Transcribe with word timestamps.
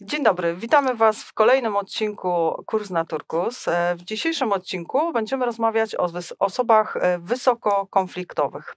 Dzień 0.00 0.22
dobry, 0.22 0.56
witamy 0.56 0.94
Was 0.94 1.22
w 1.22 1.32
kolejnym 1.32 1.76
odcinku 1.76 2.62
Kurs 2.66 2.90
na 2.90 3.04
Turkus. 3.04 3.68
E, 3.68 3.94
w 3.94 4.02
dzisiejszym 4.02 4.52
odcinku 4.52 5.12
będziemy 5.12 5.46
rozmawiać 5.46 5.94
o 5.94 6.08
osobach 6.38 6.96
e, 6.96 7.18
wysoko 7.18 7.86
konfliktowych. 7.86 8.74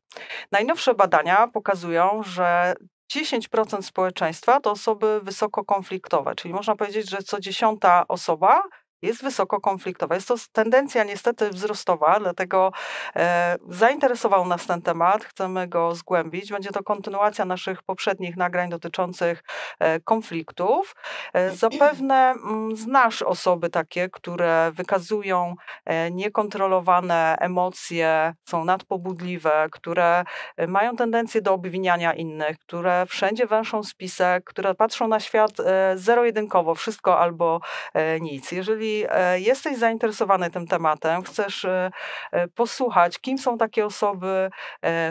Najnowsze 0.51 0.93
badania 0.93 1.47
pokazują, 1.47 2.23
że 2.23 2.73
10% 3.13 3.81
społeczeństwa 3.81 4.59
to 4.59 4.71
osoby 4.71 5.19
wysoko 5.23 5.65
konfliktowe, 5.65 6.35
czyli 6.35 6.53
można 6.53 6.75
powiedzieć, 6.75 7.09
że 7.09 7.17
co 7.17 7.39
dziesiąta 7.39 8.07
osoba 8.07 8.63
jest 9.01 9.23
wysoko 9.23 9.61
konfliktowa. 9.61 10.15
Jest 10.15 10.27
to 10.27 10.35
tendencja 10.51 11.03
niestety 11.03 11.49
wzrostowa, 11.49 12.19
dlatego 12.19 12.71
e, 13.15 13.57
zainteresował 13.69 14.47
nas 14.47 14.65
ten 14.65 14.81
temat, 14.81 15.25
chcemy 15.25 15.67
go 15.67 15.95
zgłębić. 15.95 16.51
Będzie 16.51 16.69
to 16.69 16.83
kontynuacja 16.83 17.45
naszych 17.45 17.83
poprzednich 17.83 18.37
nagrań 18.37 18.69
dotyczących 18.69 19.43
e, 19.79 19.99
konfliktów. 19.99 20.95
E, 21.33 21.51
zapewne 21.51 22.31
m, 22.31 22.37
mm, 22.43 22.75
znasz 22.75 23.21
osoby 23.21 23.69
takie, 23.69 24.09
które 24.09 24.71
wykazują 24.73 25.55
e, 25.85 26.11
niekontrolowane 26.11 27.35
emocje, 27.39 28.33
są 28.49 28.65
nadpobudliwe, 28.65 29.67
które 29.71 30.23
e, 30.57 30.67
mają 30.67 30.95
tendencję 30.95 31.41
do 31.41 31.53
obwiniania 31.53 32.13
innych, 32.13 32.59
które 32.59 33.05
wszędzie 33.05 33.47
węszą 33.47 33.83
spisek, 33.83 34.43
które 34.43 34.75
patrzą 34.75 35.07
na 35.07 35.19
świat 35.19 35.59
e, 35.59 35.97
zero-jedynkowo, 35.97 36.75
wszystko 36.75 37.19
albo 37.19 37.59
nic. 38.21 38.51
Jeżeli 38.51 38.88
E, 39.09 39.39
jesteś 39.39 39.77
zainteresowany 39.77 40.49
tym 40.49 40.67
tematem, 40.67 41.23
chcesz 41.23 41.65
e, 41.65 41.91
e, 42.31 42.47
posłuchać, 42.47 43.19
kim 43.19 43.37
są 43.37 43.57
takie 43.57 43.85
osoby, 43.85 44.49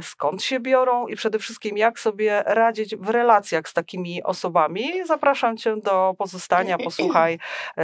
skąd 0.03 0.43
się 0.43 0.61
biorą 0.61 1.07
i 1.07 1.17
przede 1.17 1.39
wszystkim 1.39 1.79
jak 1.79 2.01
sobie 2.01 2.43
radzić 2.47 2.97
w 2.97 3.09
relacjach 3.09 3.69
z 3.69 3.73
takimi 3.73 4.23
osobami, 4.23 5.07
zapraszam 5.07 5.57
Cię 5.57 5.77
do 5.77 6.15
pozostania, 6.19 6.79
posłuchaj. 6.79 7.39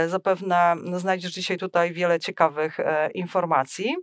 Zapewne 0.07 0.75
znajdziesz 0.93 1.31
dzisiaj 1.31 1.57
tutaj 1.57 1.93
wiele 1.93 2.19
ciekawych 2.19 2.77
informacji. 3.13 3.95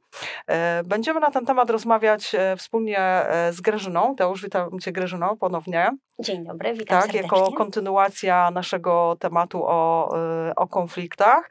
Będziemy 0.84 1.20
na 1.20 1.30
ten 1.30 1.46
temat 1.46 1.70
rozmawiać 1.70 2.32
wspólnie 2.56 3.26
z 3.50 3.60
Grażyną. 3.60 4.14
Teusz, 4.16 4.42
witam 4.42 4.78
Cię 4.80 4.92
Grażyną 4.92 5.36
ponownie. 5.36 5.90
Dzień 6.18 6.44
dobry, 6.44 6.72
witam 6.72 7.00
Tak, 7.00 7.12
serdecznie. 7.12 7.38
jako 7.38 7.52
kontynuacja 7.52 8.50
naszego 8.50 9.16
tematu 9.20 9.62
o, 9.64 10.10
o 10.56 10.68
konfliktach. 10.68 11.50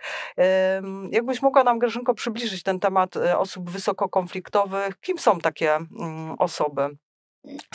Jakbyś 1.11 1.41
mogła 1.41 1.63
nam, 1.63 1.79
Grażynko, 1.79 2.13
przybliżyć 2.13 2.63
ten 2.63 2.79
temat 2.79 3.17
e, 3.17 3.37
osób 3.37 3.69
wysoko 3.69 4.09
konfliktowych? 4.09 4.99
Kim 4.99 5.19
są 5.19 5.39
takie 5.39 5.75
mm, 5.75 6.35
osoby? 6.39 6.89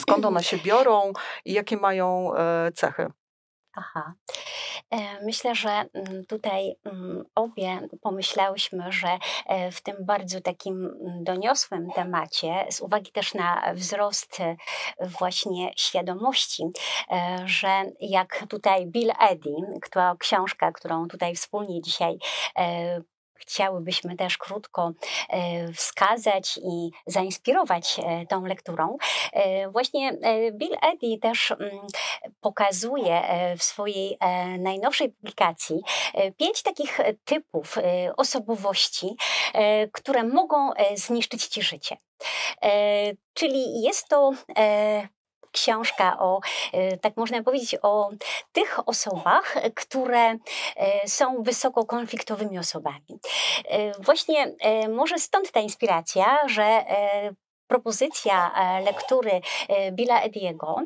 Skąd 0.00 0.24
one 0.24 0.42
się 0.42 0.58
biorą 0.66 1.12
i 1.44 1.52
jakie 1.52 1.76
mają 1.76 2.34
e, 2.34 2.72
cechy? 2.72 3.06
Aha. 3.76 4.12
E, 4.90 5.24
myślę, 5.24 5.54
że 5.54 5.70
mm, 5.70 6.26
tutaj 6.26 6.76
mm, 6.84 7.24
obie 7.34 7.80
pomyślałyśmy, 8.00 8.92
że 8.92 9.18
w 9.72 9.80
tym 9.82 9.96
bardzo 10.00 10.40
takim 10.40 10.90
doniosłym 11.22 11.90
temacie, 11.94 12.66
z 12.70 12.80
uwagi 12.80 13.12
też 13.12 13.34
na 13.34 13.74
wzrost 13.74 14.38
właśnie 15.00 15.70
świadomości, 15.76 16.64
że 17.44 17.84
jak 18.00 18.46
tutaj 18.48 18.86
Bill 18.86 19.12
Eddy, 19.30 19.54
która 19.82 20.16
książka, 20.18 20.72
którą 20.72 21.08
tutaj 21.08 21.34
wspólnie 21.34 21.82
dzisiaj 21.82 22.18
chciałybyśmy 23.38 24.16
też 24.16 24.38
krótko 24.38 24.92
e, 25.28 25.72
wskazać 25.72 26.56
i 26.56 26.90
zainspirować 27.06 27.96
e, 27.98 28.26
tą 28.26 28.44
lekturą. 28.44 28.96
E, 29.32 29.68
właśnie 29.70 30.18
Bill 30.52 30.76
Eddy 30.82 31.18
też 31.22 31.50
mm, 31.50 31.70
pokazuje 32.40 33.22
w 33.58 33.62
swojej 33.62 34.18
najnowszej 34.58 35.10
publikacji 35.10 35.80
pięć 36.36 36.62
takich 36.62 36.98
typów 37.24 37.78
osobowości, 38.16 39.16
które 39.92 40.24
mogą 40.24 40.70
zniszczyć 40.94 41.46
ci 41.46 41.62
życie. 41.62 41.96
Czyli 43.34 43.82
jest 43.82 44.08
to 44.08 44.30
książka 45.56 46.18
o, 46.18 46.40
e, 46.72 46.96
tak 46.96 47.16
można 47.16 47.42
powiedzieć, 47.42 47.76
o 47.82 48.10
tych 48.52 48.88
osobach, 48.88 49.54
które 49.74 50.36
e, 50.76 51.08
są 51.08 51.42
wysoko 51.42 51.86
konfliktowymi 51.86 52.58
osobami. 52.58 53.20
E, 53.64 53.92
właśnie 54.02 54.54
może 54.88 55.18
stąd 55.18 55.52
ta 55.52 55.60
inspiracja, 55.60 56.48
że 56.48 56.84
propozycja 57.68 58.52
lektury 58.84 59.40
Billa 59.92 60.20
Ediego 60.20 60.76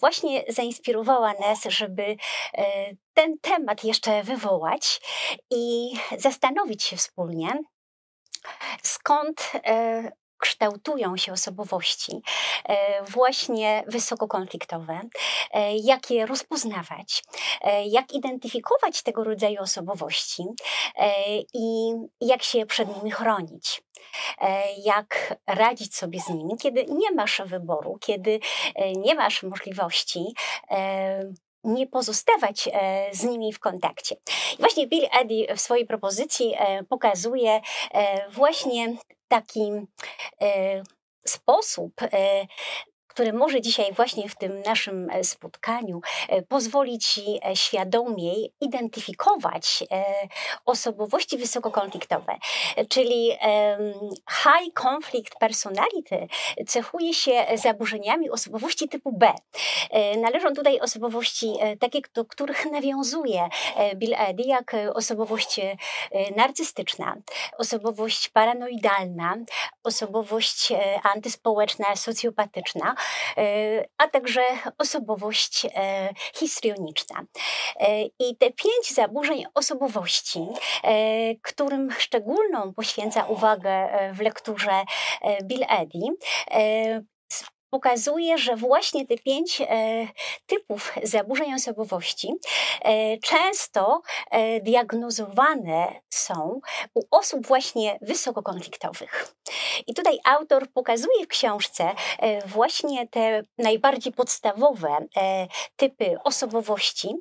właśnie 0.00 0.44
zainspirowała 0.48 1.32
nas, 1.32 1.62
żeby 1.64 2.16
ten 3.14 3.38
temat 3.38 3.84
jeszcze 3.84 4.22
wywołać 4.22 5.00
i 5.50 5.92
zastanowić 6.18 6.82
się 6.82 6.96
wspólnie, 6.96 7.48
skąd 8.82 9.52
kształtują 10.44 11.16
się 11.16 11.32
osobowości 11.32 12.22
e, 12.64 13.04
właśnie 13.04 13.84
wysokokonfliktowe, 13.86 15.00
e, 15.50 15.76
jak 15.76 16.10
je 16.10 16.26
rozpoznawać, 16.26 17.22
e, 17.60 17.86
jak 17.86 18.12
identyfikować 18.12 19.02
tego 19.02 19.24
rodzaju 19.24 19.62
osobowości 19.62 20.44
i 21.54 21.92
jak 22.20 22.42
się 22.42 22.66
przed 22.66 22.96
nimi 22.96 23.10
chronić 23.10 23.82
jak 24.84 25.34
radzić 25.46 25.96
sobie 25.96 26.20
z 26.20 26.28
nimi, 26.28 26.56
kiedy 26.62 26.84
nie 26.84 27.12
masz 27.12 27.42
wyboru, 27.44 27.98
kiedy 28.00 28.40
nie 28.96 29.14
masz 29.14 29.42
możliwości 29.42 30.24
nie 31.64 31.86
pozostawać 31.86 32.68
z 33.12 33.22
nimi 33.22 33.52
w 33.52 33.58
kontakcie. 33.58 34.14
I 34.52 34.56
właśnie 34.58 34.86
Bill 34.86 35.06
Eddy 35.20 35.54
w 35.56 35.60
swojej 35.60 35.86
propozycji 35.86 36.54
pokazuje 36.88 37.60
właśnie 38.30 38.96
taki 39.34 39.70
e, 40.40 40.82
sposób 41.26 41.92
e, 42.02 42.46
który 43.06 43.32
może 43.32 43.60
dzisiaj 43.60 43.92
właśnie 43.92 44.28
w 44.28 44.36
tym 44.36 44.62
naszym 44.62 45.10
e, 45.10 45.24
spotkaniu 45.24 46.00
pozwolić 46.48 47.06
Ci 47.06 47.40
świadomiej 47.54 48.52
identyfikować 48.60 49.84
osobowości 50.64 51.38
wysokokonfliktowe. 51.38 52.36
Czyli 52.88 53.30
high 54.42 54.74
conflict 54.82 55.38
personality 55.38 56.26
cechuje 56.66 57.14
się 57.14 57.46
zaburzeniami 57.54 58.30
osobowości 58.30 58.88
typu 58.88 59.12
B. 59.12 59.32
Należą 60.16 60.54
tutaj 60.54 60.80
osobowości 60.80 61.52
takie, 61.80 61.98
do 62.14 62.24
których 62.24 62.70
nawiązuje 62.72 63.48
Bill 63.94 64.14
Eddy, 64.18 64.42
jak 64.42 64.76
osobowość 64.94 65.60
narcystyczna, 66.36 67.16
osobowość 67.58 68.28
paranoidalna, 68.28 69.36
osobowość 69.84 70.72
antyspołeczna, 71.02 71.96
socjopatyczna, 71.96 72.94
E, 73.36 73.84
a 73.98 74.08
także 74.08 74.40
osobowość 74.78 75.66
e, 75.74 76.10
histrioniczna. 76.34 77.22
E, 77.80 78.02
I 78.02 78.36
te 78.38 78.46
pięć 78.46 78.94
zaburzeń 78.94 79.44
osobowości, 79.54 80.40
którym 81.42 81.90
szczególną 81.98 82.74
poświęca 82.74 83.24
uwagę 83.24 83.88
w 84.12 84.20
lekturze 84.20 84.84
Bill 85.42 85.64
Eddy, 85.68 85.98
pokazuje, 87.74 88.38
że 88.38 88.56
właśnie 88.56 89.06
te 89.06 89.18
pięć 89.18 89.60
e, 89.60 89.66
typów 90.46 90.92
zaburzeń 91.02 91.54
osobowości 91.54 92.34
e, 92.84 93.18
często 93.18 94.02
e, 94.30 94.60
diagnozowane 94.60 96.00
są 96.10 96.60
u 96.94 97.00
osób 97.10 97.46
właśnie 97.46 97.98
wysokokonfliktowych. 98.02 99.34
I 99.86 99.94
tutaj 99.94 100.18
autor 100.24 100.72
pokazuje 100.72 101.24
w 101.24 101.28
książce 101.28 101.90
właśnie 102.46 103.08
te 103.08 103.42
najbardziej 103.58 104.12
podstawowe 104.12 105.06
typy 105.76 106.16
osobowości 106.24 107.14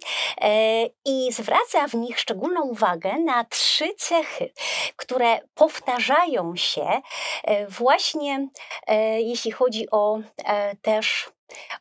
i 1.05 1.33
zwraca 1.33 1.87
w 1.87 1.93
nich 1.93 2.19
szczególną 2.19 2.61
uwagę 2.61 3.19
na 3.19 3.43
trzy 3.43 3.93
cechy, 3.97 4.53
które 4.95 5.39
powtarzają 5.53 6.55
się 6.55 7.01
właśnie 7.69 8.47
jeśli 9.17 9.51
chodzi 9.51 9.89
o 9.91 10.19
też 10.81 11.31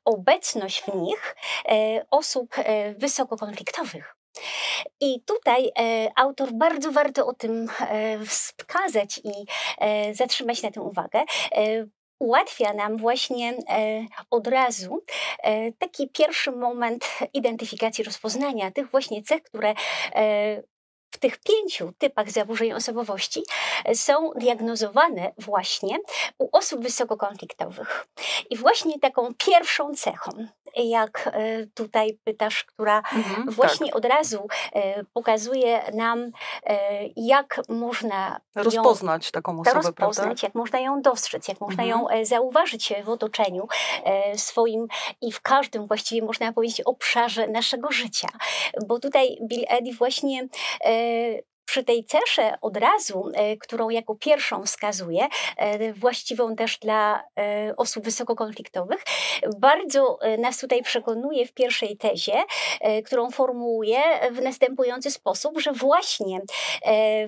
obecność 0.05 0.83
w 0.83 0.95
nich 0.95 1.37
e, 1.69 2.05
osób 2.11 2.55
e, 2.59 2.95
wysokokonfliktowych. 2.95 4.17
I 5.01 5.21
tutaj 5.21 5.71
e, 5.79 6.09
autor 6.17 6.53
bardzo 6.53 6.93
warto 6.93 7.27
o 7.27 7.35
tym 7.35 7.69
e, 7.81 8.19
wskazać 8.25 9.21
i 9.25 9.33
e, 9.79 10.15
zatrzymać 10.15 10.63
na 10.63 10.71
tym 10.71 10.83
uwagę. 10.83 11.25
Ułatwia 12.19 12.73
nam 12.73 12.97
właśnie 12.97 13.55
od 14.31 14.47
razu 14.47 15.05
taki 15.79 16.09
pierwszy 16.09 16.53
moment 16.53 17.05
identyfikacji, 17.33 18.05
rozpoznania 18.05 18.71
tych 18.71 18.91
właśnie 18.91 19.23
cech, 19.23 19.43
które 19.43 19.75
w 21.13 21.19
tych 21.19 21.39
pięciu 21.39 21.93
typach 21.99 22.31
zaburzeń 22.31 22.73
osobowości 22.73 23.43
są 23.95 24.31
diagnozowane 24.37 25.33
właśnie 25.39 25.99
u 26.39 26.49
osób 26.53 26.83
wysokokonfliktowych. 26.83 28.07
I 28.51 28.57
właśnie 28.57 29.01
taką 29.01 29.35
pierwszą 29.39 29.95
cechą, 29.95 30.47
jak 30.77 31.31
e, 31.33 31.67
tutaj 31.67 32.19
pytasz, 32.25 32.65
która 32.65 32.99
mhm, 32.99 33.51
właśnie 33.51 33.87
tak. 33.87 33.97
od 33.97 34.05
razu 34.05 34.47
e, 34.73 35.05
pokazuje 35.05 35.83
nam, 35.95 36.31
e, 36.67 36.79
jak 37.17 37.61
można 37.69 38.41
rozpoznać 38.55 39.27
ją, 39.27 39.31
taką 39.33 39.61
osobę, 39.61 39.77
rozpoznać, 39.77 40.27
prawda? 40.27 40.47
jak 40.47 40.55
można 40.55 40.81
ją 40.81 41.03
dostrzec, 41.03 41.49
jak 41.49 41.61
można 41.61 41.83
mhm. 41.83 42.01
ją 42.01 42.25
zauważyć 42.25 42.93
w 43.05 43.09
otoczeniu 43.09 43.69
swoim 44.37 44.87
i 45.21 45.33
w 45.33 45.41
każdym 45.41 45.87
właściwie 45.87 46.27
można 46.27 46.53
powiedzieć 46.53 46.81
obszarze 46.81 47.49
naszego 47.49 47.93
życia. 47.93 48.29
Bo 48.87 48.99
tutaj 48.99 49.39
Bill 49.49 49.65
Eddy 49.69 49.93
właśnie 49.93 50.49
przy 51.73 51.85
tej 51.85 52.05
cesze 52.05 52.55
od 52.61 52.77
razu, 52.77 53.31
e, 53.35 53.57
którą 53.57 53.91
jako 53.91 54.15
pierwszą 54.15 54.63
wskazuję, 54.63 55.29
e, 55.57 55.93
właściwą 55.93 56.57
też 56.57 56.79
dla 56.79 57.25
e, 57.39 57.75
osób 57.77 58.05
wysokokonfliktowych, 58.05 59.03
bardzo 59.59 60.19
nas 60.39 60.59
tutaj 60.59 60.83
przekonuje 60.83 61.47
w 61.47 61.53
pierwszej 61.53 61.97
tezie, 61.97 62.43
którą 63.05 63.31
formułuję 63.31 64.01
w 64.33 64.43
następujący 64.43 65.11
sposób, 65.11 65.61
że 65.61 65.73
właśnie 65.73 66.41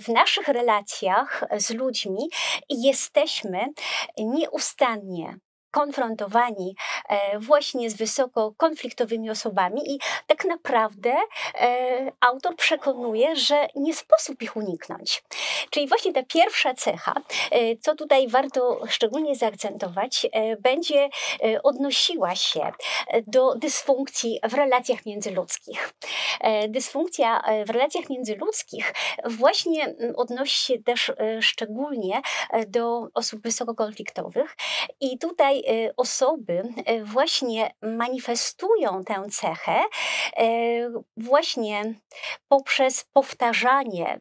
w 0.00 0.08
naszych 0.08 0.48
relacjach 0.48 1.44
z 1.56 1.70
ludźmi 1.70 2.28
jesteśmy 2.68 3.66
nieustannie 4.18 5.38
konfrontowani 5.74 6.76
e, 7.08 7.38
właśnie 7.38 7.90
z 7.90 7.96
wysoko 7.96 8.54
konfliktowymi 8.56 9.30
osobami 9.30 9.94
i 9.94 9.98
tak 10.26 10.44
naprawdę 10.44 11.14
e, 11.54 12.12
autor 12.20 12.56
przekonuje, 12.56 13.36
że 13.36 13.68
nie 13.74 13.94
sposób 13.94 14.42
ich 14.42 14.56
uniknąć. 14.56 15.22
Czyli 15.70 15.88
właśnie 15.88 16.12
ta 16.12 16.22
pierwsza 16.22 16.74
cecha, 16.74 17.14
e, 17.50 17.76
co 17.76 17.94
tutaj 17.94 18.28
warto 18.28 18.80
szczególnie 18.88 19.36
zaakcentować, 19.36 20.26
będzie 20.60 21.08
odnosiła 21.62 22.34
się 22.34 22.72
do 23.26 23.54
dysfunkcji 23.54 24.40
w 24.48 24.54
relacjach 24.54 25.06
międzyludzkich. 25.06 25.92
Dysfunkcja 26.68 27.42
w 27.66 27.70
relacjach 27.70 28.10
międzyludzkich 28.10 28.94
właśnie 29.24 29.94
odnosi 30.16 30.58
się 30.66 30.82
też 30.82 31.12
szczególnie 31.40 32.22
do 32.66 33.08
osób 33.14 33.42
wysokokonfliktowych 33.42 34.56
i 35.00 35.18
tutaj 35.18 35.63
Y, 35.68 35.96
osoby 35.96 36.62
y, 36.90 37.04
właśnie 37.04 37.74
manifestują 37.82 39.04
tę 39.04 39.26
cechę 39.30 39.84
y, 40.40 40.92
właśnie 41.16 41.94
poprzez 42.48 43.04
powtarzanie 43.12 44.20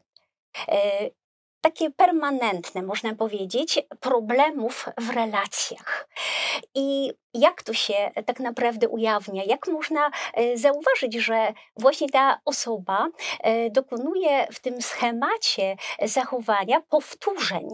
takie 1.60 1.90
permanentne, 1.90 2.82
można 2.82 3.14
powiedzieć, 3.14 3.82
problemów 4.00 4.88
w 4.98 5.10
relacjach. 5.10 6.08
I 6.74 7.12
jak 7.34 7.62
to 7.62 7.74
się 7.74 8.10
tak 8.26 8.40
naprawdę 8.40 8.88
ujawnia? 8.88 9.42
Jak 9.46 9.68
można 9.68 10.10
e, 10.34 10.56
zauważyć, 10.56 11.14
że 11.14 11.52
właśnie 11.76 12.10
ta 12.10 12.40
osoba 12.44 13.08
e, 13.40 13.70
dokonuje 13.70 14.46
w 14.52 14.60
tym 14.60 14.82
schemacie 14.82 15.76
zachowania 16.02 16.80
powtórzeń, 16.80 17.68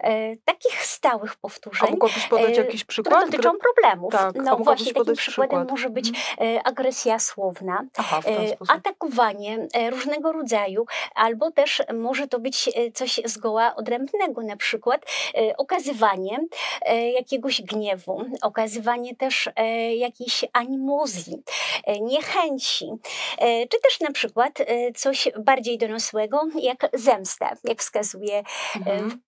e, 0.00 0.36
takich 0.36 0.84
stałych 0.84 1.36
powtórzeń. 1.36 1.88
A 1.88 1.90
mogłabyś 1.90 2.26
podać 2.26 2.56
jakiś 2.56 2.84
przykład? 2.84 3.14
Które 3.14 3.30
dotyczą 3.30 3.58
problemów. 3.58 4.12
Tak, 4.12 4.34
no 4.34 4.56
właśnie 4.56 4.94
takim 4.94 5.14
przykładem 5.14 5.48
przykład. 5.48 5.70
może 5.70 5.90
być 5.90 6.08
mhm. 6.08 6.60
agresja 6.64 7.18
słowna, 7.18 7.84
Aha, 7.96 8.20
atakowanie 8.68 9.68
różnego 9.90 10.32
rodzaju, 10.32 10.86
albo 11.14 11.50
też 11.50 11.82
może 11.94 12.28
to 12.28 12.38
być 12.38 12.70
coś 12.94 13.20
zgoła 13.24 13.74
odrębnego, 13.76 14.42
na 14.42 14.56
przykład 14.56 15.06
okazywanie 15.56 16.38
jakiegoś 17.14 17.62
gniewu, 17.62 18.24
okazywanie 18.42 18.95
też 19.18 19.50
e, 19.56 19.94
jakiejś 19.94 20.44
animozji, 20.52 21.42
e, 21.84 22.00
niechęci, 22.00 22.90
e, 23.38 23.66
czy 23.66 23.80
też 23.80 24.00
na 24.00 24.12
przykład 24.12 24.58
coś 24.94 25.28
bardziej 25.38 25.78
doniosłego, 25.78 26.40
jak 26.62 26.90
zemsta, 26.92 27.56
jak 27.64 27.80
wskazuje 27.80 28.42
mhm 28.76 29.20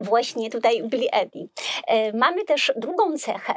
właśnie 0.00 0.50
tutaj 0.50 0.82
Billy 0.82 1.10
Eddy. 1.12 1.48
Mamy 2.14 2.44
też 2.44 2.72
drugą 2.76 3.18
cechę, 3.18 3.54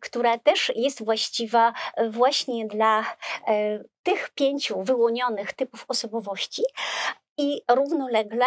która 0.00 0.38
też 0.38 0.72
jest 0.76 1.04
właściwa 1.04 1.72
właśnie 2.10 2.66
dla 2.66 3.04
tych 4.02 4.30
pięciu 4.30 4.82
wyłonionych 4.82 5.52
typów 5.52 5.84
osobowości 5.88 6.62
i 7.38 7.62
równolegle 7.70 8.46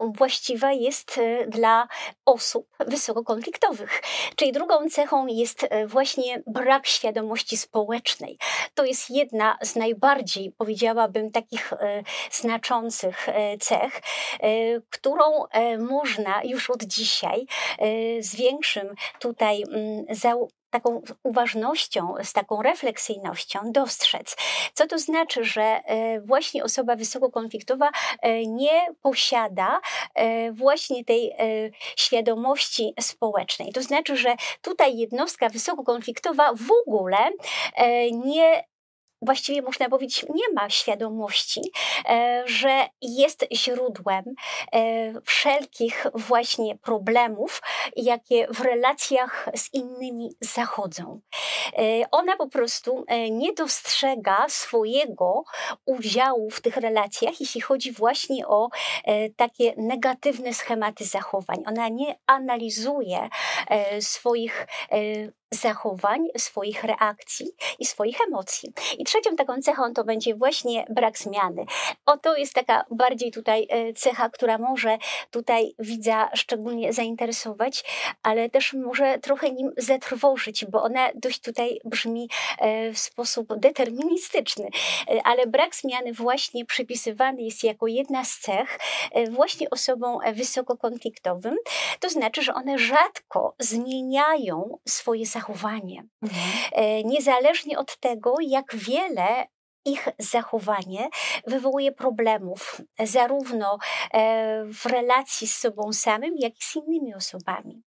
właściwa 0.00 0.72
jest 0.72 1.18
e, 1.18 1.46
dla 1.46 1.88
osób 2.24 2.66
wysokokonfliktowych. 2.86 4.02
Czyli 4.36 4.52
drugą 4.52 4.88
cechą 4.88 5.26
jest 5.26 5.66
e, 5.70 5.86
właśnie 5.86 6.42
brak 6.46 6.86
świadomości 6.86 7.56
społecznej. 7.56 8.38
To 8.74 8.84
jest 8.84 9.10
jedna 9.10 9.58
z 9.62 9.76
najbardziej, 9.76 10.52
powiedziałabym, 10.58 11.30
takich 11.30 11.72
e, 11.72 12.02
znaczących 12.30 13.26
cech, 13.60 14.00
którą 14.90 15.24
można 15.78 16.42
już 16.44 16.70
od 16.70 16.82
dzisiaj 16.82 17.46
z 18.20 18.36
większym 18.36 18.94
tutaj 19.18 19.62
mm, 19.62 20.04
taką 20.74 21.02
uważnością, 21.22 22.14
z 22.22 22.32
taką 22.32 22.62
refleksyjnością 22.62 23.60
dostrzec. 23.64 24.36
Co 24.74 24.86
to 24.86 24.98
znaczy, 24.98 25.44
że 25.44 25.62
e, 25.62 26.20
właśnie 26.20 26.64
osoba 26.64 26.96
wysokokonfliktowa 26.96 27.90
e, 28.22 28.46
nie 28.46 28.86
posiada 29.02 29.80
e, 30.14 30.52
właśnie 30.52 31.04
tej 31.04 31.32
świadomości 31.96 32.94
społecznej. 33.00 33.72
To 33.72 33.82
znaczy, 33.82 34.16
że 34.16 34.34
tutaj 34.62 34.96
jednostka 34.96 35.48
wysokokonfliktowa 35.48 36.52
w 36.52 36.70
ogóle 36.86 37.18
nie 38.12 38.64
właściwie 39.24 39.62
można 39.62 39.88
powiedzieć, 39.88 40.26
nie 40.34 40.54
ma 40.54 40.70
świadomości, 40.70 41.60
e, 42.08 42.42
że 42.46 42.88
jest 43.02 43.46
źródłem 43.52 44.24
e, 44.72 45.12
wszelkich 45.24 46.06
właśnie 46.14 46.78
problemów, 46.78 47.62
jakie 47.96 48.46
w 48.50 48.60
relacjach 48.60 49.48
z 49.54 49.74
innymi 49.74 50.30
zachodzą. 50.40 51.20
E, 51.72 52.10
ona 52.10 52.36
po 52.36 52.48
prostu 52.48 53.04
nie 53.30 53.52
dostrzega 53.52 54.46
swojego 54.48 55.44
udziału 55.86 56.50
w 56.50 56.60
tych 56.60 56.76
relacjach, 56.76 57.40
jeśli 57.40 57.60
chodzi 57.60 57.92
właśnie 57.92 58.46
o 58.46 58.68
takie 59.36 59.74
negatywne 59.76 60.54
schematy 60.54 61.04
zachowań. 61.04 61.62
Ona 61.66 61.88
nie 61.88 62.18
analizuje 62.26 63.28
swoich 64.00 64.66
zachowań, 65.54 66.28
swoich 66.36 66.84
reakcji 66.84 67.46
i 67.78 67.86
swoich 67.86 68.16
emocji. 68.28 68.72
I 68.98 69.04
trzecią 69.04 69.36
taką 69.36 69.60
cechą 69.60 69.94
to 69.94 70.04
będzie 70.04 70.34
właśnie 70.34 70.86
brak 70.90 71.18
zmiany. 71.18 71.64
Oto 72.06 72.36
jest 72.36 72.54
taka 72.54 72.84
bardziej 72.90 73.32
tutaj 73.32 73.66
e, 73.70 73.92
cecha, 73.92 74.28
która 74.28 74.58
może 74.58 74.98
tutaj 75.30 75.74
widza 75.78 76.30
szczególnie 76.34 76.92
zainteresować, 76.92 77.84
ale 78.22 78.50
też 78.50 78.72
może 78.72 79.18
trochę 79.18 79.50
nim 79.50 79.72
zatrwożyć, 79.76 80.64
bo 80.64 80.82
ona 80.82 81.08
dość 81.14 81.40
tutaj 81.40 81.80
brzmi 81.84 82.28
e, 82.58 82.92
w 82.92 82.98
sposób 82.98 83.54
deterministyczny. 83.56 84.68
E, 85.08 85.20
ale 85.24 85.46
brak 85.46 85.76
zmiany 85.76 86.12
właśnie 86.12 86.64
przypisywany 86.64 87.42
jest 87.42 87.64
jako 87.64 87.86
jedna 87.86 88.24
z 88.24 88.38
cech 88.38 88.78
właśnie 89.30 89.70
osobom 89.70 90.18
wysokokonfliktowym. 90.34 91.56
To 92.00 92.08
znaczy, 92.08 92.42
że 92.42 92.54
one 92.54 92.78
rzadko 92.78 93.54
zmieniają 93.58 94.78
swoje 94.88 95.26
zachowania 95.26 95.43
Mhm. 96.22 96.42
E, 96.72 97.04
niezależnie 97.04 97.78
od 97.78 97.98
tego, 98.00 98.34
jak 98.40 98.76
wiele 98.76 99.46
ich 99.84 100.08
zachowanie 100.18 101.08
wywołuje 101.46 101.92
problemów, 101.92 102.80
zarówno 103.04 103.78
e, 104.14 104.64
w 104.64 104.86
relacji 104.86 105.46
z 105.46 105.56
sobą 105.56 105.92
samym, 105.92 106.34
jak 106.38 106.52
i 106.52 106.64
z 106.64 106.76
innymi 106.76 107.14
osobami. 107.14 107.82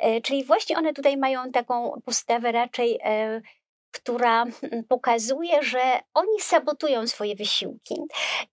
E, 0.00 0.20
czyli 0.20 0.44
właśnie 0.44 0.78
one 0.78 0.92
tutaj 0.92 1.16
mają 1.16 1.50
taką 1.50 2.00
postawę 2.04 2.52
raczej 2.52 2.98
która 3.92 4.44
pokazuje, 4.88 5.62
że 5.62 6.00
oni 6.14 6.40
sabotują 6.40 7.06
swoje 7.06 7.36
wysiłki 7.36 7.94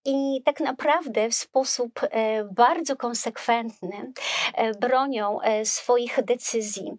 i 0.06 0.42
tak 0.46 0.60
naprawdę 0.60 1.30
w 1.30 1.36
sposób 1.36 2.00
e, 2.04 2.44
bardzo 2.44 2.96
konsekwentny 2.96 4.14
e, 4.54 4.72
bronią 4.72 5.42
e, 5.42 5.66
swoich 5.66 6.24
decyzji. 6.24 6.92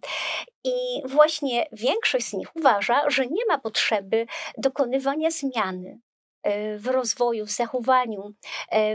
I 0.63 0.73
właśnie 1.05 1.65
większość 1.71 2.25
z 2.25 2.33
nich 2.33 2.55
uważa, 2.55 3.09
że 3.09 3.27
nie 3.27 3.45
ma 3.47 3.59
potrzeby 3.59 4.25
dokonywania 4.57 5.31
zmiany 5.31 5.99
w 6.77 6.87
rozwoju, 6.87 7.45
w 7.45 7.51
zachowaniu, 7.51 8.33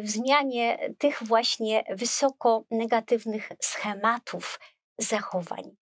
w 0.03 0.09
zmianie 0.09 0.95
tych 0.99 1.23
właśnie 1.23 1.85
wysoko 1.91 2.65
negatywnych 2.71 3.49
schematów 3.61 4.59
zachowań. 4.99 5.77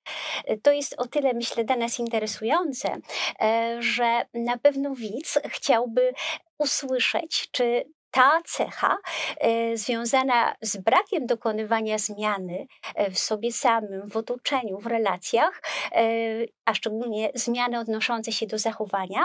To 0.62 0.73
jest 0.73 0.94
o 0.99 1.06
tyle, 1.06 1.35
myślę, 1.35 1.64
dla 1.64 1.76
nas 1.76 1.99
interesujące, 1.99 2.97
e, 3.40 3.76
że 3.83 4.25
na 4.35 4.59
pewno 4.59 4.94
widz 4.94 5.38
chciałby 5.44 6.12
usłyszeć, 6.59 7.49
czy 7.50 7.85
ta 8.11 8.42
cecha 8.44 8.97
związana 9.75 10.54
z 10.62 10.76
brakiem 10.76 11.26
dokonywania 11.26 11.99
zmiany 11.99 12.66
w 13.11 13.18
sobie 13.18 13.52
samym, 13.52 14.09
w 14.09 14.16
otoczeniu, 14.16 14.78
w 14.78 14.87
relacjach, 14.87 15.62
a 16.64 16.75
szczególnie 16.75 17.30
zmiany 17.35 17.78
odnoszące 17.78 18.33
się 18.33 18.47
do 18.47 18.59
zachowania, 18.59 19.25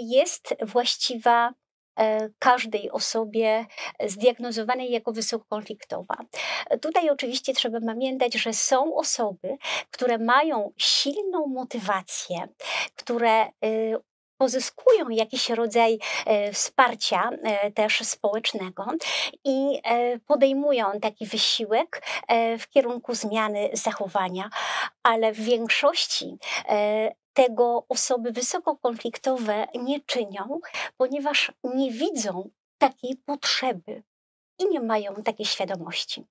jest 0.00 0.54
właściwa 0.62 1.50
E, 1.50 1.59
każdej 2.38 2.90
osobie 2.90 3.66
zdiagnozowanej 4.06 4.90
jako 4.90 5.12
wysokokonfliktowa. 5.12 6.16
Tutaj 6.80 7.10
oczywiście 7.10 7.54
trzeba 7.54 7.80
pamiętać, 7.80 8.34
że 8.34 8.52
są 8.52 8.94
osoby, 8.94 9.56
które 9.90 10.18
mają 10.18 10.72
silną 10.76 11.46
motywację, 11.46 12.48
które 12.96 13.46
y, 13.64 13.96
pozyskują 14.40 15.08
jakiś 15.08 15.50
rodzaj 15.50 15.98
e, 16.26 16.52
wsparcia 16.52 17.30
e, 17.42 17.70
też 17.70 18.00
społecznego 18.00 18.86
i 19.44 19.82
podejmują 20.26 21.00
taki 21.02 21.26
wysiłek 21.26 22.02
w 22.58 22.68
kierunku 22.68 23.14
zmiany 23.14 23.70
zachowania, 23.72 24.50
ale 25.02 25.32
w 25.32 25.40
większości 25.40 26.36
tego 27.32 27.84
osoby 27.88 28.32
wysokokonfliktowe 28.32 29.66
nie 29.74 30.00
czynią, 30.00 30.60
ponieważ 30.96 31.52
nie 31.64 31.92
widzą 31.92 32.50
takiej 32.78 33.16
potrzeby 33.16 34.02
i 34.58 34.68
nie 34.68 34.80
mają 34.80 35.14
takiej 35.14 35.46
świadomości. 35.46 36.26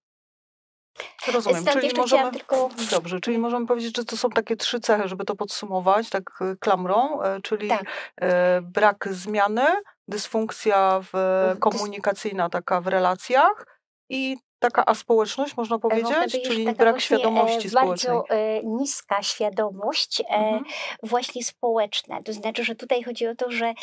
Rozumiem, 1.34 1.66
czyli 1.66 1.98
możemy, 1.98 2.32
tylko... 2.32 2.70
dobrze, 2.92 3.20
czyli 3.20 3.38
możemy 3.38 3.68
powiedzieć, 3.68 3.98
że 3.98 4.06
to 4.06 4.18
są 4.18 4.30
takie 4.30 4.56
trzy 4.56 4.80
cechy, 4.80 5.08
żeby 5.08 5.26
to 5.26 5.36
podsumować 5.36 6.10
tak 6.10 6.24
e, 6.42 6.56
klamrą, 6.56 7.22
e, 7.22 7.42
czyli 7.42 7.70
tak. 7.70 7.84
E, 8.22 8.62
brak 8.62 9.08
zmiany, 9.12 9.66
dysfunkcja 10.08 11.02
w, 11.04 11.14
komunikacyjna 11.60 12.50
taka 12.50 12.82
w 12.82 12.88
relacjach 12.88 13.82
i 14.10 14.38
taka 14.60 14.86
aspołeczność, 14.86 15.58
można 15.58 15.80
powiedzieć, 15.80 16.44
czyli 16.44 16.74
brak 16.74 17.02
świadomości 17.02 17.68
e, 17.68 17.70
społecznej. 17.70 18.16
Bardzo 18.16 18.36
e, 18.36 18.64
niska 18.64 19.24
świadomość, 19.24 20.22
e, 20.22 20.26
mhm. 20.26 20.64
właśnie 21.04 21.44
społeczna. 21.44 22.22
To 22.24 22.34
znaczy, 22.34 22.64
że 22.64 22.76
tutaj 22.76 23.04
chodzi 23.04 23.28
o 23.28 23.36
to, 23.36 23.52
że 23.52 23.74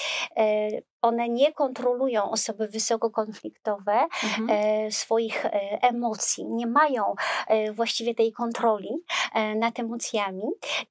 one 1.06 1.28
nie 1.28 1.52
kontrolują 1.52 2.30
osoby 2.30 2.68
wysokokonfliktowe 2.68 4.06
mhm. 4.24 4.92
swoich 4.92 5.46
emocji, 5.82 6.44
nie 6.44 6.66
mają 6.66 7.14
właściwie 7.72 8.14
tej 8.14 8.32
kontroli 8.32 8.90
nad 9.56 9.78
emocjami. 9.78 10.42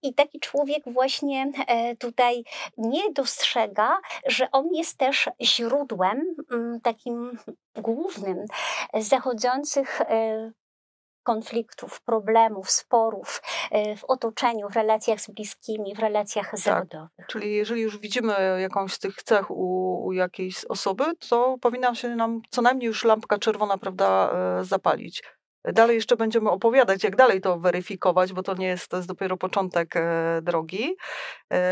I 0.02 0.14
taki 0.14 0.40
człowiek 0.40 0.84
właśnie 0.88 1.52
tutaj 2.00 2.44
nie 2.78 3.12
dostrzega, 3.12 3.98
że 4.28 4.52
on 4.52 4.70
jest 4.74 4.98
też 4.98 5.30
źródłem 5.42 6.36
mm, 6.52 6.82
takim 6.82 7.38
głównym 7.76 8.46
zachodzących 8.94 10.02
e, 10.02 10.52
konfliktów, 11.26 12.02
problemów, 12.02 12.70
sporów 12.72 13.42
e, 13.72 13.96
w 13.96 14.04
otoczeniu, 14.04 14.70
w 14.70 14.76
relacjach 14.76 15.22
z 15.22 15.30
bliskimi, 15.30 15.96
w 15.96 16.00
relacjach 16.00 16.52
tak. 16.52 16.60
zawodowych. 16.60 17.28
Czyli 17.28 17.56
jeżeli 17.56 17.82
już 17.82 18.00
widzimy 18.00 18.58
jakąś 18.62 18.94
z 18.94 19.00
tych 19.00 19.24
cech 19.24 19.52
u, 19.52 20.06
u 20.06 20.12
jakiejś 20.14 20.66
osoby, 20.66 21.04
to 21.30 21.56
powinna 21.62 21.96
się 21.96 22.16
nam 22.16 22.42
co 22.50 22.62
najmniej 22.62 22.88
już 22.88 23.04
lampka 23.04 23.38
czerwona, 23.38 23.78
prawda, 23.78 24.32
e, 24.60 24.64
zapalić. 24.64 25.24
Dalej 25.74 25.96
jeszcze 25.96 26.16
będziemy 26.16 26.50
opowiadać, 26.50 27.04
jak 27.04 27.16
dalej 27.16 27.42
to 27.42 27.60
weryfikować, 27.60 28.34
bo 28.34 28.44
to 28.44 28.54
nie 28.54 28.68
jest, 28.68 28.88
to 28.88 28.98
jest 28.98 29.08
dopiero 29.08 29.38
początek 29.38 29.96
e, 29.96 30.40
drogi, 30.42 30.96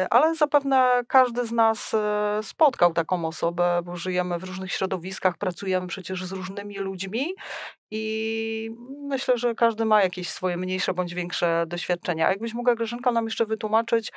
ale 0.10 0.36
zapewne 0.36 1.02
każdy 1.08 1.46
z 1.48 1.52
nas 1.52 1.96
spotkał 2.42 2.94
taką 2.94 3.26
osobę, 3.26 3.82
bo 3.84 3.96
żyjemy 3.96 4.40
w 4.40 4.44
różnych 4.44 4.72
środowiskach, 4.72 5.38
pracujemy 5.38 5.88
przecież 5.88 6.26
z 6.26 6.32
różnymi 6.32 6.78
ludźmi 6.78 7.34
i 7.96 8.70
myślę, 9.02 9.38
że 9.38 9.56
każdy 9.56 9.86
ma 9.86 10.04
jakieś 10.04 10.30
swoje 10.30 10.58
mniejsze 10.58 10.94
bądź 10.94 11.14
większe 11.14 11.66
doświadczenia. 11.68 12.28
A 12.28 12.30
jakbyś 12.30 12.54
mogła, 12.54 12.76
Grażynka, 12.76 13.12
nam 13.12 13.26
jeszcze 13.26 13.46
wytłumaczyć, 13.46 14.12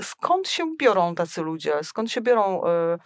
skąd 0.00 0.48
się 0.48 0.64
biorą 0.78 1.14
tacy 1.14 1.42
ludzie, 1.42 1.74
skąd 1.82 2.10
się 2.10 2.20
biorą 2.20 2.62
mm, 2.62 2.98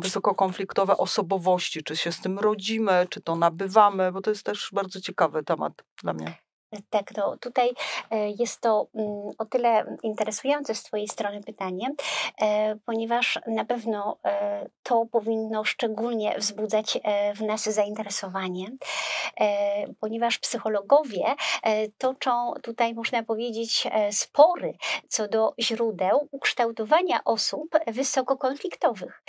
wysokokonfliktowe 0.00 0.96
osobowości, 0.96 1.82
czy 1.82 1.96
się 1.96 2.12
z 2.12 2.20
tym 2.20 2.38
rodzimy, 2.38 3.06
czy 3.10 3.20
to 3.20 3.36
nabywamy, 3.36 4.12
bo 4.12 4.20
to 4.20 4.30
jest 4.30 4.42
też 4.42 4.70
bardzo 4.72 5.00
ciekawy 5.00 5.42
temat 5.42 5.72
dla 6.02 6.12
mnie. 6.12 6.45
Tak, 6.90 7.16
no 7.16 7.36
tutaj 7.36 7.70
e, 8.10 8.30
jest 8.30 8.60
to 8.60 8.86
mm, 8.94 9.30
o 9.38 9.44
tyle 9.44 9.96
interesujące 10.02 10.74
z 10.74 10.82
Twojej 10.82 11.08
strony 11.08 11.42
pytanie, 11.42 11.88
e, 12.40 12.76
ponieważ 12.76 13.38
na 13.46 13.64
pewno 13.64 14.16
e, 14.24 14.66
to 14.82 15.06
powinno 15.12 15.64
szczególnie 15.64 16.38
wzbudzać 16.38 16.98
w 17.36 17.40
nas 17.42 17.62
zainteresowanie, 17.62 18.66
ponieważ 20.00 20.38
psychologowie 20.38 21.24
toczą 21.98 22.52
tutaj, 22.62 22.94
można 22.94 23.22
powiedzieć, 23.22 23.86
spory 24.10 24.74
co 25.08 25.28
do 25.28 25.54
źródeł 25.60 26.28
ukształtowania 26.30 27.20
osób 27.24 27.68
wysokokonfliktowych. 27.86 29.22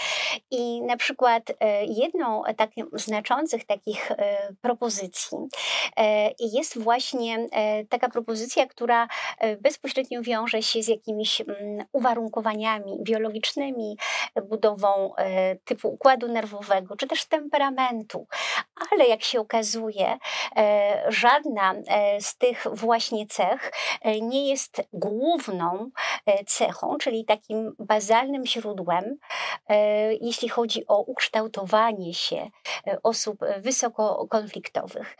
I 0.51 0.81
na 0.81 0.97
przykład 0.97 1.43
jedną 1.87 2.43
takim 2.57 2.89
znaczących 2.93 3.65
takich 3.65 4.11
propozycji 4.61 5.37
jest 6.39 6.79
właśnie 6.79 7.36
E, 7.51 7.85
taka 7.85 8.09
propozycja, 8.09 8.67
która 8.67 9.07
e, 9.37 9.57
bezpośrednio 9.57 10.21
wiąże 10.21 10.61
się 10.61 10.83
z 10.83 10.87
jakimiś 10.87 11.41
mm, 11.41 11.85
uwarunkowaniami 11.91 12.97
biologicznymi, 13.03 13.97
budową 14.49 15.15
e, 15.15 15.55
typu 15.55 15.89
układu 15.89 16.27
nerwowego, 16.27 16.95
czy 16.95 17.07
też 17.07 17.25
temperamentu. 17.25 18.27
Ale 18.91 19.07
jak 19.07 19.23
się 19.23 19.39
okazuje, 19.39 20.17
żadna 21.07 21.73
z 22.19 22.37
tych 22.37 22.65
właśnie 22.73 23.27
cech 23.27 23.71
nie 24.21 24.49
jest 24.49 24.81
główną 24.93 25.89
cechą, 26.47 26.97
czyli 26.97 27.25
takim 27.25 27.75
bazalnym 27.79 28.45
źródłem, 28.45 29.17
jeśli 30.21 30.49
chodzi 30.49 30.87
o 30.87 31.01
ukształtowanie 31.01 32.13
się 32.13 32.49
osób 33.03 33.39
wysokokonfliktowych. 33.57 35.15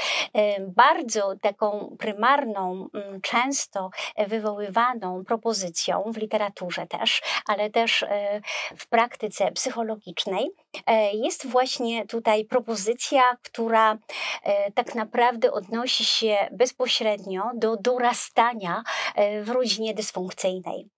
Bardzo 0.59 1.33
taką 1.41 1.96
prymarną, 1.97 2.87
mm, 2.93 3.21
często 3.21 3.89
wywoływaną 4.27 5.23
propozycją 5.25 6.03
w 6.13 6.17
literaturze 6.17 6.87
też, 6.87 7.21
ale 7.45 7.69
też 7.69 8.03
e, 8.03 8.41
w 8.77 8.87
praktyce 8.87 9.51
psychologicznej. 9.51 10.45
e, 10.45 10.66
jest 11.13 11.47
właśnie 11.47 12.05
tutaj 12.05 12.45
propozycja, 12.45 13.37
która 13.43 13.97
e, 14.43 14.71
tak 14.71 14.95
naprawdę 14.95 15.51
odnosi 15.51 16.05
się 16.05 16.37
bezpośrednio 16.51 17.43
do 17.55 17.77
dorastania 17.77 18.83
w 19.41 19.49
rodzinie 19.49 19.93
dysfunkcyjnej. 19.93 20.89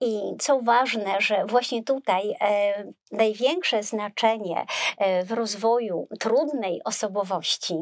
I 0.00 0.20
co 0.38 0.60
ważne, 0.60 1.20
że 1.20 1.44
właśnie 1.46 1.84
tutaj 1.84 2.34
największe 3.12 3.82
znaczenie 3.82 4.66
w 5.24 5.32
rozwoju 5.32 6.08
trudnej 6.20 6.80
osobowości 6.84 7.74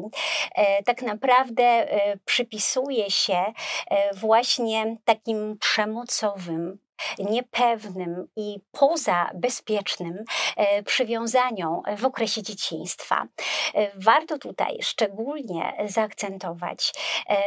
tak 0.85 1.01
naprawdę 1.01 1.87
przypisuje 2.25 3.11
się 3.11 3.53
e, 3.89 4.13
właśnie 4.13 4.97
takim 5.05 5.57
przemocowym, 5.57 6.79
niepewnym 7.19 8.27
i 8.35 8.59
poza 8.71 9.29
bezpiecznym 9.33 10.23
e, 10.55 10.83
przywiązaniom 10.83 11.81
w 11.97 12.05
okresie 12.05 12.43
dzieciństwa. 12.43 13.27
E, 13.75 13.91
warto 13.95 14.37
tutaj 14.37 14.77
szczególnie 14.81 15.73
zaakcentować, 15.87 16.93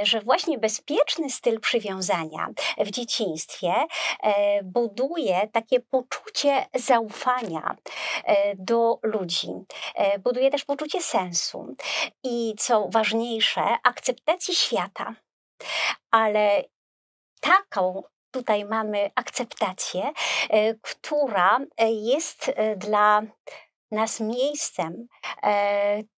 że 0.02 0.20
właśnie 0.20 0.58
bezpieczny 0.58 1.30
styl 1.30 1.60
przywiązania 1.60 2.48
w 2.78 2.90
dzieciństwie 2.90 3.74
buduje 4.64 5.48
takie 5.52 5.80
poczucie 5.80 6.66
zaufania 6.74 7.76
do 8.54 8.98
ludzi, 9.02 9.48
buduje 10.24 10.50
też 10.50 10.64
poczucie 10.64 11.02
sensu 11.02 11.76
i 12.24 12.54
co 12.58 12.88
ważniejsze, 12.88 13.62
akceptacji 13.82 14.54
świata. 14.54 15.14
Ale 16.10 16.64
taką 17.40 18.02
tutaj 18.30 18.64
mamy 18.64 19.10
akceptację, 19.14 20.12
e, 20.50 20.74
która 20.74 21.60
e, 21.76 21.90
jest 21.92 22.52
e, 22.54 22.76
dla 22.76 23.22
nas 23.90 24.20
miejscem 24.20 25.06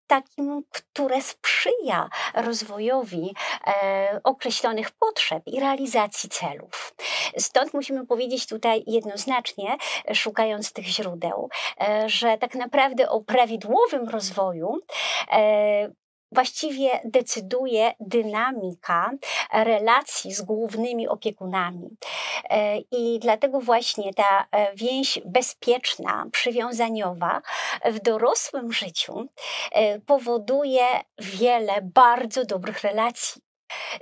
takim, 0.06 0.62
które 0.70 1.22
sprzyja 1.22 2.08
rozwojowi 2.34 3.34
określonych 4.24 4.90
potrzeb 4.90 5.42
i 5.46 5.60
realizacji 5.60 6.28
celów. 6.28 6.94
Stąd 7.38 7.74
musimy 7.74 8.06
powiedzieć 8.06 8.46
tutaj 8.46 8.84
jednoznacznie, 8.86 9.76
szukając 10.14 10.72
tych 10.72 10.84
źródeł, 10.84 11.48
że 12.06 12.38
tak 12.38 12.54
naprawdę 12.54 13.10
o 13.10 13.20
prawidłowym 13.20 14.08
rozwoju 14.08 14.78
właściwie 16.32 17.00
decyduje 17.04 17.94
dynamika 18.00 19.10
relacji 19.52 20.34
z 20.34 20.42
głównymi 20.42 21.08
opiekunami. 21.08 21.96
E, 22.50 22.78
I 22.78 23.18
dlatego 23.18 23.60
właśnie 23.60 24.14
ta 24.14 24.46
e, 24.50 24.74
więź 24.74 25.18
bezpieczna, 25.24 26.26
przywiązaniowa 26.32 27.42
w 27.84 28.00
dorosłym 28.00 28.72
życiu 28.72 29.26
e, 29.72 30.00
powoduje 30.00 30.84
wiele 31.18 31.72
bardzo 31.82 32.44
dobrych 32.44 32.82
relacji. 32.82 33.42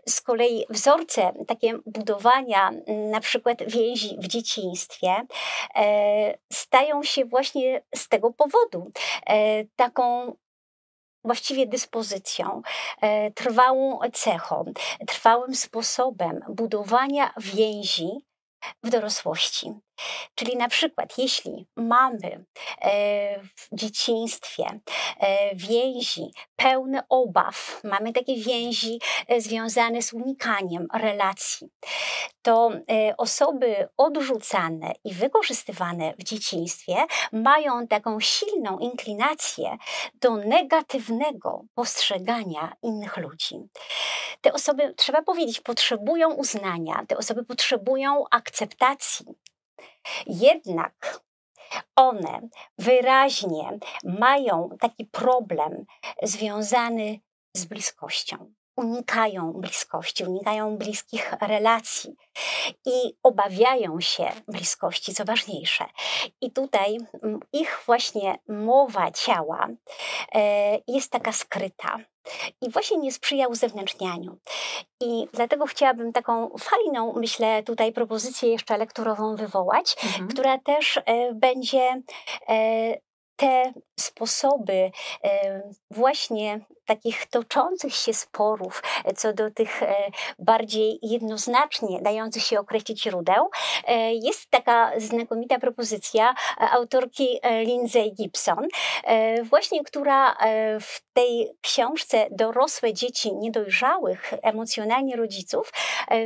Z 0.09 0.21
kolei 0.21 0.67
wzorce 0.71 1.33
takie 1.49 1.79
budowania 1.87 2.71
na 2.87 3.21
przykład 3.21 3.59
więzi 3.67 4.17
w 4.19 4.27
dzieciństwie 4.27 5.27
stają 6.53 7.03
się 7.03 7.25
właśnie 7.25 7.83
z 7.95 8.09
tego 8.09 8.31
powodu 8.33 8.91
taką 9.77 10.37
właściwie 11.25 11.67
dyspozycją, 11.67 12.63
e, 13.01 13.31
trwałą 13.31 13.99
cechą, 14.13 14.65
trwałym 15.07 15.55
sposobem 15.55 16.41
budowania 16.49 17.35
więzi 17.37 18.09
w 18.83 18.91
dorosłości. 18.91 19.73
Czyli 20.35 20.57
na 20.57 20.69
przykład, 20.69 21.19
jeśli 21.19 21.67
mamy 21.77 22.45
e, 22.83 23.43
w 23.43 23.69
dzieciństwie 23.73 24.81
e, 25.21 25.57
więzi 25.57 26.31
pełne 26.57 27.03
obaw, 27.09 27.81
mamy 27.85 28.13
takie 28.13 28.37
więzi 28.37 29.01
e, 29.29 29.41
związane 29.41 30.03
z 30.03 30.13
unikaniem 30.13 30.87
relacji, 30.95 31.69
to 32.43 32.71
osoby 33.19 33.89
odrzucane 33.97 34.93
i 35.05 35.15
wykorzystywane 35.15 36.15
w 36.19 36.23
dzieciństwie 36.23 36.95
mają 37.33 37.87
taką 37.87 38.21
silną 38.21 38.79
inklinację 38.79 39.77
do 40.15 40.37
negatywnego 40.37 41.65
postrzegania 41.75 42.73
innych 42.83 43.17
ludzi. 43.17 43.57
Te 44.41 44.53
osoby, 44.53 44.95
trzeba 44.97 45.23
powiedzieć, 45.23 45.61
potrzebują 45.61 46.35
uznania, 46.35 47.05
te 47.09 47.17
osoby 47.17 47.45
potrzebują 47.45 48.25
akceptacji, 48.31 49.27
jednak 50.27 51.21
one 51.97 52.41
wyraźnie 52.79 53.79
mają 54.05 54.69
taki 54.81 55.05
problem 55.05 55.85
związany 56.23 57.21
z 57.57 57.65
bliskością. 57.65 58.53
Unikają 58.77 59.53
bliskości, 59.53 60.25
unikają 60.25 60.77
bliskich 60.77 61.33
relacji 61.41 62.17
i 62.87 63.17
obawiają 63.23 64.01
się 64.01 64.29
bliskości, 64.49 65.15
co 65.15 65.25
ważniejsze. 65.25 65.85
I 66.41 66.51
tutaj 66.51 66.99
mm, 67.23 67.41
ich 67.53 67.83
właśnie 67.87 68.39
mowa 68.49 69.11
ciała 69.11 69.69
e, 70.35 70.79
jest 70.89 71.13
taka 71.13 71.33
skryta 71.33 71.99
i 72.61 72.71
właśnie 72.71 72.99
nie 72.99 73.13
sprzyja 73.13 73.49
uzewnętrznianiu. 73.49 74.39
I 75.01 75.29
dlatego 75.33 75.67
chciałabym 75.67 76.13
taką 76.13 76.51
fajną, 76.59 77.13
myślę, 77.17 77.63
tutaj 77.63 77.93
propozycję 77.93 78.49
jeszcze 78.49 78.79
lekturową 78.79 79.37
wywołać, 79.37 79.97
mhm. 80.05 80.29
która 80.29 80.59
też 80.59 80.97
e, 80.97 81.35
będzie 81.35 82.03
e, 82.49 82.97
te 83.37 83.73
sposoby 84.01 84.91
właśnie 85.91 86.61
takich 86.91 87.27
toczących 87.27 87.95
się 87.95 88.15
sporów 88.15 88.83
e, 89.05 89.13
co 89.13 89.33
do 89.33 89.51
tych 89.51 89.83
e, 89.83 89.95
bardziej 90.39 90.99
jednoznacznie 91.03 92.01
dających 92.03 92.43
się 92.43 92.61
określić 92.61 93.03
źródeł, 93.03 93.51
e, 93.87 94.15
jest 94.15 94.51
taka 94.51 94.93
znakomita 94.97 95.59
propozycja 95.59 96.35
autorki 96.73 97.41
Lindsay 97.65 98.11
Gibson, 98.11 98.69
właśnie 99.43 99.85
która 99.85 100.37
w 100.81 101.01
tej 101.13 101.51
książce 101.61 102.27
Dorosłe 102.31 102.93
dzieci 102.93 103.35
niedojrzałych 103.35 104.35
emocjonalnie 104.43 105.17
rodziców 105.17 105.73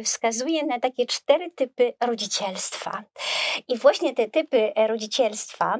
wskazuje 0.04 0.66
na 0.66 0.80
takie 0.80 1.06
cztery 1.06 1.50
typy 1.50 1.92
rodzicielstwa. 2.00 3.02
I 3.68 3.78
właśnie 3.78 4.14
te 4.14 4.28
typy 4.28 4.72
rodzicielstwa 4.76 5.78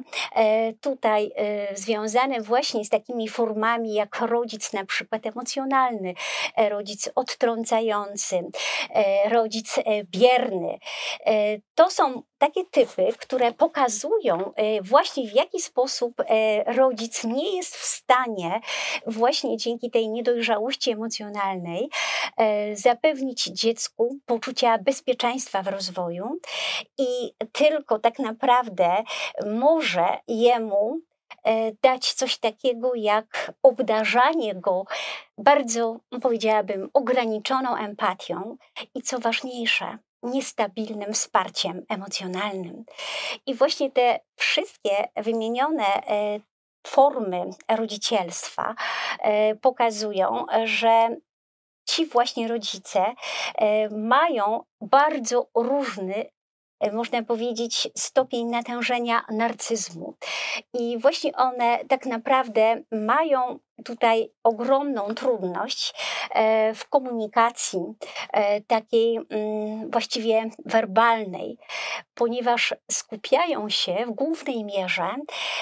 tutaj 0.81 1.31
związane 1.73 2.41
właśnie 2.41 2.85
z 2.85 2.89
takimi 2.89 3.29
formami 3.29 3.93
jak 3.93 4.19
rodzic 4.21 4.73
na 4.75 4.85
przykład 4.85 5.25
emocjonalny, 5.25 6.13
e, 6.55 6.69
rodzic 6.69 7.09
odtrącający, 7.15 8.41
e, 8.89 9.29
rodzic 9.29 9.77
e, 9.77 9.83
bierny. 10.03 10.79
To 11.75 11.89
są 11.89 12.23
takie 12.37 12.65
typy, 12.71 13.07
które 13.19 13.51
pokazują 13.51 14.53
właśnie 14.81 15.27
w 15.27 15.33
jaki 15.33 15.61
sposób 15.61 16.13
rodzic 16.65 17.23
nie 17.23 17.55
jest 17.55 17.75
w 17.75 17.85
stanie 17.85 18.61
właśnie 19.07 19.57
dzięki 19.57 19.91
tej 19.91 20.09
niedojrzałości 20.09 20.91
emocjonalnej 20.91 21.89
zapewnić 22.73 23.43
dziecku 23.43 24.17
poczucia 24.25 24.77
bezpieczeństwa 24.77 25.63
w 25.63 25.67
rozwoju 25.67 26.39
i 26.97 27.33
tylko 27.51 27.99
tak 27.99 28.19
naprawdę 28.19 29.03
może 29.45 30.07
jemu 30.27 31.01
dać 31.81 32.13
coś 32.13 32.37
takiego 32.37 32.95
jak 32.95 33.51
obdarzanie 33.63 34.55
go 34.55 34.85
bardzo, 35.37 35.99
powiedziałabym, 36.21 36.89
ograniczoną 36.93 37.75
empatią 37.75 38.57
i 38.95 39.01
co 39.01 39.19
ważniejsze, 39.19 39.97
niestabilnym 40.23 41.13
wsparciem 41.13 41.85
emocjonalnym. 41.89 42.83
I 43.45 43.55
właśnie 43.55 43.91
te 43.91 44.19
wszystkie 44.35 45.09
wymienione 45.15 45.85
e, 45.85 46.39
formy 46.87 47.49
rodzicielstwa 47.69 48.75
e, 49.19 49.55
pokazują, 49.55 50.45
że 50.63 51.15
ci 51.87 52.05
właśnie 52.05 52.47
rodzice 52.47 53.05
mają 53.91 54.63
bardzo 54.81 55.47
różny 55.55 56.25
E, 56.25 56.34
można 56.93 57.23
powiedzieć, 57.23 57.87
stopień 57.97 58.47
natężenia 58.47 59.25
narcyzmu. 59.31 60.15
I 60.73 60.97
właśnie 60.97 61.35
one 61.35 61.79
tak 61.87 62.05
naprawdę 62.05 62.81
mają 62.91 63.59
tutaj 63.85 64.31
ogromną 64.43 65.13
trudność 65.15 65.93
e, 66.31 66.73
w 66.73 66.89
komunikacji 66.89 67.79
e, 68.33 68.61
takiej 68.61 69.19
mm, 69.29 69.91
właściwie 69.91 70.49
werbalnej, 70.65 71.57
ponieważ 72.13 72.73
skupiają 72.91 73.69
się 73.69 74.05
w 74.07 74.11
głównej 74.11 74.63
mierze 74.63 75.15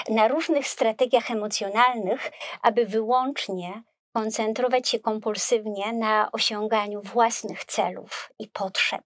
na 0.08 0.28
różnych 0.28 0.66
strategiach 0.66 1.30
emocjonalnych, 1.30 2.30
aby 2.62 2.86
wyłącznie 2.86 3.82
koncentrować 4.14 4.88
się 4.88 4.98
kompulsywnie 4.98 5.92
na 5.92 6.32
osiąganiu 6.32 7.02
własnych 7.02 7.64
celów 7.64 8.30
i 8.38 8.48
potrzeb. 8.48 9.02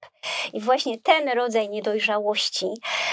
I 0.52 0.60
właśnie 0.60 0.98
ten 0.98 1.28
rodzaj 1.28 1.68
niedojrzałości 1.68 2.66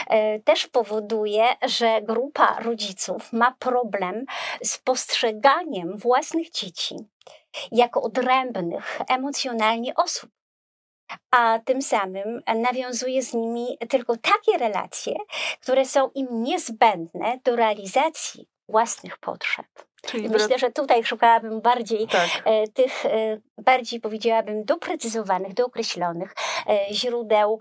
e, 0.08 0.40
też 0.40 0.68
powoduje, 0.68 1.44
że 1.62 2.02
grupa 2.02 2.60
rodziców 2.60 3.34
ma 3.34 3.56
problem 3.60 4.26
z 4.64 4.78
postrzeganiem 4.78 5.98
własnych 5.98 6.52
dzieci 6.52 6.96
jako 7.72 8.02
odrębnych 8.02 9.02
emocjonalnie 9.10 9.96
osób 9.96 10.30
a 11.32 11.60
tym 11.66 11.82
samym 11.82 12.42
nawiązuje 12.56 13.24
z 13.24 13.34
nimi 13.34 13.78
tylko 13.90 14.18
takie 14.18 14.58
relacje, 14.58 15.14
które 15.62 15.86
są 15.86 16.10
im 16.16 16.28
niezbędne 16.44 17.40
do 17.44 17.56
realizacji 17.56 18.48
własnych 18.69 19.17
potrzeb. 19.17 19.65
Czyli 20.06 20.30
Myślę, 20.30 20.60
że 20.60 20.71
tutaj 20.71 21.04
szukałabym 21.04 21.62
bardziej 21.62 22.08
tak. 22.08 22.30
E, 22.45 22.67
tych, 22.67 23.06
e, 23.06 23.38
bardziej 23.58 23.99
powiedziałabym, 23.99 24.65
doprecyzowanych, 24.65 25.54
dookreślonych 25.54 26.36
e, 26.69 26.93
źródeł 26.93 27.60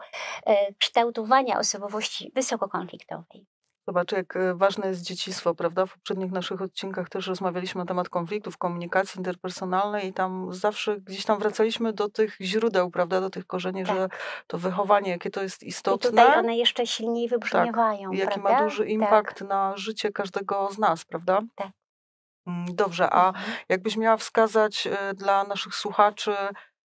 kształtowania 0.79 1.59
osobowości 1.59 2.33
wysokokonfliktowej. 2.35 3.47
Zobacz, 3.89 4.13
jak 4.13 4.39
ważne 4.55 4.89
jest 4.89 5.03
dzieciństwo, 5.03 5.55
prawda? 5.55 5.87
W 5.87 5.95
poprzednich 5.95 6.33
naszych 6.33 6.63
odcinkach 6.63 7.09
też 7.09 7.27
rozmawialiśmy 7.27 7.79
na 7.79 7.87
temat 7.87 8.09
konfliktów, 8.09 8.59
komunikacji 8.59 9.19
interpersonalnej 9.19 10.09
i 10.09 10.13
tam 10.13 10.55
zawsze 10.55 11.01
gdzieś 11.01 11.25
tam 11.25 11.39
wracaliśmy 11.39 11.93
do 11.93 12.09
tych 12.09 12.37
źródeł, 12.41 12.91
prawda? 12.91 13.21
Do 13.21 13.31
tych 13.31 13.47
korzeni, 13.47 13.85
tak. 13.85 13.97
że 13.97 14.09
to 14.47 14.59
wychowanie, 14.59 15.11
jakie 15.11 15.31
to 15.31 15.43
jest 15.43 15.63
istotne. 15.63 16.09
I 16.09 16.13
tutaj 16.13 16.39
one 16.39 16.57
jeszcze 16.57 16.87
silniej 16.87 17.29
wybrzmiewają, 17.29 18.11
tak. 18.11 18.19
I 18.19 18.21
jaki 18.21 18.41
ma 18.41 18.63
duży 18.63 18.83
tak. 18.83 18.89
impact 18.89 19.39
tak. 19.39 19.49
na 19.49 19.77
życie 19.77 20.13
każdego 20.13 20.69
z 20.73 20.79
nas, 20.79 21.05
prawda? 21.05 21.41
Tak. 21.55 21.69
Mm, 22.47 22.67
dobrze, 22.75 23.11
a 23.11 23.29
mhm. 23.29 23.45
jakbyś 23.69 23.97
miała 23.97 24.17
wskazać 24.17 24.87
e, 24.87 25.15
dla 25.15 25.45
naszych 25.45 25.75
słuchaczy 25.75 26.37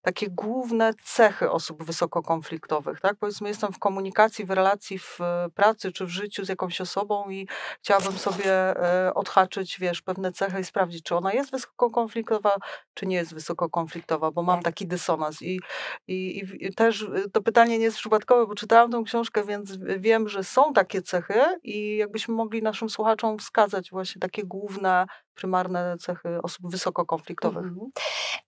takie 0.05 0.29
główne 0.29 0.93
cechy 1.03 1.51
osób 1.51 1.83
wysokokonfliktowych, 1.83 3.01
tak? 3.01 3.15
Powiedzmy, 3.19 3.47
jestem 3.47 3.73
w 3.73 3.79
komunikacji, 3.79 4.45
w 4.45 4.51
relacji, 4.51 4.99
w 4.99 5.21
e, 5.21 5.47
pracy 5.55 5.91
czy 5.91 6.05
w 6.05 6.09
życiu 6.09 6.45
z 6.45 6.49
jakąś 6.49 6.81
osobą 6.81 7.29
i 7.29 7.47
chciałabym 7.79 8.17
sobie 8.17 8.51
e, 8.51 9.13
odhaczyć, 9.13 9.79
wiesz, 9.79 10.01
pewne 10.01 10.31
cechy 10.31 10.59
i 10.59 10.63
sprawdzić, 10.63 11.03
czy 11.03 11.15
ona 11.15 11.33
jest 11.33 11.51
wysokokonfliktowa, 11.51 12.55
czy 12.93 13.05
nie 13.05 13.15
jest 13.15 13.33
wysokokonfliktowa, 13.33 14.31
bo 14.31 14.43
mam 14.43 14.57
tak. 14.57 14.63
taki 14.65 14.87
dysonans. 14.87 15.41
I, 15.41 15.59
i, 16.07 16.43
I 16.59 16.73
też 16.75 17.05
to 17.33 17.41
pytanie 17.41 17.77
nie 17.77 17.83
jest 17.83 17.97
przypadkowe, 17.97 18.47
bo 18.47 18.55
czytałam 18.55 18.91
tę 18.91 19.01
książkę, 19.05 19.43
więc 19.43 19.77
wiem, 19.77 20.29
że 20.29 20.43
są 20.43 20.73
takie 20.73 21.01
cechy 21.01 21.41
i 21.63 21.97
jakbyśmy 21.97 22.33
mogli 22.33 22.61
naszym 22.61 22.89
słuchaczom 22.89 23.39
wskazać 23.39 23.89
właśnie 23.91 24.19
takie 24.19 24.43
główne 24.43 25.05
prymarne 25.35 25.97
cechy 25.97 26.41
osób 26.43 26.71
wysoko 26.71 27.05
konfliktowych? 27.05 27.65
Mhm. 27.65 27.89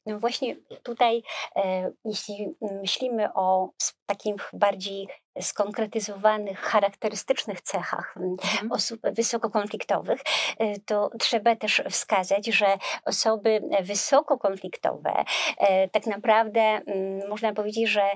No 0.06 0.19
właśnie 0.19 0.56
tutaj, 0.84 1.23
e, 1.56 1.91
jeśli 2.06 2.56
myślimy 2.62 3.34
o 3.34 3.69
takich 4.06 4.50
bardziej 4.54 5.08
skonkretyzowanych, 5.41 6.60
charakterystycznych 6.60 7.62
cechach 7.62 8.15
mhm. 8.17 8.71
osób 8.71 9.00
wysokokonfliktowych, 9.04 10.21
e, 10.60 10.80
to 10.80 11.10
trzeba 11.19 11.56
też 11.56 11.82
wskazać, 11.89 12.45
że 12.45 12.78
osoby 13.06 13.62
wysokokonfliktowe 13.82 15.23
e, 15.58 15.89
tak 15.89 16.06
naprawdę 16.06 16.82
można 17.30 17.54
powiedzieć, 17.54 17.89
że 17.89 18.10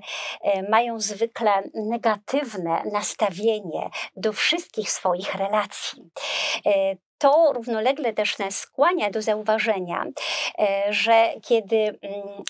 mają 0.69 0.99
zwykle 0.99 1.51
negatywne 1.73 2.84
nastawienie 2.91 3.89
do 4.15 4.34
wszystkich 4.34 4.91
swoich 4.91 5.36
relacji 5.36 6.12
to 7.21 7.53
równolegle 7.53 8.13
też 8.13 8.39
nas 8.39 8.57
skłania 8.57 9.10
do 9.10 9.21
zauważenia, 9.21 10.05
e, 10.60 10.93
że 10.93 11.34
kiedy 11.41 11.75
mm, 11.75 11.97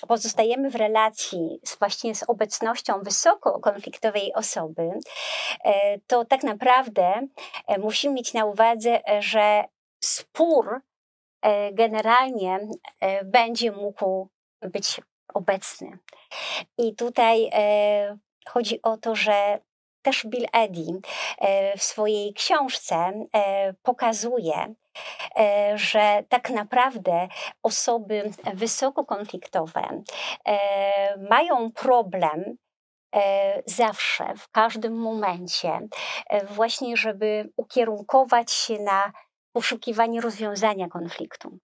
pozostajemy 0.08 0.70
w 0.70 0.76
relacji 0.76 1.60
właśnie 1.80 2.16
z 2.16 2.24
obecnością 2.30 3.02
wysoko 3.02 3.60
konfliktowej 3.60 4.34
osoby, 4.34 4.90
e, 5.64 6.00
to 6.08 6.26
tak 6.26 6.44
naprawdę 6.44 7.28
e, 7.68 7.80
musimy 7.80 8.14
mieć 8.14 8.34
na 8.34 8.46
uwadze, 8.46 9.00
że 9.20 9.64
spór 10.04 10.82
generalnie 11.72 12.60
będzie 13.24 13.72
mógł 13.72 14.28
być 14.62 15.02
obecny. 15.34 15.98
I 16.78 16.96
tutaj 16.96 17.50
chodzi 18.48 18.82
o 18.82 18.98
to, 18.98 19.16
że 19.16 19.60
też 20.02 20.26
Bill 20.26 20.46
Eddy 20.54 21.02
e, 21.38 21.78
w 21.78 21.84
swojej 21.84 22.34
książce 22.34 22.96
e, 22.96 23.74
pokazuje, 23.74 24.74
e, 25.38 25.78
że 25.78 26.24
tak 26.30 26.50
naprawdę 26.50 27.28
osoby 27.64 28.32
wysokokonfliktowe 28.54 29.82
mają 31.30 31.72
problem 31.72 32.58
zawsze, 33.66 34.34
w 34.38 34.50
każdym 34.50 34.94
momencie, 34.94 35.80
właśnie, 36.50 36.98
żeby 36.98 37.50
ukierunkować 37.58 38.52
się 38.52 38.80
na 38.80 39.12
poszukiwanie 39.54 40.22
rozwiązania 40.22 40.88
konfliktu, 40.88 41.58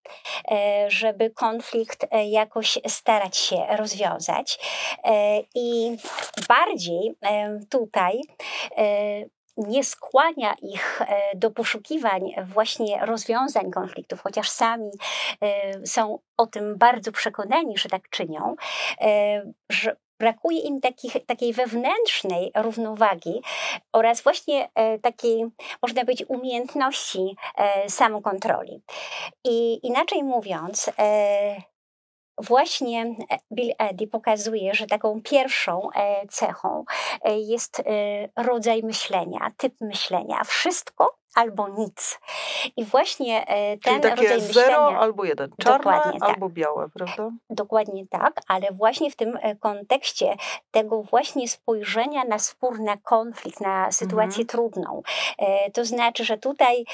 e, 0.51 0.85
żeby 0.91 1.29
konflikt 1.29 2.07
e, 2.11 2.29
jakoś 2.29 2.79
starać 2.87 3.37
się 3.37 3.65
rozwiązać. 3.77 4.59
E, 5.03 5.39
I 5.55 5.97
bardziej 6.47 7.15
tutaj 7.69 8.21
nie 9.57 9.83
skłania 9.83 10.55
ich 10.61 11.01
do 11.35 11.51
poszukiwań 11.51 12.21
właśnie 12.45 13.05
rozwiązań 13.05 13.71
konfliktów, 13.71 14.21
chociaż 14.21 14.49
sami 14.49 14.89
są 15.85 16.19
o 16.37 16.47
tym 16.47 16.77
bardzo 16.77 17.11
przekonani, 17.11 17.77
że 17.77 17.89
tak 17.89 18.09
czynią, 18.09 18.55
że 19.69 19.95
brakuje 20.19 20.59
im 20.59 20.81
takich, 20.81 21.25
takiej 21.25 21.53
wewnętrznej 21.53 22.51
równowagi 22.55 23.41
oraz 23.93 24.21
właśnie 24.21 24.69
e, 24.75 24.99
takiej, 24.99 25.45
można 25.81 26.01
powiedzieć, 26.01 26.29
umiejętności 26.29 27.35
e, 27.57 27.89
samokontroli. 27.89 28.81
I 29.43 29.87
inaczej 29.87 30.23
mówiąc, 30.23 30.91
e, 30.99 31.61
Właśnie 32.41 33.15
Bill 33.53 33.73
Eddy 33.79 34.07
pokazuje, 34.07 34.73
że 34.73 34.87
taką 34.87 35.21
pierwszą 35.21 35.89
cechą 36.29 36.85
jest 37.25 37.83
rodzaj 38.35 38.83
myślenia, 38.83 39.51
typ 39.57 39.73
myślenia. 39.81 40.43
Wszystko 40.43 41.17
albo 41.35 41.67
nic. 41.67 42.19
I 42.77 42.85
właśnie 42.85 43.47
e, 43.47 43.77
ten 43.77 43.93
Czyli 43.93 44.01
takie 44.01 44.21
rodzaj 44.21 44.41
zero 44.41 44.67
myślenia, 44.67 44.99
albo 44.99 45.25
jeden, 45.25 45.49
czarne 45.61 46.01
tak. 46.19 46.29
albo 46.29 46.49
białe, 46.49 46.89
prawda? 46.89 47.31
Dokładnie 47.49 48.07
tak, 48.07 48.41
ale 48.47 48.71
właśnie 48.71 49.11
w 49.11 49.15
tym 49.15 49.37
e, 49.41 49.55
kontekście 49.55 50.35
tego 50.71 51.03
właśnie 51.03 51.47
spojrzenia 51.47 52.23
na 52.23 52.39
spór, 52.39 52.79
na 52.79 52.97
konflikt, 52.97 53.61
na 53.61 53.91
sytuację 53.91 54.41
mhm. 54.41 54.47
trudną. 54.47 55.01
E, 55.37 55.71
to 55.71 55.85
znaczy, 55.85 56.25
że 56.25 56.37
tutaj 56.37 56.85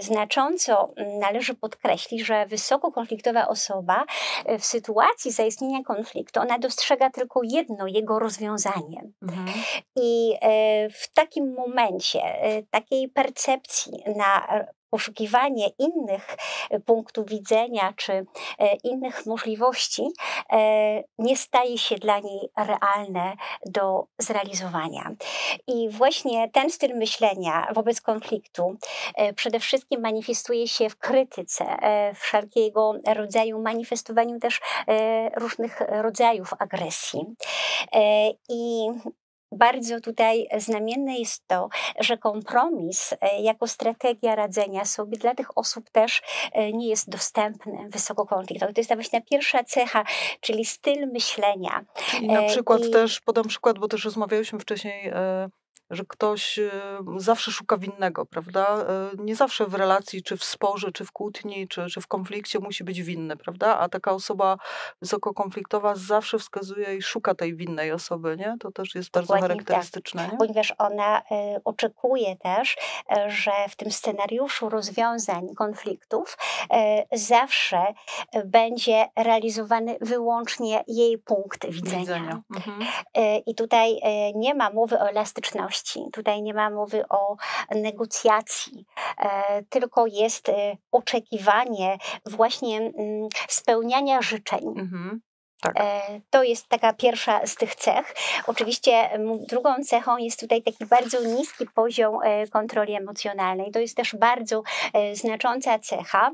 znacząco 0.00 0.92
należy 1.20 1.54
podkreślić, 1.54 2.26
że 2.26 2.46
wysoko 2.46 2.92
konfliktowa 2.92 3.48
osoba 3.48 4.04
w 4.58 4.64
sytuacji 4.64 5.30
zaistnienia 5.30 5.84
konfliktu, 5.84 6.40
ona 6.40 6.58
dostrzega 6.58 7.10
tylko 7.10 7.40
jedno, 7.44 7.86
jego 7.86 8.18
rozwiązanie. 8.18 9.02
Mhm. 9.22 9.46
I 9.96 10.34
w 10.92 11.14
takim 11.14 11.54
momencie, 11.54 12.20
takiej 12.70 13.08
percepcji, 13.08 13.79
na 14.16 14.46
poszukiwanie 14.90 15.68
innych 15.78 16.36
e, 16.70 16.80
punktów 16.80 17.26
widzenia 17.26 17.92
czy 17.96 18.12
e, 18.12 18.26
innych 18.84 19.26
możliwości 19.26 20.08
e, 20.52 21.02
nie 21.18 21.36
staje 21.36 21.78
się 21.78 21.94
dla 21.94 22.18
niej 22.18 22.48
realne 22.56 23.36
do 23.66 24.06
zrealizowania. 24.18 25.10
I 25.66 25.88
właśnie 25.88 26.50
ten 26.50 26.70
styl 26.70 26.96
myślenia 26.96 27.72
wobec 27.74 28.00
konfliktu 28.00 28.76
przede 29.36 29.60
wszystkim 29.60 30.00
manifestuje 30.00 30.68
się 30.68 30.90
w 30.90 30.98
krytyce, 30.98 31.64
wszelkiego 32.14 32.94
rodzaju 33.06 33.62
manifestowaniu 33.62 34.38
też 34.38 34.60
różnych 35.36 35.80
rodzajów 35.80 36.50
agresji. 36.58 37.20
I 38.48 38.86
bardzo 39.52 40.00
tutaj 40.00 40.48
znamienne 40.58 41.18
jest 41.18 41.46
to, 41.46 41.68
że 42.00 42.18
kompromis 42.18 43.14
e, 43.20 43.42
jako 43.42 43.66
strategia 43.66 44.34
radzenia 44.34 44.84
sobie 44.84 45.18
dla 45.18 45.34
tych 45.34 45.58
osób 45.58 45.90
też 45.90 46.22
e, 46.52 46.72
nie 46.72 46.88
jest 46.88 47.10
dostępny 47.10 47.88
wysokokonfliktowy. 47.88 48.72
To 48.72 48.80
jest 48.80 48.88
ta 48.88 48.94
właśnie 48.94 49.22
pierwsza 49.22 49.64
cecha, 49.64 50.04
czyli 50.40 50.64
styl 50.64 51.08
myślenia. 51.12 51.84
I 52.20 52.26
na 52.26 52.40
e, 52.40 52.48
przykład 52.48 52.80
I... 52.84 52.90
też, 52.90 53.20
podam 53.20 53.44
przykład, 53.44 53.78
bo 53.78 53.88
też 53.88 54.04
rozmawialiśmy 54.04 54.58
wcześniej 54.58 55.12
że 55.90 56.04
ktoś 56.04 56.58
y, 56.58 56.70
zawsze 57.16 57.50
szuka 57.50 57.76
winnego, 57.76 58.26
prawda? 58.26 58.84
Y, 59.14 59.16
nie 59.18 59.36
zawsze 59.36 59.66
w 59.66 59.74
relacji, 59.74 60.22
czy 60.22 60.36
w 60.36 60.44
sporze, 60.44 60.92
czy 60.92 61.04
w 61.04 61.12
kłótni, 61.12 61.68
czy, 61.68 61.86
czy 61.86 62.00
w 62.00 62.06
konflikcie 62.06 62.58
musi 62.58 62.84
być 62.84 63.02
winny, 63.02 63.36
prawda? 63.36 63.78
A 63.78 63.88
taka 63.88 64.12
osoba 64.12 64.56
wysokokonfliktowa 65.00 65.94
zawsze 65.96 66.38
wskazuje 66.38 66.96
i 66.96 67.02
szuka 67.02 67.34
tej 67.34 67.54
winnej 67.54 67.92
osoby, 67.92 68.36
nie? 68.36 68.56
To 68.60 68.72
też 68.72 68.94
jest 68.94 69.10
bardzo 69.10 69.34
Dokładnie 69.34 69.48
tak. 69.48 69.66
charakterystyczne. 69.66 70.28
Tak. 70.28 70.38
Ponieważ 70.38 70.74
ona 70.78 71.18
y, 71.20 71.24
oczekuje 71.64 72.36
też, 72.36 72.76
że 73.26 73.52
w 73.68 73.76
tym 73.76 73.90
scenariuszu 73.92 74.68
rozwiązań 74.68 75.54
konfliktów 75.56 76.38
zawsze 77.12 77.84
będzie 78.44 79.08
realizowany 79.16 79.96
wyłącznie 80.00 80.84
jej 80.86 81.18
punkt 81.18 81.66
widzenia. 81.66 81.98
widzenia. 82.00 82.42
Mhm. 82.56 82.84
I 83.46 83.54
tutaj 83.54 84.00
nie 84.34 84.54
ma 84.54 84.70
mowy 84.70 84.98
o 84.98 85.08
elastyczności 85.08 85.79
Tutaj 86.12 86.42
nie 86.42 86.54
ma 86.54 86.70
mowy 86.70 87.08
o 87.08 87.36
negocjacji, 87.70 88.86
e, 89.18 89.62
tylko 89.62 90.06
jest 90.06 90.48
e, 90.48 90.76
oczekiwanie 90.92 91.98
właśnie 92.26 92.78
mm, 92.78 93.28
spełniania 93.48 94.22
życzeń. 94.22 94.64
Mhm. 94.76 95.20
Tak. 95.60 95.80
E, 95.80 96.20
to 96.30 96.42
jest 96.42 96.68
taka 96.68 96.92
pierwsza 96.92 97.46
z 97.46 97.54
tych 97.54 97.74
cech. 97.74 98.14
Oczywiście 98.46 99.10
drugą 99.48 99.74
cechą 99.84 100.16
jest 100.16 100.40
tutaj 100.40 100.62
taki 100.62 100.86
bardzo 100.86 101.20
niski 101.24 101.66
poziom 101.74 102.18
kontroli 102.50 102.94
emocjonalnej. 102.94 103.70
To 103.70 103.78
jest 103.78 103.96
też 103.96 104.16
bardzo 104.16 104.62
znacząca 105.12 105.78
cecha, 105.78 106.30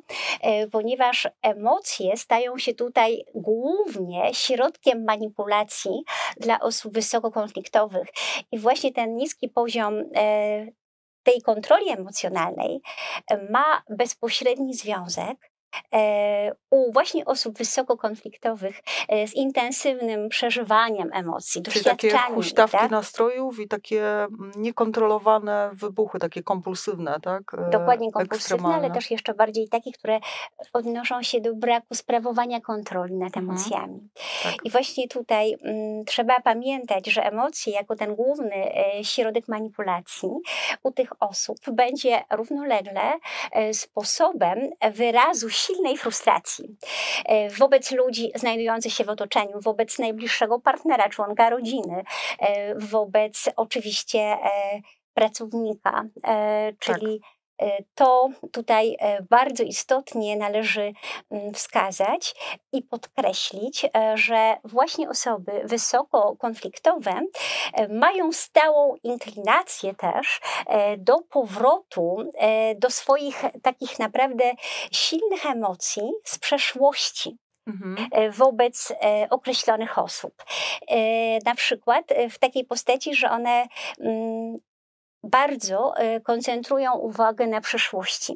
ponieważ 0.72 1.28
emocje 1.42 2.16
stają 2.16 2.58
się 2.58 2.74
tutaj 2.74 3.24
głównie 3.34 4.34
środkiem 4.34 5.04
manipulacji 5.04 6.02
dla 6.40 6.60
osób 6.60 6.94
wysokokonfliktowych. 6.94 8.08
I 8.52 8.58
właśnie 8.58 8.92
ten 8.92 9.14
niski 9.14 9.48
poziom 9.48 9.94
tej 11.22 11.42
kontroli 11.42 11.90
emocjonalnej 11.90 12.80
ma 13.50 13.82
bezpośredni 13.90 14.74
związek 14.74 15.36
E, 15.38 15.55
u 16.70 16.92
właśnie 16.92 17.24
osób 17.24 17.58
wysokokonfliktowych 17.58 18.80
e, 19.08 19.28
z 19.28 19.34
intensywnym 19.34 20.28
przeżywaniem 20.28 21.10
emocji, 21.12 21.62
Czyli 21.62 21.84
takie 21.84 22.18
huśtawki 22.18 22.76
tak? 22.78 22.90
nastrojów 22.90 23.60
i 23.60 23.68
takie 23.68 24.22
mm, 24.22 24.52
niekontrolowane 24.56 25.70
wybuchy, 25.72 26.18
takie 26.18 26.42
kompulsywne, 26.42 27.20
tak? 27.22 27.42
E, 27.54 27.70
Dokładnie 27.70 28.12
kompulsywne, 28.12 28.74
ale 28.74 28.90
też 28.90 29.10
jeszcze 29.10 29.34
bardziej 29.34 29.68
takie, 29.68 29.92
które 29.92 30.20
odnoszą 30.72 31.22
się 31.22 31.40
do 31.40 31.54
braku 31.54 31.94
sprawowania 31.94 32.60
kontroli 32.60 33.14
nad 33.14 33.36
mhm. 33.36 33.44
emocjami. 33.50 34.08
Tak. 34.42 34.54
I 34.64 34.70
właśnie 34.70 35.08
tutaj 35.08 35.52
m, 35.52 35.58
mm, 35.62 36.04
trzeba 36.04 36.40
pamiętać, 36.40 37.06
że 37.06 37.22
emocje 37.22 37.72
jako 37.72 37.96
ten 37.96 38.14
główny 38.14 38.54
e, 38.54 39.04
środek 39.04 39.48
manipulacji 39.48 40.30
u 40.82 40.90
tych 40.90 41.22
osób 41.22 41.56
będzie 41.72 42.24
równolegle 42.30 43.12
e, 43.52 43.74
sposobem 43.74 44.58
wyrazu 44.92 45.50
silnej 45.66 45.96
frustracji 45.96 46.76
e, 47.24 47.50
wobec 47.50 47.92
ludzi 47.92 48.32
znajdujących 48.34 48.92
się 48.92 49.04
w 49.04 49.08
otoczeniu, 49.08 49.60
wobec 49.60 49.98
najbliższego 49.98 50.58
partnera, 50.58 51.08
członka 51.08 51.50
rodziny, 51.50 52.04
e, 52.38 52.74
wobec 52.74 53.48
oczywiście 53.56 54.18
e, 54.20 54.38
pracownika, 55.14 56.04
czyli 56.78 57.20
tak 57.20 57.35
to 57.94 58.28
tutaj 58.52 58.96
bardzo 59.30 59.62
istotnie 59.62 60.36
należy 60.36 60.92
mm, 61.30 61.54
wskazać 61.54 62.34
i 62.72 62.82
podkreślić, 62.82 63.86
że 64.14 64.56
właśnie 64.64 65.08
osoby 65.08 65.52
wysoko 65.64 66.36
konfliktowe 66.36 67.20
mają 67.88 68.32
stałą 68.32 68.94
inklinację 69.02 69.94
też 69.94 70.40
do 70.98 71.18
powrotu 71.18 72.16
do 72.76 72.90
swoich 72.90 73.42
takich 73.62 73.98
naprawdę 73.98 74.52
silnych 74.92 75.46
emocji 75.46 76.10
z 76.24 76.38
przeszłości. 76.38 77.36
Mhm. 77.66 77.96
Wobec 78.32 78.92
określonych 79.30 79.98
osób. 79.98 80.44
Na 81.44 81.54
przykład 81.54 82.04
w 82.30 82.38
takiej 82.38 82.64
postaci, 82.64 83.14
że 83.14 83.30
one 83.30 83.66
mm, 84.00 84.58
bardzo 85.30 85.94
koncentrują 86.24 86.94
uwagę 86.94 87.46
na 87.46 87.60
przyszłości. 87.60 88.34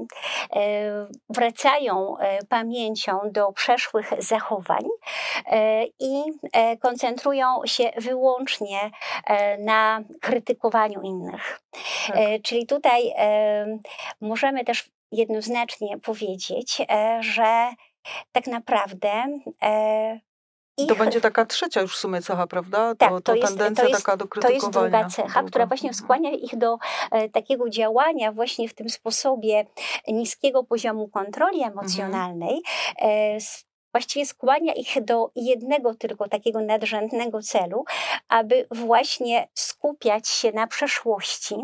Wracają 1.29 2.17
pamięcią 2.49 3.19
do 3.25 3.53
przeszłych 3.53 4.13
zachowań 4.19 4.85
i 6.01 6.23
koncentrują 6.81 7.47
się 7.65 7.91
wyłącznie 7.97 8.91
na 9.59 10.01
krytykowaniu 10.21 11.01
innych. 11.03 11.61
Tak. 12.07 12.17
Czyli 12.43 12.67
tutaj 12.67 13.15
możemy 14.21 14.65
też 14.65 14.91
jednoznacznie 15.13 15.99
powiedzieć, 15.99 16.83
że 17.21 17.71
tak 18.33 18.47
naprawdę 18.47 19.11
ich... 20.83 20.89
To 20.89 20.95
będzie 20.95 21.21
taka 21.21 21.47
trzecia 21.47 21.81
już 21.81 21.97
w 21.97 21.99
sumie 21.99 22.23
cecha, 22.23 22.47
prawda? 22.47 22.95
Tak, 22.95 23.11
to, 23.11 23.21
to, 23.21 23.35
jest, 23.35 23.49
tendencja 23.49 23.85
to 23.85 23.91
jest, 23.91 24.05
taka 24.05 24.17
do 24.17 24.29
krytykowania. 24.29 24.73
To 24.73 24.81
jest 24.81 24.91
druga 24.91 25.09
cecha, 25.09 25.43
która 25.43 25.67
właśnie 25.67 25.95
skłania 25.95 26.31
ich 26.31 26.59
do 26.59 26.79
e, 27.11 27.29
takiego 27.29 27.69
działania 27.69 28.33
właśnie 28.33 28.69
w 28.69 28.75
tym 28.75 28.91
sposobie 28.91 29.67
niskiego 30.09 30.65
poziomu 30.65 31.09
kontroli 31.09 31.63
mhm. 31.63 31.73
emocjonalnej, 31.73 32.63
mhm. 33.01 33.37
e, 33.37 33.70
właściwie 33.93 34.27
skłania 34.27 34.75
ich 34.75 35.05
do 35.05 35.31
jednego 35.37 35.95
tylko 35.95 36.29
takiego 36.29 36.61
nadrzędnego 36.61 37.43
celu, 37.43 37.85
aby 38.29 38.67
właśnie 38.71 39.49
skupiać 39.55 40.29
się 40.29 40.53
na 40.53 40.67
przeszłości, 40.67 41.57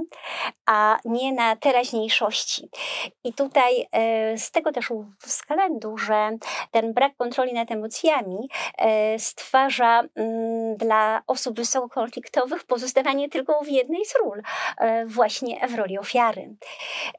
a 0.67 0.99
nie 1.05 1.33
na 1.33 1.57
teraźniejszości. 1.57 2.69
I 3.25 3.33
tutaj 3.33 3.89
e, 3.93 4.39
z 4.39 4.51
tego 4.51 4.73
też 4.73 4.93
względu, 5.25 5.99
że 5.99 6.31
ten 6.71 6.95
brak 6.95 7.17
kontroli 7.17 7.53
nad 7.53 7.71
emocjami 7.71 8.49
e, 8.79 9.19
stwarza 9.19 10.03
mm, 10.15 10.77
dla 10.77 11.23
osób 11.27 11.57
wysokokonfliktowych 11.57 12.65
pozostawanie 12.65 13.29
tylko 13.29 13.61
w 13.65 13.69
jednej 13.69 14.05
z 14.05 14.15
ról, 14.17 14.43
e, 14.79 15.07
właśnie 15.07 15.69
w 15.69 15.75
roli 15.75 15.99
ofiary. 15.99 16.55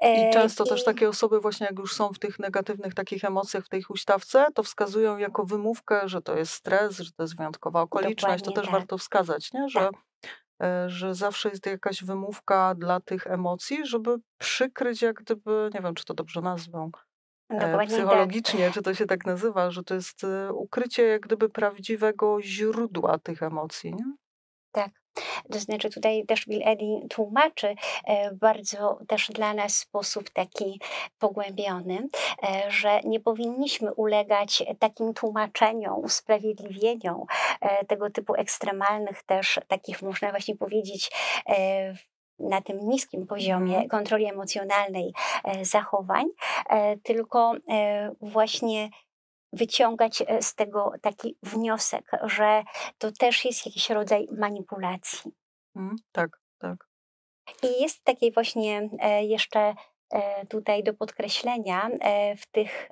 I 0.02 0.34
często 0.34 0.63
I... 0.63 0.70
też 0.70 0.84
takie 0.84 1.10
osoby 1.10 1.39
właśnie 1.39 1.67
jak 1.67 1.80
już 1.80 1.93
są 1.93 2.13
w 2.13 2.20
tych 2.20 2.39
negatywnych 2.39 2.93
takich 2.93 3.24
emocjach 3.24 3.65
w 3.65 3.70
tej 3.70 3.82
huśtawce, 3.82 4.46
to 4.54 4.63
wskazują 4.63 4.96
jako 4.99 5.45
wymówkę, 5.45 6.10
że 6.10 6.21
to 6.21 6.38
jest 6.38 6.53
stres, 6.53 6.97
że 6.97 7.12
to 7.12 7.23
jest 7.23 7.38
wyjątkowa 7.38 7.81
okoliczność. 7.81 8.21
Dokładnie 8.21 8.45
to 8.45 8.51
też 8.51 8.65
tak. 8.65 8.73
warto 8.73 8.97
wskazać, 8.97 9.53
nie? 9.53 9.69
że, 9.69 9.79
tak. 9.79 9.91
E, 10.63 10.89
że 10.89 11.15
zawsze 11.15 11.49
jest 11.49 11.65
jakaś 11.65 12.03
wymówka 12.03 12.75
dla 12.75 12.99
tych 12.99 13.27
emocji, 13.27 13.86
żeby 13.86 14.17
przykryć 14.38 15.01
jak 15.01 15.15
gdyby, 15.15 15.69
nie 15.73 15.81
wiem 15.81 15.95
czy 15.95 16.05
to 16.05 16.13
dobrze 16.13 16.41
nazwą, 16.41 16.91
e, 17.49 17.53
Dokładnie 17.53 17.77
tak. 17.77 17.88
psychologicznie, 17.88 18.65
tak. 18.65 18.73
czy 18.73 18.81
to 18.81 18.93
się 18.93 19.05
tak 19.05 19.25
nazywa, 19.25 19.71
że 19.71 19.83
to 19.83 19.93
jest 19.93 20.23
e, 20.23 20.53
ukrycie 20.53 21.03
jak 21.03 21.21
gdyby 21.21 21.49
prawdziwego 21.49 22.41
źródła 22.41 23.19
tych 23.19 23.43
emocji. 23.43 23.93
Nie? 23.93 24.13
Tak. 24.71 24.91
To 25.51 25.60
znaczy 25.60 25.89
tutaj 25.89 26.25
też 26.25 26.45
Bill 26.47 26.62
Eddy 26.65 27.08
tłumaczy 27.10 27.75
e, 28.06 28.34
bardzo 28.34 28.99
też 29.08 29.27
dla 29.27 29.53
nas 29.53 29.73
w 29.73 29.75
sposób 29.75 30.30
taki 30.30 30.82
pogłębiony, 31.19 32.08
e, 32.43 32.71
że 32.71 32.99
nie 33.03 33.19
powinniśmy 33.19 33.93
ulegać 33.93 34.63
takim 34.80 35.13
tłumaczeniom, 35.13 35.99
usprawiedliwieniom 35.99 37.25
e, 37.62 37.86
tego 37.86 38.10
typu 38.10 38.36
ekstremalnych 38.36 39.23
też 39.23 39.60
takich 39.67 40.01
można 40.01 40.32
właśnie 40.32 40.56
powiedzieć 40.56 41.12
na 42.39 42.62
tym 42.62 42.80
niskim 42.89 43.27
poziomie 43.27 43.73
mhm. 43.73 43.89
kontroli 43.89 44.25
emocjonalnej 44.25 45.13
zachowań, 45.62 46.25
tylko 47.03 47.53
właśnie 48.21 48.89
wyciągać 49.53 50.23
e, 50.27 50.41
z 50.41 50.55
tego 50.55 50.91
taki 51.01 51.38
wniosek, 51.43 52.12
że 52.23 52.63
to 52.97 53.12
też 53.12 53.45
jest 53.45 53.65
jakiś 53.65 53.89
rodzaj 53.89 54.27
manipulacji. 54.31 55.31
Mm, 55.75 55.95
tak, 56.12 56.41
tak. 56.57 56.88
I 57.63 57.81
jest 57.81 58.03
takie 58.03 58.31
właśnie 58.31 58.89
e, 58.99 59.23
jeszcze 59.23 59.75
e, 60.10 60.45
tutaj 60.45 60.83
do 60.83 60.93
podkreślenia 60.93 61.89
w 62.38 62.51
tych 62.51 62.89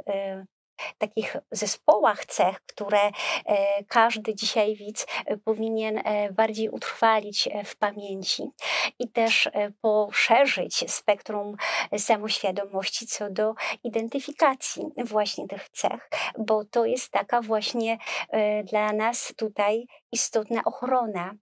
takich 0.98 1.38
zespołach 1.52 2.26
cech, 2.26 2.62
które 2.66 3.00
e, 3.46 3.84
każdy 3.84 4.36
dzisiaj 4.36 4.76
widz 4.76 5.08
e, 5.26 5.38
powinien 5.38 5.98
e, 5.98 6.34
bardziej 6.34 6.70
utrwalić 6.70 7.50
w 7.66 7.76
pamięci 7.76 8.44
i 9.00 9.10
też 9.10 9.50
poszerzyć 9.82 10.92
spektrum 10.92 11.56
samoświadomości 11.98 13.08
co 13.08 13.30
do 13.30 13.54
identyfikacji 13.84 14.84
właśnie 15.06 15.48
tych 15.48 15.70
cech, 15.70 16.10
bo 16.38 16.66
to 16.66 16.86
jest 16.86 17.12
taka 17.12 17.42
właśnie 17.42 17.98
dla 18.64 18.94
nas 18.94 19.34
tutaj 19.38 19.88
istotna 20.12 20.62
ochrona 20.66 21.34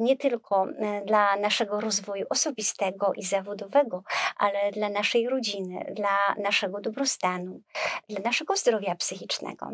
nie 0.00 0.16
tylko 0.16 0.66
dla 1.04 1.36
naszego 1.36 1.80
rozwoju 1.80 2.26
osobistego 2.30 3.12
i 3.16 3.22
zawodowego, 3.22 4.02
ale 4.36 4.70
dla 4.72 4.88
naszej 4.88 5.28
rodziny, 5.28 5.92
dla 5.96 6.34
naszego 6.38 6.80
dobrostanu, 6.80 7.60
dla 8.08 8.20
naszego 8.20 8.56
zdrowia 8.56 8.94
psychicznego. 8.94 9.70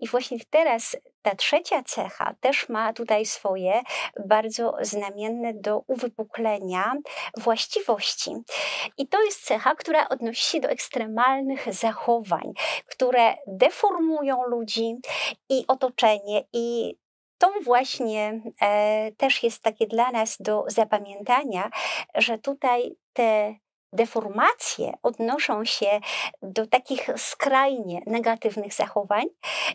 I 0.00 0.08
właśnie 0.08 0.38
teraz 0.50 0.96
ta 1.22 1.34
trzecia 1.34 1.82
cecha 1.82 2.34
też 2.40 2.68
ma 2.68 2.92
tutaj 2.92 3.26
swoje 3.26 3.82
bardzo 4.26 4.74
znamienne 4.80 5.54
do 5.54 5.82
uwypuklenia 5.86 6.94
właściwości. 7.36 8.36
I 8.98 9.08
to 9.08 9.22
jest 9.22 9.44
cecha, 9.44 9.74
która 9.74 10.08
odnosi 10.08 10.42
się 10.42 10.60
do 10.60 10.68
ekstremalnych 10.68 11.74
zachowań, 11.74 12.52
które 12.86 13.34
deformują 13.46 14.42
ludzi 14.46 14.94
i 15.48 15.64
otoczenie 15.68 16.44
i 16.52 16.96
to 17.38 17.52
właśnie 17.64 18.40
e, 18.60 19.12
też 19.12 19.42
jest 19.42 19.62
takie 19.62 19.86
dla 19.86 20.10
nas 20.10 20.36
do 20.40 20.64
zapamiętania, 20.66 21.70
że 22.14 22.38
tutaj 22.38 22.96
te 23.12 23.54
deformacje 23.92 24.92
odnoszą 25.02 25.64
się 25.64 26.00
do 26.42 26.66
takich 26.66 27.08
skrajnie 27.16 28.00
negatywnych 28.06 28.74
zachowań 28.74 29.24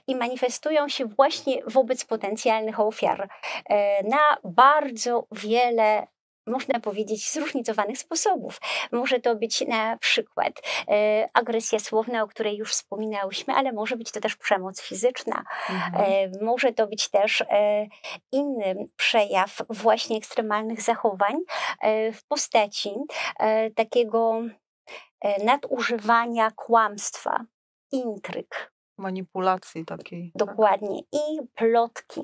i 0.07 0.15
manifestują 0.15 0.89
się 0.89 1.05
właśnie 1.05 1.63
wobec 1.67 2.05
potencjalnych 2.05 2.79
ofiar 2.79 3.29
e, 3.65 4.03
na 4.03 4.37
bardzo 4.43 5.27
wiele 5.31 6.07
można 6.47 6.79
powiedzieć, 6.79 7.31
zróżnicowanych 7.31 7.97
sposobów. 7.97 8.59
Może 8.91 9.19
to 9.19 9.35
być 9.35 9.61
na 9.61 9.97
przykład 9.97 10.53
e, 10.87 11.29
agresja 11.33 11.79
słowna, 11.79 12.23
o 12.23 12.27
której 12.27 12.57
już 12.57 12.71
wspominałyśmy, 12.71 13.53
ale 13.53 13.71
może 13.71 13.97
być 13.97 14.11
to 14.11 14.19
też 14.19 14.35
przemoc 14.35 14.81
fizyczna. 14.81 15.43
Mhm. 15.69 15.93
E, 15.95 16.45
może 16.45 16.73
to 16.73 16.87
być 16.87 17.09
też 17.09 17.41
e, 17.41 17.87
inny 18.31 18.75
przejaw 18.95 19.61
właśnie 19.69 20.17
ekstremalnych 20.17 20.81
zachowań 20.81 21.35
w 22.13 22.27
postaci 22.27 22.89
takiego 23.75 24.41
nadużywania 25.43 26.51
kłamstwa, 26.51 27.45
intryg 27.91 28.71
manipulacji 28.97 29.85
takiej. 29.85 30.31
Tak? 30.37 30.47
Dokładnie. 30.47 30.99
I 30.99 31.47
plotki. 31.55 32.21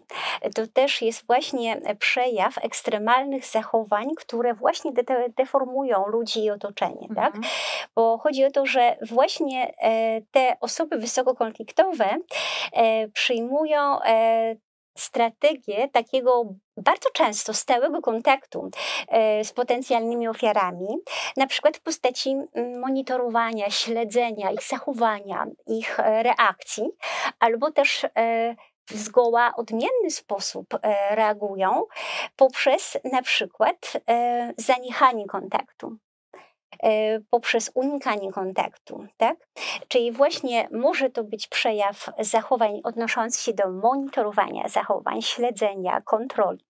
To 0.55 0.67
też 0.67 1.01
jest 1.01 1.27
właśnie 1.27 1.81
przejaw 1.99 2.57
ekstremalnych 2.57 3.45
zachowań, 3.45 4.07
które 4.17 4.53
właśnie 4.53 4.91
de 4.91 5.03
deformują 5.37 6.07
ludzi 6.07 6.43
i 6.43 6.51
otoczenie. 6.51 7.07
Tak? 7.15 7.35
Mhm. 7.35 7.43
Tak? 7.43 7.51
Bo 7.95 8.17
chodzi 8.17 8.45
o 8.45 8.51
to, 8.51 8.65
że 8.65 8.97
właśnie 9.09 9.73
e, 9.81 10.21
te 10.21 10.57
osoby 10.59 10.97
wysokokonfliktowe 10.97 12.17
e, 12.73 13.07
przyjmują 13.07 14.01
e, 14.01 14.55
strategię 14.97 15.89
takiego 15.89 16.43
bardzo 16.77 17.09
często 17.13 17.53
stałego 17.53 18.01
kontaktu 18.01 18.69
e, 19.07 19.43
z 19.43 19.53
potencjalnymi 19.53 20.27
ofiarami, 20.27 20.87
na 21.37 21.47
przykład 21.47 21.77
w 21.77 21.81
postaci 21.81 22.35
monitorowania, 22.79 23.69
śledzenia 23.69 24.51
ich 24.51 24.63
zachowania, 24.63 25.45
ich 25.67 25.99
e, 25.99 26.23
reakcji, 26.23 26.89
albo 27.39 27.71
też 27.71 28.03
e, 28.03 28.55
w 28.89 28.93
zgoła 28.93 29.53
odmienny 29.55 30.09
sposób 30.09 30.67
reagują 31.09 31.83
poprzez 32.35 32.97
na 33.11 33.21
przykład 33.21 33.93
zaniechanie 34.57 35.25
kontaktu. 35.25 35.97
E, 36.83 37.19
poprzez 37.29 37.71
unikanie 37.73 38.31
kontaktu, 38.31 39.05
tak? 39.17 39.37
Czyli 39.87 40.11
właśnie 40.11 40.69
może 40.71 41.09
to 41.09 41.23
być 41.23 41.47
przejaw 41.47 42.09
zachowań 42.19 42.79
odnoszący 42.83 43.43
się 43.43 43.53
do 43.53 43.69
monitorowania 43.69 44.67
zachowań, 44.67 45.21
śledzenia, 45.21 46.01
kontroli 46.01 46.65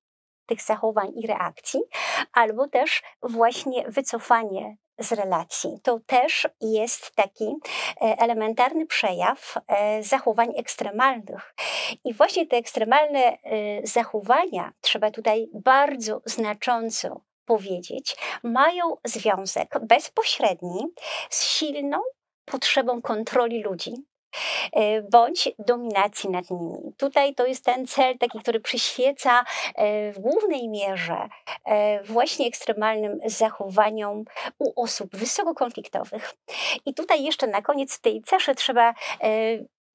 tych 0.46 0.62
zachowań 0.62 1.12
i 1.16 1.28
reakcji, 1.28 1.80
albo 2.34 2.68
też 2.68 3.04
właśnie 3.22 3.90
wycofanie 3.90 4.78
z 5.00 5.12
relacji. 5.12 5.80
To 5.84 6.00
też 6.00 6.48
jest 6.62 7.16
taki 7.16 7.46
e, 7.46 8.18
elementarny 8.20 8.86
przejaw 8.86 9.56
e, 9.68 10.04
zachowań 10.04 10.54
ekstremalnych. 10.58 11.54
I 12.04 12.14
właśnie 12.14 12.48
te 12.48 12.58
ekstremalne 12.58 13.38
zachowania, 13.84 14.72
trzeba 14.82 15.12
tutaj 15.12 15.48
bardzo 15.54 16.22
znacząco 16.26 17.22
powiedzieć, 17.48 18.16
mają 18.44 18.98
związek 19.06 19.80
bezpośredni 19.82 20.86
z 21.30 21.44
silną 21.44 22.00
potrzebą 22.46 23.02
kontroli 23.02 23.64
ludzi, 23.64 23.94
E, 24.72 25.02
bądź 25.02 25.50
dominacji 25.60 26.30
nad 26.30 26.52
nimi. 26.52 26.78
Tutaj 26.98 27.36
to 27.36 27.46
jest 27.46 27.66
ten 27.66 27.88
cel 27.88 28.18
taki, 28.18 28.40
który 28.40 28.60
przyświeca 28.60 29.44
e, 29.76 30.12
w 30.12 30.20
głównej 30.20 30.70
mierze 30.70 31.30
e, 31.66 32.04
właśnie 32.04 32.48
ekstremalnym 32.48 33.20
zachowaniom 33.26 34.24
u 34.60 34.82
osób 34.82 35.16
wysokokonfliktowych. 35.16 36.34
I 36.86 36.94
tutaj 36.94 37.24
jeszcze 37.24 37.48
na 37.48 37.62
koniec 37.62 38.00
tej 38.00 38.22
ceszy 38.22 38.56
trzeba 38.56 38.94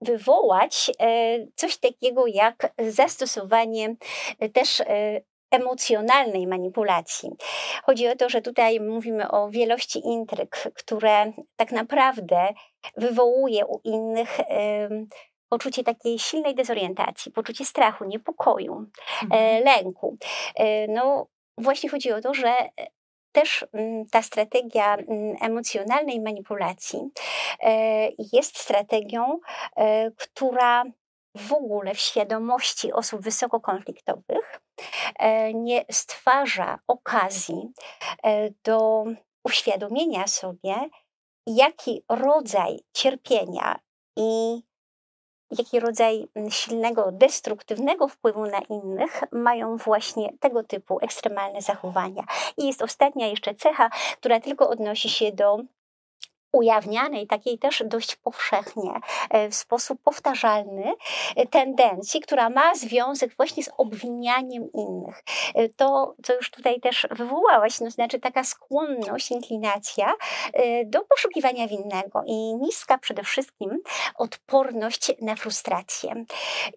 wywołać 0.01 0.91
coś 1.55 1.77
takiego 1.77 2.27
jak 2.27 2.73
zastosowanie 2.89 3.95
też 4.53 4.83
emocjonalnej 5.53 6.47
manipulacji. 6.47 7.31
Chodzi 7.85 8.09
o 8.09 8.17
to, 8.17 8.29
że 8.29 8.43
tutaj 8.43 8.81
mówimy 8.81 9.31
o 9.31 9.51
wielości 9.51 10.01
intryg, 10.05 10.57
które 10.75 11.33
tak 11.57 11.73
naprawdę 11.73 12.55
wywołuje 12.97 13.67
u 13.67 13.81
innych 13.85 14.39
poczucie 15.53 15.85
takiej 15.85 16.19
silnej 16.19 16.55
dezorientacji, 16.55 17.33
poczucie 17.33 17.65
strachu, 17.65 18.05
niepokoju, 18.05 18.87
e, 19.23 19.25
mhm. 19.25 19.65
lęku. 19.65 20.17
E, 20.57 20.89
no 20.89 21.27
właśnie 21.59 21.91
chodzi 21.91 22.13
o 22.13 22.21
to, 22.21 22.35
że 22.35 22.55
też 23.33 23.65
mm, 23.73 24.07
ta 24.07 24.23
strategia 24.23 24.95
mm, 24.95 25.37
emocjonalnej 25.41 26.21
manipulacji 26.21 27.01
e, 27.63 28.09
jest 28.33 28.59
strategią, 28.59 29.41
która 30.17 30.85
w 31.37 31.53
ogóle 31.53 31.95
w 31.95 32.01
świadomości 32.01 32.93
osób 32.93 33.21
wysokokonfliktowych 33.21 34.61
E, 35.19 35.55
nie 35.55 35.85
stwarza 35.91 36.79
okazji 36.89 37.73
e, 38.23 38.51
do 38.65 39.05
uświadomienia 39.45 40.27
sobie, 40.27 40.75
jaki 41.47 42.05
rodzaj 42.09 42.79
cierpienia 42.93 43.79
i 44.17 44.63
jaki 45.59 45.81
rodzaj 45.81 46.29
silnego, 46.51 47.13
destruktywnego 47.13 48.09
wpływu 48.09 48.47
na 48.47 48.59
innych 48.61 49.21
mają 49.33 49.77
właśnie 49.77 50.33
tego 50.41 50.65
typu 50.65 50.99
ekstremalne 51.01 51.63
zachowania. 51.63 52.25
I 52.57 52.67
jest 52.67 52.83
ostatnia 52.83 53.27
jeszcze 53.27 53.55
cecha, 53.55 53.91
która 54.17 54.41
tylko 54.41 54.69
odnosi 54.69 55.09
się 55.09 55.33
do 55.33 55.59
ujawnianej, 56.53 57.27
takiej 57.27 57.59
też 57.59 57.83
dość 57.87 58.17
powszechnie, 58.17 59.01
e, 59.31 59.49
w 59.49 59.55
sposób 59.55 59.99
powtarzalny 60.05 60.93
e, 61.37 61.47
tendencji, 61.47 62.21
która 62.21 62.51
ma 62.51 62.75
związek 62.75 63.37
właśnie 63.37 63.65
z 63.65 63.71
obwinianiem 63.77 64.73
innych. 64.73 65.25
E, 65.55 65.69
to, 65.69 66.15
co 66.23 66.35
już 66.35 66.51
tutaj 66.51 66.81
też 66.81 67.07
wywołałaś, 67.11 67.81
no 67.81 67.91
znaczy 67.91 68.21
taka 68.21 68.45
skłonność, 68.45 69.31
inklinacja 69.31 70.13
do 70.87 71.01
poszukiwania 71.05 71.69
winnego 71.69 72.23
i 72.27 72.55
niska 72.55 72.99
przede 72.99 73.23
wszystkim 73.23 73.79
odporność 74.17 75.13
na 75.21 75.37
frustrację. 75.37 76.25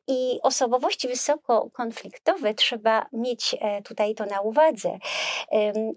I 0.08 0.40
osobowości 0.44 1.08
wysoko 1.08 1.70
konfliktowe 1.74 2.54
trzeba 2.54 3.06
mieć 3.14 3.56
tutaj 3.86 4.16
to 4.16 4.26
na 4.26 4.42
uwadze. 4.42 4.98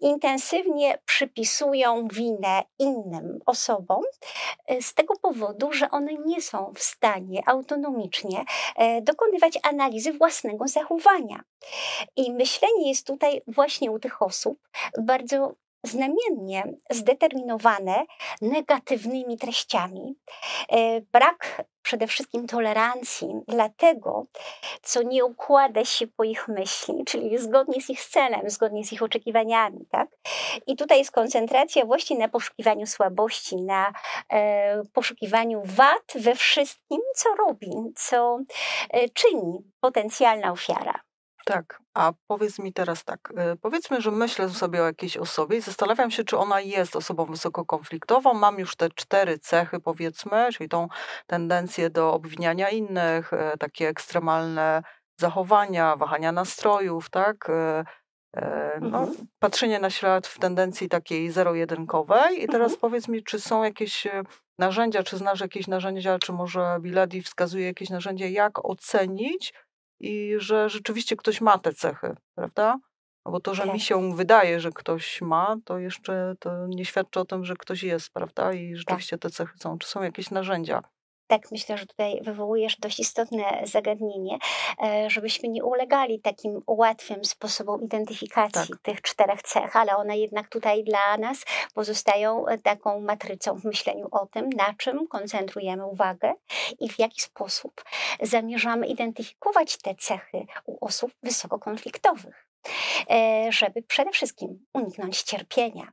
Intensywnie 0.01 0.99
przypisują 1.05 2.09
winę 2.09 2.63
innym 2.79 3.39
osobom, 3.47 3.68
e, 4.67 4.83
z 4.83 4.95
tego 4.95 5.15
powodu, 5.23 5.73
że 5.73 5.91
one 5.91 6.13
nie 6.15 6.43
są 6.43 6.73
w 6.77 6.83
stanie 6.83 7.43
autonomicznie 7.47 8.45
e, 8.77 9.03
dokonywać 9.03 9.59
analizy 9.63 10.13
własnego 10.13 10.69
zachowania. 10.69 11.41
I 12.17 12.33
myślenie 12.33 12.89
jest 12.89 13.07
tutaj 13.07 13.43
właśnie 13.47 13.91
u 13.91 13.99
tych 13.99 14.23
osób 14.23 14.59
bardzo 14.99 15.55
znamiennie 15.85 16.65
zdeterminowane 16.91 18.05
negatywnymi 18.41 19.39
treściami. 19.39 20.15
E, 20.69 21.01
brak 21.01 21.65
przede 21.89 22.07
wszystkim 22.07 22.47
tolerancji 22.47 23.29
dla 23.47 23.69
tego, 23.69 24.27
co 24.83 25.03
nie 25.03 25.25
układa 25.25 25.85
się 25.85 26.07
po 26.07 26.25
ich 26.25 26.49
myśli, 26.49 27.05
czyli 27.07 27.39
zgodnie 27.39 27.83
z 27.83 27.91
ich 27.91 28.05
celem, 28.05 28.51
zgodnie 28.51 28.85
z 28.85 28.93
ich 28.93 29.03
oczekiwaniami. 29.03 29.87
Tak? 29.91 30.09
I 30.67 30.77
tutaj 30.77 30.99
jest 30.99 31.11
koncentracja 31.11 31.85
właśnie 31.85 32.19
na 32.19 32.29
poszukiwaniu 32.29 32.87
słabości, 32.87 33.57
na 33.57 33.93
e, 34.33 34.83
poszukiwaniu 34.93 35.63
wad 35.65 36.13
we 36.15 36.35
wszystkim, 36.35 37.01
co 37.15 37.29
robi, 37.35 37.71
co 37.97 38.39
e, 38.91 39.09
czyni 39.09 39.59
potencjalna 39.81 40.53
ofiara. 40.53 41.08
Tak, 41.49 41.83
a 41.95 42.13
powiedz 42.27 42.59
mi 42.59 42.73
teraz 42.73 43.05
tak, 43.05 43.33
y, 43.53 43.57
powiedzmy, 43.57 44.01
że 44.01 44.11
myślę 44.11 44.49
sobie 44.49 44.83
o 44.83 44.87
jakiejś 44.87 45.17
osobie 45.17 45.57
i 45.57 45.61
zastanawiam 45.61 46.11
się, 46.11 46.25
czy 46.25 46.39
ona 46.39 46.61
jest 46.61 46.97
osobą 46.97 47.25
wysokokonfliktową. 47.25 48.35
Mam 48.35 48.59
już 48.59 48.77
te 48.77 48.89
cztery 48.91 49.39
cechy, 49.39 49.81
powiedzmy, 49.81 50.49
czyli 50.53 50.69
tą 50.69 50.89
tendencję 51.27 51.91
do 51.91 52.13
obwiniania 52.13 52.71
innych, 52.71 53.33
e, 53.33 53.57
takie 53.59 53.89
ekstremalne 53.89 54.83
zachowania, 55.21 55.97
wahania 55.97 56.33
nastrojów, 56.33 57.11
tak? 57.11 57.51
E, 57.51 57.85
no, 58.81 58.99
mhm. 58.99 59.27
patrzenie 59.39 59.79
na 59.79 59.91
świat 59.91 60.27
w 60.27 60.39
tendencji 60.39 60.89
takiej 60.89 61.31
zero-jedynkowej. 61.31 62.45
I 62.45 62.47
teraz 62.47 62.73
mhm. 62.73 62.81
powiedz 62.81 63.09
mi, 63.09 63.25
czy 63.25 63.41
są 63.41 63.63
jakieś 63.63 64.07
narzędzia, 64.59 65.03
czy 65.03 65.17
znasz 65.17 65.41
jakieś 65.41 65.67
narzędzia, 65.67 66.19
czy 66.19 66.33
może 66.33 66.77
Biladi 66.81 67.23
wskazuje 67.23 67.67
jakieś 67.67 67.91
narzędzie, 67.91 68.31
jak 68.31 68.65
ocenić, 68.65 69.53
i 70.01 70.35
że 70.39 70.69
rzeczywiście 70.69 71.17
ktoś 71.17 71.41
ma 71.41 71.59
te 71.59 71.73
cechy, 71.73 72.17
prawda? 72.35 72.79
No 73.27 73.33
bo 73.33 73.41
to, 73.41 73.55
że 73.55 73.65
mi 73.65 73.71
tak. 73.71 73.81
się 73.81 74.17
wydaje, 74.17 74.61
że 74.61 74.71
ktoś 74.71 75.21
ma, 75.21 75.57
to 75.65 75.79
jeszcze 75.79 76.35
to 76.41 76.67
nie 76.67 76.85
świadczy 76.85 77.21
o 77.21 77.25
tym, 77.25 77.45
że 77.45 77.57
ktoś 77.57 77.83
jest, 77.83 78.11
prawda? 78.11 78.53
I 78.53 78.69
tak. 78.69 78.77
rzeczywiście 78.79 79.19
te 79.19 79.31
cechy 79.31 79.59
są. 79.59 79.79
Czy 79.79 79.89
są 79.89 80.03
jakieś 80.03 80.31
narzędzia? 80.31 80.83
Tak 81.29 81.51
myślę, 81.51 81.79
że 81.79 81.87
tutaj 81.87 82.21
wywołujesz 82.23 82.77
dość 82.77 83.01
istotne 83.01 83.61
zagadnienie, 83.65 84.39
e, 84.83 85.11
żebyśmy 85.11 85.49
nie 85.49 85.65
ulegali 85.65 86.21
takim 86.21 86.63
łatwym 86.67 87.25
sposobom 87.25 87.83
identyfikacji 87.83 88.69
tak. 88.69 88.83
tych 88.83 89.03
czterech 89.03 89.43
cech, 89.43 89.77
ale 89.77 89.97
one 89.97 90.19
jednak 90.19 90.49
tutaj 90.49 90.85
dla 90.85 91.17
nas 91.17 91.45
pozostają 91.75 92.47
e, 92.47 92.59
taką 92.59 93.01
matrycą 93.01 93.55
w 93.55 93.65
myśleniu 93.65 94.09
o 94.11 94.27
tym, 94.27 94.49
na 94.51 94.75
czym 94.75 95.07
koncentrujemy 95.07 95.87
uwagę 95.87 96.35
i 96.81 96.89
w 96.89 96.99
jaki 96.99 97.23
sposób 97.23 97.85
zamierzamy 98.23 98.87
identyfikować 98.87 99.77
te 99.77 99.95
cechy 99.95 100.47
u 100.67 100.87
osób 100.87 101.13
wysokokonfliktowych 101.23 102.49
e, 103.11 103.53
żeby 103.53 103.83
przede 103.83 104.11
wszystkim 104.11 104.67
uniknąć 104.75 105.23
cierpienia, 105.23 105.93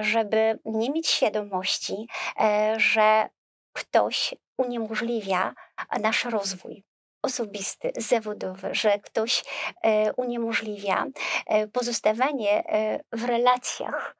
żeby 0.00 0.58
nie 0.64 0.90
mieć 0.90 1.08
świadomości, 1.08 2.06
że 2.76 3.28
ktoś 3.74 4.34
uniemożliwia 4.58 5.54
nasz 6.00 6.24
rozwój 6.24 6.84
osobisty, 7.22 7.92
zawodowy, 7.96 8.74
że 8.74 8.98
ktoś 8.98 9.44
e, 9.82 10.12
uniemożliwia 10.12 11.06
e, 11.46 11.68
pozostawanie 11.68 12.68
e, 12.68 13.00
w 13.12 13.24
relacjach 13.24 14.16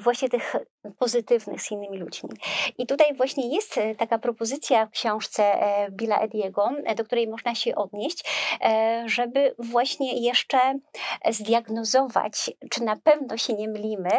właśnie 0.00 0.28
tych 0.28 0.56
pozytywnych 0.98 1.62
z 1.62 1.70
innymi 1.70 1.98
ludźmi. 1.98 2.30
I 2.78 2.86
tutaj 2.86 3.14
właśnie 3.14 3.54
jest 3.54 3.78
e, 3.78 3.94
taka 3.94 4.18
propozycja 4.18 4.86
w 4.86 4.90
książce 4.90 5.44
e, 5.44 5.90
Billa 5.90 6.20
Ediego, 6.20 6.70
e, 6.84 6.94
do 6.94 7.04
której 7.04 7.28
można 7.28 7.54
się 7.54 7.74
odnieść, 7.74 8.24
żeby 9.06 9.54
właśnie 9.58 10.20
jeszcze 10.26 10.58
zdiagnozować, 11.30 12.50
czy 12.70 12.84
na 12.84 12.96
pewno 12.96 13.36
się 13.36 13.52
nie 13.52 13.68
mylimy 13.68 14.10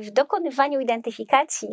w 0.00 0.10
dokonywaniu 0.10 0.80
identyfikacji 0.80 1.68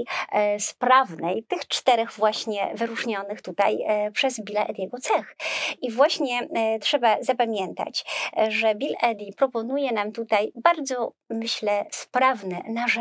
sprawnej 0.59 1.43
tych 1.43 1.67
czterech 1.67 2.11
właśnie 2.11 2.71
wyróżnionych 2.75 3.41
tutaj 3.41 3.77
przez 4.13 4.39
Billa 4.39 4.65
Ediego 4.65 4.97
cech. 4.97 5.35
I 5.81 5.91
właśnie 5.91 6.47
trzeba 6.81 7.17
zapamiętać, 7.21 8.05
że 8.47 8.75
Bill 8.75 8.95
Eddy 9.01 9.25
proponuje 9.37 9.91
nam 9.91 10.11
tutaj 10.11 10.51
bardzo, 10.55 11.13
myślę, 11.29 11.85
sprawne 11.91 12.61
narzędzie, 12.67 12.92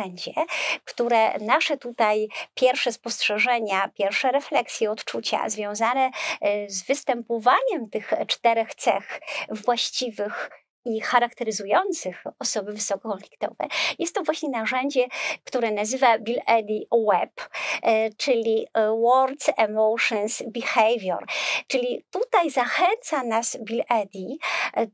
które 0.85 1.39
nasze 1.39 1.77
tutaj 1.77 2.29
pierwsze 2.55 2.93
spostrzeżenia, 2.93 3.89
pierwsze 3.89 4.33
refleksje, 4.33 4.91
odczucia 4.91 5.49
związane 5.49 6.11
e, 6.41 6.71
z 6.71 6.83
występowaniem 6.83 7.91
tych 7.91 8.13
czterech 8.27 8.75
cech 8.75 9.21
właściwych 9.51 10.51
i 10.85 11.01
charakteryzujących 11.01 12.25
osoby 12.39 12.73
wysokokonfliktowe. 12.73 13.69
Jest 13.99 14.15
to 14.15 14.23
właśnie 14.23 14.49
narzędzie, 14.49 15.07
które 15.45 15.71
nazywa 15.71 16.19
Bill 16.19 16.41
Eddy 16.47 16.87
Web, 17.09 17.49
e, 17.83 18.11
czyli 18.11 18.67
e, 18.75 18.91
Words, 18.91 19.51
Emotions, 19.57 20.43
Behavior. 20.47 21.27
Czyli 21.67 22.05
tutaj 22.11 22.51
zachęca 22.51 23.23
nas 23.23 23.59
Bill 23.65 23.83
Eddy 23.89 24.37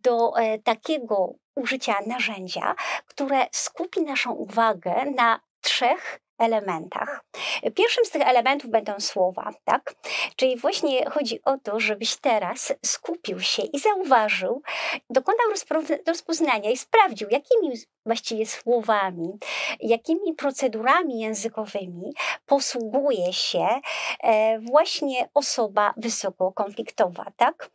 do 0.02 0.32
takiego 0.64 1.34
użycia 1.54 1.94
narzędzia, 2.06 2.74
które 3.06 3.46
skupi 3.52 4.02
naszą 4.02 4.32
uwagę 4.32 5.04
na 5.16 5.40
trzech 5.60 6.20
elementach. 6.38 7.24
Pierwszym 7.74 8.04
z 8.04 8.10
tych 8.10 8.22
elementów 8.22 8.70
będą 8.70 9.00
słowa, 9.00 9.50
tak? 9.64 9.94
Czyli 10.36 10.56
właśnie 10.56 11.10
chodzi 11.10 11.40
o 11.44 11.58
to, 11.58 11.80
żebyś 11.80 12.16
teraz 12.16 12.72
skupił 12.86 13.40
się 13.40 13.62
i 13.62 13.78
zauważył, 13.78 14.62
dokonał 15.10 15.46
rozpoznania 16.06 16.70
i 16.70 16.76
sprawdził, 16.76 17.28
jakimi 17.30 17.76
właściwie 18.06 18.46
słowami, 18.46 19.38
jakimi 19.80 20.34
procedurami 20.34 21.20
językowymi 21.20 22.12
posługuje 22.46 23.32
się 23.32 23.66
e, 24.22 24.58
właśnie 24.58 25.28
osoba 25.34 25.94
wysokokonfliktowa, 25.96 27.26
tak? 27.36 27.70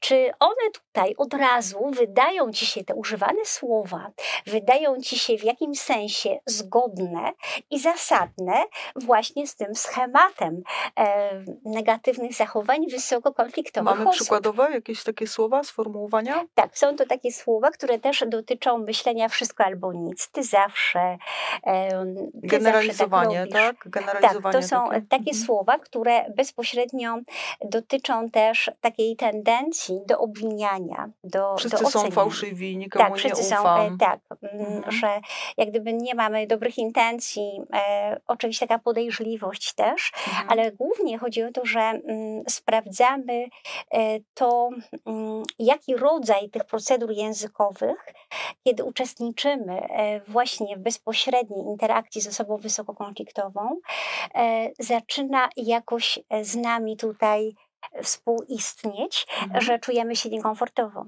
Czy 0.00 0.30
one 0.40 0.70
tutaj 0.72 1.14
od 1.18 1.34
razu 1.34 1.90
wydają 1.90 2.52
ci 2.52 2.66
się 2.66 2.84
te 2.84 2.94
używane 2.94 3.44
słowa, 3.44 4.10
wydają 4.46 5.00
ci 5.00 5.18
się 5.18 5.38
w 5.38 5.44
jakimś 5.44 5.80
sensie 5.80 6.38
zgodne 6.46 7.32
i 7.70 7.78
zasadne 7.78 8.07
właśnie 8.96 9.46
z 9.46 9.56
tym 9.56 9.74
schematem 9.74 10.62
e, 10.98 11.30
negatywnych 11.64 12.34
zachowań 12.34 12.86
wysokokonfliktowych 12.90 13.84
Mamy 13.94 14.08
osób. 14.08 14.20
przykładowe 14.20 14.70
jakieś 14.70 15.04
takie 15.04 15.26
słowa, 15.26 15.64
sformułowania? 15.64 16.44
Tak, 16.54 16.78
są 16.78 16.96
to 16.96 17.06
takie 17.06 17.32
słowa, 17.32 17.70
które 17.70 17.98
też 17.98 18.24
dotyczą 18.28 18.78
myślenia 18.78 19.28
wszystko 19.28 19.64
albo 19.64 19.92
nic. 19.92 20.28
Ty 20.32 20.42
zawsze. 20.44 21.18
Ty 21.64 21.70
Generalizowanie, 22.34 23.38
zawsze 23.40 23.52
tak? 23.52 23.76
tak? 23.84 23.88
Generalizowanie 23.92 24.52
tak, 24.52 24.62
to 24.62 24.68
są 24.68 24.88
takie, 24.88 25.06
takie 25.06 25.30
mhm. 25.30 25.46
słowa, 25.46 25.78
które 25.78 26.30
bezpośrednio 26.36 27.18
dotyczą 27.64 28.30
też 28.30 28.70
takiej 28.80 29.16
tendencji 29.16 30.00
do 30.06 30.18
obwiniania, 30.18 31.08
do, 31.24 31.56
Wszyscy 31.56 31.84
do 31.84 31.90
są 31.90 32.10
fałszywi, 32.10 32.76
nikomu 32.76 33.04
Tak, 33.04 33.12
nie 33.12 33.18
wszyscy 33.18 33.44
są, 33.44 33.56
e, 33.56 33.58
ufam. 33.58 33.98
tak, 33.98 34.20
mm, 34.42 34.66
Mhm. 34.66 34.92
że 34.92 35.20
jak 35.56 35.70
gdyby 35.70 35.92
nie 35.92 36.14
mamy 36.14 36.46
dobrych 36.46 36.78
intencji, 36.78 37.60
e, 37.72 37.97
oczywiście 38.26 38.66
taka 38.66 38.82
podejrzliwość 38.82 39.72
też, 39.74 40.12
Mhm. 40.28 40.46
ale 40.50 40.72
głównie 40.72 41.18
chodzi 41.18 41.42
o 41.42 41.52
to, 41.52 41.64
że 41.64 41.80
mm, 41.80 42.42
sprawdzamy 42.48 43.48
e, 43.94 44.20
to, 44.34 44.70
mm, 45.06 45.42
jaki 45.58 45.96
rodzaj 45.96 46.50
tych 46.50 46.64
procedur 46.64 47.10
językowych, 47.12 48.04
kiedy 48.64 48.84
uczestniczymy 48.84 49.80
e, 49.80 50.20
właśnie 50.20 50.76
w 50.76 50.80
bezpośredniej 50.80 51.60
interakcji 51.64 52.20
z 52.20 52.26
osobą 52.26 52.56
wysokokonfliktową, 52.56 53.80
e, 54.34 54.68
zaczyna 54.78 55.48
jakoś 55.56 56.18
z 56.42 56.56
nami 56.56 56.96
tutaj 56.96 57.54
współistnieć, 58.02 59.26
Mhm. 59.42 59.60
że 59.60 59.78
czujemy 59.78 60.16
się 60.16 60.28
niekomfortowo 60.28 61.04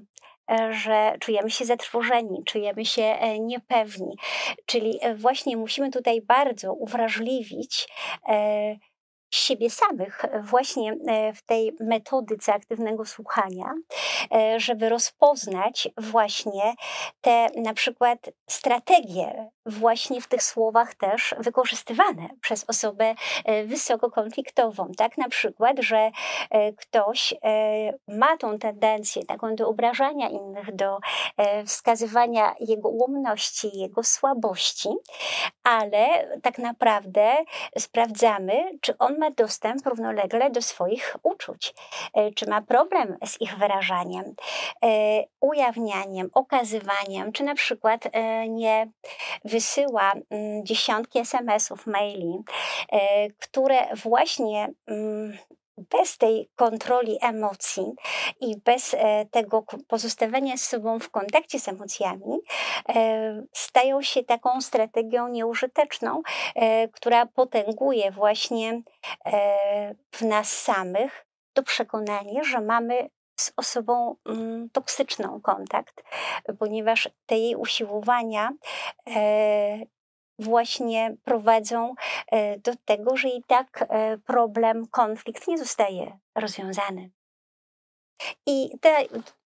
że 0.71 1.13
czujemy 1.19 1.51
się 1.51 1.65
zatrwożeni, 1.65 2.43
czujemy 2.45 2.85
się 2.85 3.03
e, 3.03 3.39
niepewni. 3.39 4.15
Czyli 4.65 4.99
e, 5.01 5.15
właśnie 5.15 5.57
musimy 5.57 5.91
tutaj 5.91 6.21
bardzo 6.21 6.73
uwrażliwić 6.73 7.87
e, 8.29 8.75
siebie 9.35 9.69
samych 9.69 10.25
e, 10.25 10.41
właśnie 10.43 10.97
e, 11.07 11.33
w 11.33 11.41
tej 11.41 11.75
metodyce 11.79 12.53
aktywnego 12.53 13.05
słuchania, 13.05 13.73
e, 14.33 14.59
żeby 14.59 14.89
rozpoznać 14.89 15.89
właśnie 15.97 16.73
te 17.21 17.47
na 17.55 17.73
przykład 17.73 18.29
strategie 18.49 19.49
właśnie 19.65 20.21
w 20.21 20.27
tych 20.27 20.43
słowach 20.43 20.95
też 20.95 21.35
wykorzystywane 21.39 22.29
przez 22.41 22.65
osobę 22.67 23.15
e, 23.45 23.63
wysokokonfliktową. 23.63 24.91
Tak 24.97 25.17
na 25.17 25.29
przykład, 25.29 25.77
że 25.79 26.11
ktoś 26.77 27.33
ma 28.07 28.37
tą 28.37 28.59
tendencję 28.59 29.25
taką 29.25 29.55
do 29.55 29.67
obrażania 29.67 30.29
innych, 30.29 30.75
do 30.75 30.97
wskazywania 31.65 32.55
jego 32.59 32.89
ułomności, 32.89 33.77
jego 33.77 34.03
słabości, 34.03 34.89
ale 35.63 36.27
tak 36.41 36.57
naprawdę 36.57 37.35
sprawdzamy, 37.77 38.63
czy 38.81 38.97
on 38.97 39.20
ma 39.21 39.31
dostęp 39.31 39.85
równolegle 39.85 40.49
do 40.49 40.61
swoich 40.61 41.15
uczuć, 41.23 41.73
e, 42.13 42.31
czy 42.31 42.49
ma 42.49 42.61
problem 42.61 43.17
z 43.25 43.41
ich 43.41 43.57
wyrażaniem, 43.57 44.23
e, 44.83 44.87
ujawnianiem, 45.41 46.29
okazywaniem, 46.33 47.31
czy 47.31 47.43
na 47.43 47.55
przykład 47.55 48.07
e, 48.11 48.49
nie 48.49 48.87
wysyła 49.45 50.11
mm, 50.11 50.65
dziesiątki 50.65 51.19
SMS-ów, 51.19 51.87
maili, 51.87 52.43
które 53.39 53.95
właśnie 53.95 54.69
mm, 54.87 55.37
bez 55.89 56.17
tej 56.17 56.49
kontroli 56.55 57.17
emocji 57.21 57.93
i 58.39 58.57
bez 58.57 58.93
e, 58.93 59.25
tego 59.31 59.63
pozostawania 59.87 60.57
z 60.57 60.61
sobą 60.61 60.99
w 60.99 61.09
kontakcie 61.09 61.59
z 61.59 61.67
emocjami, 61.67 62.39
e, 62.89 63.43
stają 63.53 64.01
się 64.01 64.23
taką 64.23 64.61
strategią 64.61 65.27
nieużyteczną, 65.27 66.21
e, 66.55 66.87
która 66.87 67.25
potęguje 67.25 68.11
właśnie 68.11 68.81
w 70.11 70.21
nas 70.21 70.49
samych 70.49 71.25
to 71.53 71.63
przekonanie, 71.63 72.43
że 72.43 72.61
mamy 72.61 73.09
z 73.39 73.53
osobą 73.57 74.15
mm, 74.25 74.69
toksyczną 74.69 75.41
kontakt, 75.41 76.03
ponieważ 76.59 77.09
te 77.25 77.37
jej 77.37 77.55
usiłowania 77.55 78.49
właśnie 80.41 81.15
prowadzą 81.23 81.93
e, 82.31 82.59
do 82.59 82.71
tego, 82.85 83.17
że 83.17 83.29
i 83.29 83.43
tak 83.47 83.85
e, 83.89 84.17
problem, 84.17 84.87
konflikt 84.87 85.47
nie 85.47 85.57
zostaje 85.57 86.17
rozwiązany. 86.35 87.09
I 88.45 88.69
te, 88.81 88.95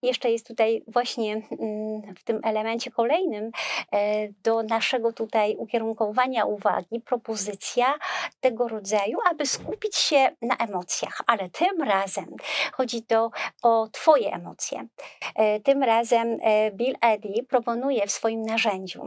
jeszcze 0.02 0.32
jest 0.32 0.48
tutaj 0.48 0.84
właśnie 0.88 1.34
mm, 1.34 2.16
w 2.16 2.24
tym 2.24 2.40
elemencie 2.44 2.92
kolejnym 2.92 3.52
e, 3.92 4.28
do 4.44 4.64
naszego 4.64 5.14
tutaj 5.14 5.56
ukierunkowania 5.56 6.46
uwagi 6.46 7.02
propozycja 7.02 7.94
tego 8.40 8.68
rodzaju, 8.68 9.18
aby 9.32 9.46
skupić 9.46 9.96
się 9.96 10.36
na 10.42 10.58
emocjach, 10.58 11.22
ale 11.28 11.50
tym 11.50 11.82
razem 11.82 12.36
chodzi 12.74 13.04
to 13.04 13.32
o 13.64 13.88
Twoje 13.92 14.34
emocje. 14.34 14.88
E, 15.36 15.60
Tym 15.60 15.84
razem 15.84 16.38
e, 16.42 16.72
Bill 16.72 16.96
Eddy 17.02 17.44
proponuje 17.50 18.08
w 18.08 18.12
swoim 18.12 18.42
narzędziu, 18.42 19.02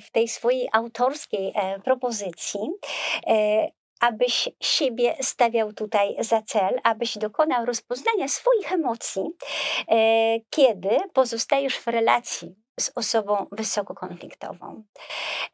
w 0.00 0.10
tej 0.12 0.28
swojej 0.28 0.68
autorskiej 0.72 1.52
propozycji, 1.84 2.60
abyś 4.00 4.48
siebie 4.60 5.16
stawiał 5.20 5.72
tutaj 5.72 6.16
za 6.18 6.42
cel, 6.42 6.80
abyś 6.82 7.18
dokonał 7.18 7.66
rozpoznania 7.66 8.28
swoich 8.28 8.72
emocji, 8.72 9.22
e, 9.88 9.96
kiedy 10.50 10.98
pozostajesz 11.12 11.78
w 11.78 11.86
relacji 11.86 12.54
z 12.80 12.90
osobą 12.94 13.46
wysokokonfliktową. 13.52 14.82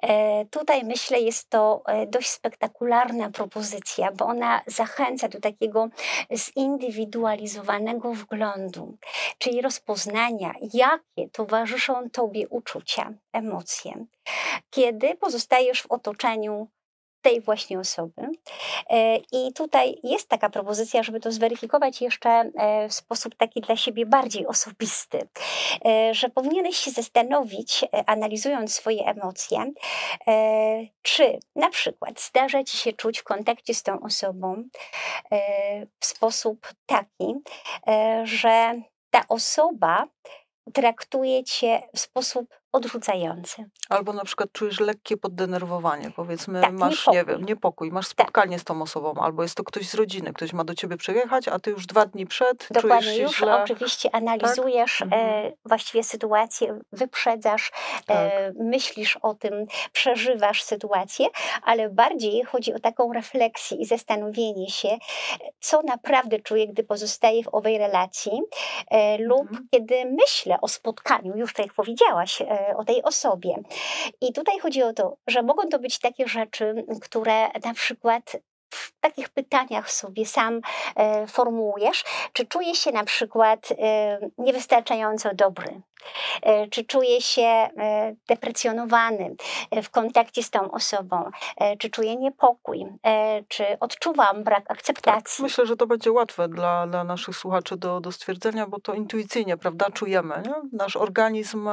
E, 0.03 0.45
Tutaj 0.45 0.85
myślę, 0.85 1.21
jest 1.21 1.51
to 1.51 1.83
e, 1.87 2.07
dość 2.07 2.31
spektakularna 2.31 3.31
propozycja, 3.31 4.13
bo 4.13 4.27
ona 4.27 4.63
zachęca 4.67 5.29
do 5.29 5.41
takiego 5.41 5.89
zindywidualizowanego 6.33 8.15
wglądu, 8.15 8.99
czyli 9.39 9.63
rozpoznania, 9.63 10.55
jakie 10.73 11.31
towarzyszą 11.33 12.11
tobie 12.11 12.49
uczucia, 12.49 13.13
emocje, 13.33 14.07
kiedy 14.71 15.15
pozostajesz 15.15 15.83
w 15.83 15.93
otoczeniu 15.93 16.69
tej 17.23 17.41
właśnie 17.41 17.81
osoby. 17.81 18.23
E, 18.91 19.17
I 19.17 19.53
tutaj 19.53 19.99
jest 20.03 20.29
taka 20.29 20.51
propozycja, 20.51 21.03
żeby 21.03 21.21
to 21.21 21.33
zweryfikować 21.33 22.01
jeszcze 22.01 22.31
e, 22.31 22.89
w 22.89 22.93
sposób 22.93 23.35
taki 23.35 23.61
dla 23.61 23.77
siebie 23.77 24.07
bardziej 24.07 24.47
osobisty, 24.47 25.29
e, 25.85 26.15
że 26.15 26.29
powinieneś 26.29 26.77
się 26.77 26.91
zastanowić, 26.91 27.85
analizując 28.07 28.75
swoje 28.75 29.05
emocje, 29.07 29.73
czy 31.03 31.39
na 31.57 31.71
przykład 31.71 32.21
zdarza 32.21 32.65
ci 32.65 32.77
się 32.77 32.93
czuć 32.93 33.19
w 33.19 33.25
kontakcie 33.25 33.75
z 33.75 33.83
tą 33.83 34.01
osobą 34.01 34.63
w 36.01 36.07
sposób 36.07 36.69
taki, 36.87 37.35
że 38.25 38.81
ta 39.11 39.25
osoba 39.29 40.09
traktuje 40.73 41.45
cię 41.45 41.83
w 41.95 42.01
sposób 42.01 42.60
odrzucający. 42.73 43.65
Albo 43.89 44.13
na 44.13 44.25
przykład 44.25 44.53
czujesz 44.53 44.81
lekkie 44.81 45.17
poddenerwowanie, 45.17 46.11
powiedzmy, 46.17 46.61
Tak, 46.61 46.73
masz, 46.73 47.07
niepokój. 47.07 47.15
nie 47.19 47.25
wiem, 47.25 47.45
niepokój, 47.45 47.91
masz 47.93 48.09
Tak. 48.09 48.13
spotkanie 48.13 48.59
z 48.59 48.65
tą 48.65 48.83
osobą, 48.83 49.15
albo 49.21 49.43
jest 49.43 49.55
to 49.55 49.65
ktoś 49.65 49.89
z 49.89 49.95
rodziny, 49.95 50.33
ktoś 50.33 50.53
ma 50.53 50.65
do 50.65 50.75
ciebie 50.75 50.97
przyjechać, 50.97 51.49
a 51.49 51.59
ty 51.59 51.71
już 51.71 51.87
dwa 51.87 52.07
dni 52.07 52.27
przed 52.27 52.59
czujesz 52.69 52.83
Dokładnie, 52.83 53.15
się 53.17 53.23
już 53.23 53.37
źle. 53.37 53.63
oczywiście 53.63 54.15
analizujesz 54.15 55.03
Mhm. 55.03 55.23
e, 55.47 55.53
właściwie 55.65 56.05
sytuację, 56.05 56.79
wyprzedzasz, 56.93 57.73
Tak. 58.07 58.17
e, 58.17 58.53
myślisz 58.59 59.17
o 59.23 59.35
tym, 59.35 59.67
przeżywasz 59.93 60.63
sytuację, 60.63 61.27
ale 61.63 61.89
bardziej 61.91 62.45
chodzi 62.45 62.75
o 62.75 62.79
taką 62.79 63.13
refleksję 63.13 63.77
i 63.77 63.87
zastanowienie 63.87 64.71
się, 64.71 64.89
co 65.61 65.83
naprawdę 65.83 66.39
czuję, 66.41 66.69
gdy 66.69 66.85
pozostaję 66.85 67.43
w 67.45 67.55
owej 67.55 67.79
relacji, 67.79 68.41
e, 68.91 69.19
lub 69.19 69.41
Mhm. 69.41 69.69
kiedy 69.71 70.05
myślę 70.05 70.59
o 70.63 70.69
spotkaniu, 70.69 71.37
już 71.37 71.53
tak 71.55 71.67
jak 71.67 71.75
powiedziałaś, 71.75 72.43
e, 72.43 72.60
o 72.77 72.85
tej 72.85 73.03
osobie. 73.03 73.55
I 74.21 74.33
tutaj 74.33 74.59
chodzi 74.59 74.83
o 74.83 74.93
to, 74.93 75.17
że 75.27 75.43
mogą 75.43 75.69
to 75.69 75.79
być 75.79 75.99
takie 75.99 76.29
rzeczy, 76.29 76.85
które 77.03 77.49
na 77.65 77.75
przykład 77.75 78.37
takich 79.01 79.29
pytaniach 79.29 79.91
sobie 79.91 80.27
sam 80.27 80.61
e, 80.97 81.27
formułujesz, 81.27 82.05
czy 82.33 82.47
czuje 82.47 82.75
się 82.75 82.93
na 82.93 83.05
przykład 83.05 83.69
e, 83.79 84.19
niewystarczająco 84.39 85.35
dobry, 85.35 85.81
e, 86.43 86.69
czy 86.69 86.85
czuje 86.85 87.21
się 87.21 87.43
e, 87.43 87.69
deprecjonowany 88.29 89.35
e, 89.71 89.83
w 89.83 89.91
kontakcie 89.91 90.43
z 90.43 90.51
tą 90.51 90.71
osobą, 90.71 91.31
e, 91.57 91.77
czy 91.77 91.91
czuje 91.91 92.17
niepokój, 92.17 92.87
czy 93.49 93.65
odczuwam 93.81 94.45
brak 94.45 94.61
Tak, 94.69 94.77
akceptacji. 94.77 95.43
myślę, 95.43 95.67
że 95.67 95.77
to 95.77 95.87
będzie 95.87 96.13
łatwe 96.13 96.49
dla, 96.49 96.87
dla 96.87 97.05
naszych 97.05 97.37
słuchaczy 97.37 97.77
do, 97.77 98.01
do 98.01 98.13
stwierdzenia, 98.13 98.67
bo 98.67 98.81
to 98.81 98.95
intuicyjnie, 98.95 99.57
prawda, 99.57 99.91
czujemy. 99.91 100.43
Nie? 100.47 100.55
Nasz 100.73 100.97
organizm 100.97 101.69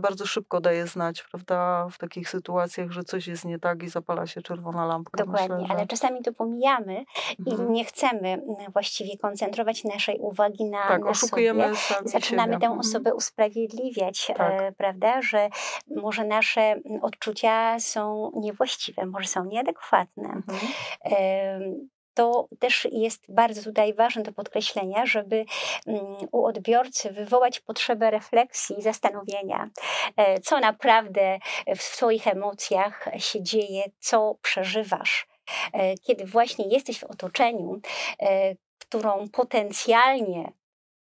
bardzo 0.00 0.26
szybko 0.26 0.60
daje 0.60 0.86
znać, 0.86 1.22
prawda, 1.30 1.86
w 1.90 1.98
takich 1.98 2.28
sytuacjach, 2.28 2.90
że 2.90 3.02
coś 3.04 3.26
jest 3.26 3.44
nie 3.44 3.58
tak 3.58 3.82
i 3.82 3.88
zapala 3.88 4.26
się 4.26 4.42
czerwona 4.42 4.86
lampka. 4.86 5.24
Dokładnie, 5.24 5.48
Myślę, 5.56 5.66
że... 5.66 5.74
ale 5.74 5.86
czasami 5.86 6.22
to 6.22 6.32
pomijamy 6.42 7.04
i 7.46 7.50
Mhm. 7.50 7.72
nie 7.72 7.84
chcemy 7.84 8.28
mm, 8.28 8.44
właściwie 8.72 9.18
koncentrować 9.18 9.84
naszej 9.84 10.18
uwagi 10.18 10.64
na, 10.64 10.78
Tak, 10.88 10.90
na 10.90 10.96
sobie. 10.98 11.10
oszukujemy 11.10 11.76
sami 11.76 12.08
Zaczynamy 12.08 12.52
siebie. 12.52 12.60
tę 12.60 12.66
Mhm. 12.66 12.80
osobę 12.80 13.14
usprawiedliwiać, 13.14 14.26
Tak. 14.36 14.62
e, 14.62 14.72
prawda, 14.72 15.22
że 15.22 15.48
może 15.96 16.24
nasze 16.24 16.60
mm, 16.60 17.02
odczucia 17.02 17.80
są 17.80 18.30
niewłaściwe, 18.34 19.06
może 19.06 19.28
są 19.28 19.44
nieadekwatne. 19.44 20.28
Mhm. 20.28 21.88
To 22.14 22.48
też 22.58 22.88
jest 22.92 23.24
bardzo 23.34 23.62
tutaj 23.62 23.94
ważne 23.94 24.22
do 24.22 24.32
podkreślenia, 24.32 25.06
żeby 25.06 25.44
mm, 25.86 26.04
u 26.32 26.44
odbiorcy 26.44 27.10
wywołać 27.10 27.60
potrzebę 27.60 28.10
refleksji 28.10 28.78
i 28.78 28.82
zastanowienia, 28.82 29.70
e, 30.16 30.40
co 30.40 30.60
naprawdę 30.60 31.38
w 31.76 31.82
swoich 31.82 32.26
emocjach 32.26 33.08
się 33.18 33.42
dzieje, 33.42 33.84
co 33.98 34.34
przeżywasz. 34.42 35.26
E, 35.72 35.94
Kiedy 35.94 36.24
właśnie 36.26 36.68
jesteś 36.68 37.00
w 37.00 37.04
otoczeniu, 37.04 37.80
e, 38.20 38.54
którą 38.78 39.28
potencjalnie 39.28 40.52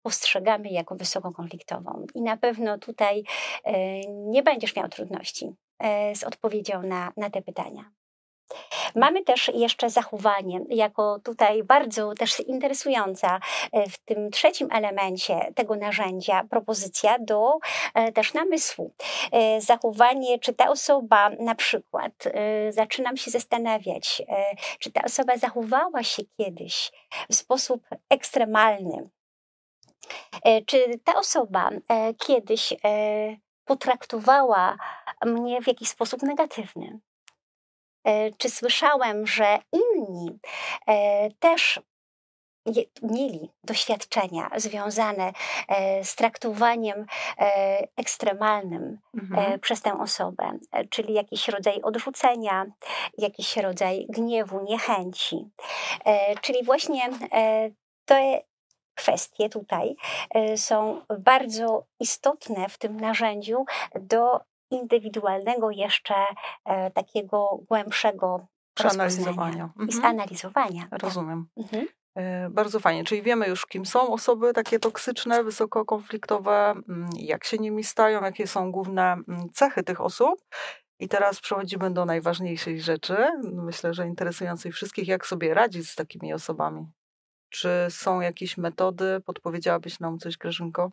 postrzegamy 0.03 0.69
jako 0.69 0.97
wysoko 0.97 1.33
konfliktową. 1.33 2.07
I 2.15 2.23
na 2.23 2.37
pewno 2.37 2.79
tutaj 2.79 3.25
e, 3.65 4.01
nie 4.11 4.43
będziesz 4.43 4.77
miał 4.77 4.89
trudności 4.89 5.55
z 6.15 6.25
odpowiedzią 6.25 6.83
na, 6.83 7.13
na 7.17 7.31
te 7.31 7.43
pytania. 7.43 7.91
Mamy 8.95 9.25
też 9.25 9.51
jeszcze 9.55 9.91
zachowanie, 9.91 10.61
jako 10.69 11.19
tutaj 11.19 11.63
bardzo 11.63 12.15
też 12.15 12.41
interesująca 12.41 13.41
e, 13.73 13.91
w 13.91 13.99
tym 13.99 14.31
trzecim 14.31 14.69
elemencie 14.73 15.53
tego 15.55 15.77
narzędzia, 15.77 16.45
propozycja 16.51 17.19
do 17.19 17.59
e, 17.95 18.13
też 18.13 18.35
namysłu. 18.35 18.93
E, 19.33 19.61
Zachowanie, 19.61 20.39
czy 20.39 20.53
ta 20.53 20.71
osoba 20.71 21.31
na 21.31 21.55
przykład, 21.55 22.13
zaczynam 22.71 23.17
się 23.17 23.31
zastanawiać, 23.31 24.23
czy 24.79 24.93
ta 24.93 25.03
osoba 25.03 25.37
zachowała 25.37 26.03
się 26.03 26.23
kiedyś 26.37 26.93
w 27.31 27.35
sposób 27.35 27.83
ekstremalny, 28.11 29.09
czy 30.67 30.99
ta 31.05 31.15
osoba 31.15 31.71
kiedyś 32.19 32.75
potraktowała 33.65 34.77
mnie 35.27 35.63
w 35.63 35.67
jakiś 35.67 35.89
sposób 35.89 36.23
negatywny? 36.23 37.01
E, 38.05 38.31
Czy 38.33 38.51
słyszałem, 38.51 39.27
że 39.27 39.59
inni 39.73 40.39
e, 40.87 41.31
też 41.31 41.81
mieli 43.03 43.51
doświadczenia 43.65 44.51
związane 44.57 45.33
e, 45.69 46.05
z 46.05 46.15
traktowaniem 46.15 47.07
ekstremalnym 47.97 48.99
Mhm. 49.15 49.61
przez 49.61 49.83
tę 49.83 49.99
osobę, 50.01 50.59
czyli 50.91 51.15
jakiś 51.15 51.49
rodzaj 51.49 51.83
odrzucenia, 51.83 52.67
jakiś 53.19 53.57
rodzaj 53.57 54.07
gniewu, 54.09 54.61
niechęci. 54.65 55.51
Czyli 56.41 56.65
właśnie 56.65 57.09
te 58.05 58.41
kwestie 58.95 59.49
tutaj 59.49 59.95
są 60.57 61.01
bardzo 61.19 61.85
istotne 62.01 62.69
w 62.69 62.79
tym 62.79 63.01
narzędziu 63.01 63.65
do 64.01 64.41
indywidualnego 64.71 65.71
jeszcze 65.71 66.15
e, 66.65 66.91
takiego 66.91 67.59
głębszego 67.69 68.47
Przeanalizowania. 68.75 69.71
i 69.79 69.83
Mhm. 69.83 70.03
zanalizowania. 70.03 70.87
Tak. 70.91 71.03
Rozumiem. 71.03 71.47
Mhm. 71.57 71.87
E, 72.15 72.51
Bardzo 72.51 72.81
fajnie, 72.81 73.05
czyli 73.05 73.23
wiemy 73.23 73.49
już, 73.49 73.67
kim 73.67 73.87
są 73.87 74.13
osoby 74.13 74.53
takie 74.53 74.79
toksyczne, 74.79 75.45
wysokokonfliktowe, 75.45 76.71
mm, 76.89 77.11
jak 77.17 77.45
się 77.45 77.59
nimi 77.59 77.85
stają, 77.85 78.23
jakie 78.25 78.47
są 78.47 78.73
główne 78.73 79.13
mm, 79.13 79.51
cechy 79.53 79.83
tych 79.83 80.01
osób. 80.01 80.41
I 80.99 81.09
teraz 81.09 81.41
przechodzimy 81.41 81.91
do 81.91 82.05
najważniejszej 82.05 82.81
rzeczy, 82.81 83.17
myślę, 83.45 83.95
że 83.95 84.07
interesującej 84.07 84.73
wszystkich, 84.73 85.09
jak 85.09 85.27
sobie 85.27 85.55
radzić 85.55 85.91
z 85.91 85.95
takimi 85.95 86.33
osobami. 86.35 86.87
Czy 87.49 87.69
są 87.91 88.21
jakieś 88.21 88.57
metody? 88.59 89.21
Podpowiedziałabyś 89.27 90.01
nam 90.01 90.19
coś, 90.19 90.37
Grażynko? 90.37 90.91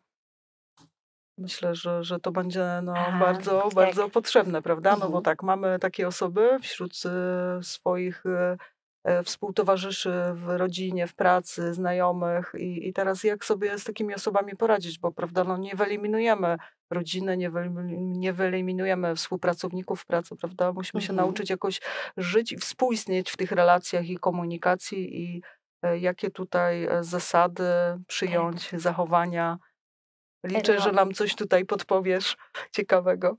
Myślę, 1.37 1.75
że, 1.75 2.03
że 2.03 2.19
to 2.19 2.31
będzie 2.31 2.65
no, 2.83 2.93
A, 2.97 3.19
bardzo, 3.19 3.61
tak. 3.61 3.73
bardzo 3.73 4.09
potrzebne, 4.09 4.61
prawda? 4.61 4.91
No 4.91 4.99
bo 4.99 5.05
Mhm. 5.05 5.23
tak, 5.23 5.43
mamy 5.43 5.79
takie 5.79 6.07
osoby 6.07 6.49
wśród 6.61 6.93
e, 7.05 7.63
swoich 7.63 8.25
e, 8.25 8.57
e, 9.03 9.23
współtowarzyszy 9.23 10.11
w 10.33 10.47
rodzinie, 10.47 11.07
w 11.07 11.15
pracy, 11.15 11.73
znajomych 11.73 12.51
i, 12.57 12.87
i 12.87 12.93
teraz 12.93 13.23
jak 13.23 13.45
sobie 13.45 13.79
z 13.79 13.83
takimi 13.83 14.13
osobami 14.15 14.55
poradzić, 14.55 14.99
bo 14.99 15.11
prawda, 15.11 15.43
no 15.43 15.57
nie 15.57 15.75
wyeliminujemy 15.75 16.57
rodziny, 16.91 17.37
nie, 17.37 17.49
wyelimin- 17.51 17.95
nie 18.17 18.33
wyeliminujemy 18.33 19.15
współpracowników 19.15 20.01
w 20.01 20.05
pracy, 20.05 20.35
prawda? 20.35 20.73
Musimy 20.73 21.01
się 21.01 21.11
Mhm. 21.13 21.25
nauczyć 21.27 21.49
jakoś 21.49 21.81
żyć 22.17 22.51
i 22.51 22.57
współistnieć 22.57 23.29
w 23.31 23.37
tych 23.37 23.51
relacjach 23.51 24.09
i 24.09 24.17
komunikacji 24.17 25.21
i 25.23 25.41
e, 25.81 25.97
jakie 25.99 26.29
tutaj 26.31 26.83
e, 26.85 27.03
zasady 27.03 27.63
przyjąć, 28.07 28.69
zachowania. 28.73 29.57
Liczę, 30.47 30.79
że 30.81 30.91
nam 30.91 31.13
coś 31.13 31.35
tutaj 31.35 31.65
podpowiesz 31.65 32.37
ciekawego. 32.71 33.37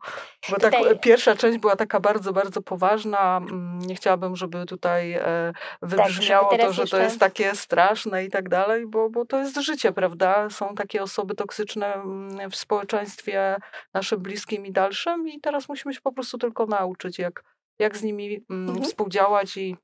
Bo 0.51 0.57
tak, 0.57 0.77
Tutaj- 0.77 0.99
pierwsza 1.01 1.37
część 1.37 1.59
była 1.59 1.77
taka 1.77 2.01
bardzo, 2.01 2.33
bardzo 2.33 2.63
poważna. 2.63 3.37
mm, 3.37 3.79
Nie 3.79 3.95
chciałabym, 3.95 4.37
żeby 4.37 4.67
tutaj 4.67 5.13
e, 5.13 5.53
wybrzmiało 5.83 6.51
to, 6.51 6.57
teraz 6.57 6.73
że 6.73 6.77
to 6.77 6.83
jeszcze- 6.83 7.03
jest 7.03 7.21
takie 7.21 7.55
straszne 7.55 8.25
i 8.25 8.31
tak 8.31 8.49
dalej, 8.49 8.87
bo, 8.87 9.11
bo 9.11 9.25
to 9.25 9.39
jest 9.39 9.57
życie, 9.57 9.93
prawda? 9.93 10.51
Są 10.51 10.75
takie 10.75 11.03
osoby 11.03 11.35
toksyczne 11.35 11.95
mm, 11.95 12.51
w 12.51 12.57
społeczeństwie 12.57 13.57
naszym 13.95 14.21
bliskim 14.21 14.67
i 14.67 14.73
dalszym 14.73 15.29
i 15.29 15.41
teraz 15.41 15.69
musimy 15.69 15.95
się 15.95 16.01
po 16.01 16.13
prostu 16.13 16.39
tylko 16.39 16.67
nauczyć, 16.67 17.19
jak, 17.19 17.45
jak 17.79 17.97
z 17.97 18.03
nimi 18.03 18.45
mm, 18.51 18.69
Mhm. 18.69 18.85
współdziałać 18.85 19.57
i 19.57 19.77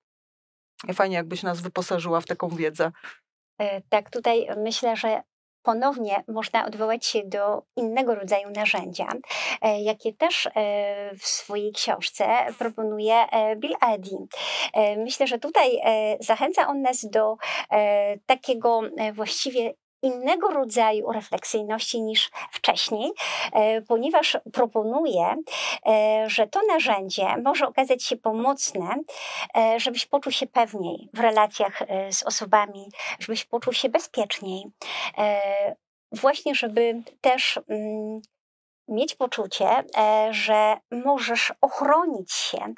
i 0.88 0.94
fajnie, 0.94 1.16
jakbyś 1.16 1.42
nas 1.42 1.60
wyposażyła 1.60 2.20
w 2.20 2.26
taką 2.26 2.48
wiedzę. 2.48 2.92
E, 3.60 3.80
Tak, 3.88 4.10
tutaj 4.10 4.46
myślę, 4.56 4.96
że 4.96 5.22
ponownie 5.64 6.24
można 6.28 6.66
odwołać 6.66 7.06
się 7.06 7.22
do 7.24 7.62
innego 7.76 8.14
rodzaju 8.14 8.50
narzędzia, 8.50 9.06
e, 9.62 9.80
jakie 9.80 10.12
też 10.12 10.46
e, 10.46 10.50
w 11.18 11.26
swojej 11.26 11.72
książce 11.72 12.26
proponuje 12.58 13.14
e, 13.14 13.56
Bill 13.56 13.74
Eddy. 13.88 14.16
Myślę, 14.96 15.26
że 15.26 15.38
tutaj 15.38 15.80
zachęca 16.20 16.68
on 16.68 16.82
nas 16.82 17.06
do 17.10 17.36
takiego 18.26 18.80
właściwie 19.12 19.74
innego 20.04 20.50
rodzaju 20.50 21.12
refleksyjności 21.12 22.02
niż 22.02 22.30
wcześniej, 22.50 23.12
e, 23.52 23.82
ponieważ 23.82 24.38
proponuje, 24.52 25.36
e, 25.86 26.24
że 26.30 26.46
to 26.46 26.60
narzędzie 26.68 27.36
może 27.42 27.68
okazać 27.68 28.04
się 28.04 28.16
pomocne, 28.16 28.96
e, 29.56 29.80
żebyś 29.80 30.06
poczuł 30.06 30.32
się 30.32 30.46
pewniej 30.46 31.08
w 31.14 31.20
relacjach 31.20 31.82
z 32.10 32.22
osobami, 32.22 32.88
żebyś 33.18 33.44
poczuł 33.44 33.72
się 33.72 33.88
bezpieczniej. 33.88 34.64
Właśnie, 36.12 36.54
żeby 36.54 37.02
też 37.20 37.60
mm, 37.68 38.20
mieć 38.88 39.14
poczucie, 39.14 39.84
e, 39.96 40.28
że 40.30 40.76
możesz 40.90 41.52
ochronić 41.60 42.32
się, 42.32 42.74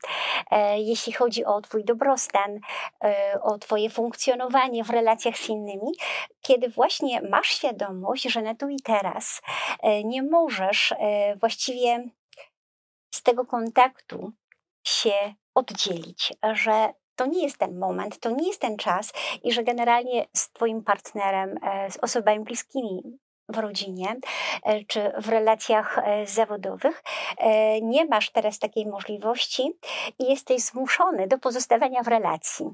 e, 0.51 0.81
jeśli 0.81 1.13
chodzi 1.13 1.45
o 1.45 1.61
Twój 1.61 1.85
dobrostan, 1.85 2.59
e, 3.05 3.39
o 3.43 3.59
Twoje 3.59 3.91
funkcjonowanie 3.91 4.85
w 4.85 4.91
relacjach 4.91 5.37
z 5.39 5.49
innymi, 5.49 5.93
kiedy 6.41 6.69
właśnie 6.69 7.23
masz 7.23 7.49
świadomość, 7.49 8.23
że 8.23 8.43
na 8.43 8.55
tu 8.55 8.69
i 8.69 8.81
teraz 8.81 9.43
nie 10.05 10.23
możesz 10.23 10.95
właściwie 11.41 12.09
z 13.15 13.23
tego 13.23 13.45
kontaktu 13.45 14.33
się 14.87 15.35
oddzielić, 15.55 16.33
że 16.53 16.93
to 17.17 17.27
nie 17.27 17.43
jest 17.43 17.59
ten 17.59 17.79
moment, 17.79 18.19
to 18.21 18.31
nie 18.31 18.49
jest 18.49 18.61
ten 18.61 18.77
czas 18.77 19.13
i 19.43 19.53
że 19.53 19.65
generalnie 19.65 20.27
z 20.37 20.53
Twoim 20.53 20.85
partnerem, 20.85 21.59
z 21.91 21.97
osobami 21.97 22.41
bliskimi 22.45 23.19
w 23.49 23.59
rodzinie 23.59 24.17
e, 24.65 24.85
czy 24.85 25.13
w 25.19 25.29
relacjach 25.29 25.99
e, 25.99 26.27
zawodowych 26.27 27.03
e, 27.39 27.81
nie 27.81 28.07
masz 28.07 28.31
teraz 28.31 28.59
takiej 28.59 28.87
możliwości 28.87 29.73
i 30.19 30.25
jesteś 30.25 30.63
zmuszony 30.63 31.27
do 31.29 31.39
pozostawania 31.39 32.03
w 32.03 32.09
relacji. 32.09 32.67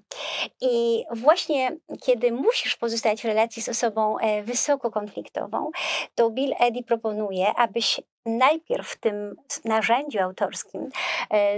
I 0.61 1.05
właśnie 1.11 1.77
kiedy 2.03 2.33
musisz 2.33 2.77
pozostać 2.77 3.23
w 3.23 3.25
relacji 3.25 3.63
z 3.63 3.69
osobą 3.69 4.17
wysoko 4.45 4.91
konfliktową, 4.91 5.71
to 6.15 6.31
Bill 6.31 6.55
Eddy 6.59 6.83
proponuje, 6.83 7.55
abyś 7.55 8.01
najpierw 8.27 8.89
w 8.89 9.01
tym 9.01 9.37
narzędziu 9.65 10.21
autorskim 10.21 10.89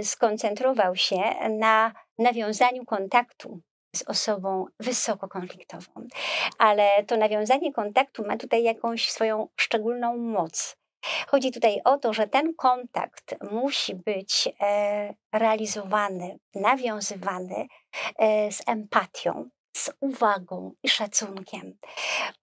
skoncentrował 0.03 0.95
się 0.95 1.21
na 1.49 1.91
nawiązaniu 2.17 2.85
kontaktu 2.85 3.59
z 3.95 4.03
osobą 4.03 4.65
wysoko 4.79 5.27
konfliktową. 5.27 6.07
Ale 6.57 7.03
to 7.07 7.17
nawiązanie 7.17 7.73
kontaktu 7.73 8.25
ma 8.25 8.37
tutaj 8.37 8.63
jakąś 8.63 9.11
swoją 9.11 9.47
szczególną 9.55 10.17
moc. 10.17 10.77
Chodzi 11.27 11.51
tutaj 11.51 11.81
o 11.83 11.97
to, 11.97 12.13
że 12.13 12.27
ten 12.27 12.53
kontakt 12.53 13.35
musi 13.51 13.95
być 13.95 14.49
e, 14.61 15.13
realizowany, 15.33 16.39
nawiązywany 16.55 17.67
e, 18.17 18.51
z 18.51 18.61
empatią, 18.67 19.49
z 19.77 19.91
uwagą 19.99 20.71
i 20.83 20.89
szacunkiem. 20.89 21.77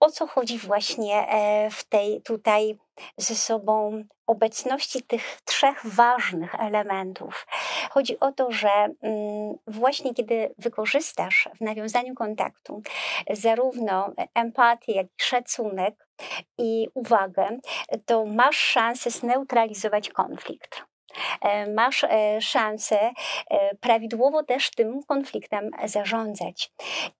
O 0.00 0.11
co 0.11 0.26
chodzi 0.26 0.59
właśnie 0.59 1.28
e, 1.28 1.70
w 1.70 1.84
tej 1.84 2.22
tutaj 2.22 2.78
ze 3.16 3.34
sobą 3.34 4.05
obecności 4.26 5.03
tych 5.03 5.40
trzech 5.44 5.80
ważnych 5.84 6.55
elementów? 6.55 7.46
Chodzi 7.90 8.20
o 8.20 8.32
to, 8.32 8.50
że 8.50 8.68
mm, 8.68 9.55
właśnie 9.66 10.14
kiedy 10.14 10.55
wykorzystasz 10.59 11.48
w 11.57 11.61
nawiązaniu 11.61 12.14
kontaktu 12.14 12.82
zarówno 13.30 14.11
empatię, 14.34 14.92
jak 14.92 15.07
i 15.07 15.22
szacunek 15.22 16.09
i 16.59 16.88
uwagę, 16.94 17.59
to 18.07 18.26
masz 18.26 18.57
szansę 18.57 19.11
zneutralizować 19.11 20.11
konflikt. 20.11 20.91
E, 21.41 21.67
masz 21.67 22.05
e, 22.05 22.41
szansę 22.41 23.11
e, 23.51 23.75
prawidłowo 23.75 24.43
też 24.43 24.71
tym 24.71 25.03
konfliktem 25.03 25.71
zarządzać. 25.85 26.73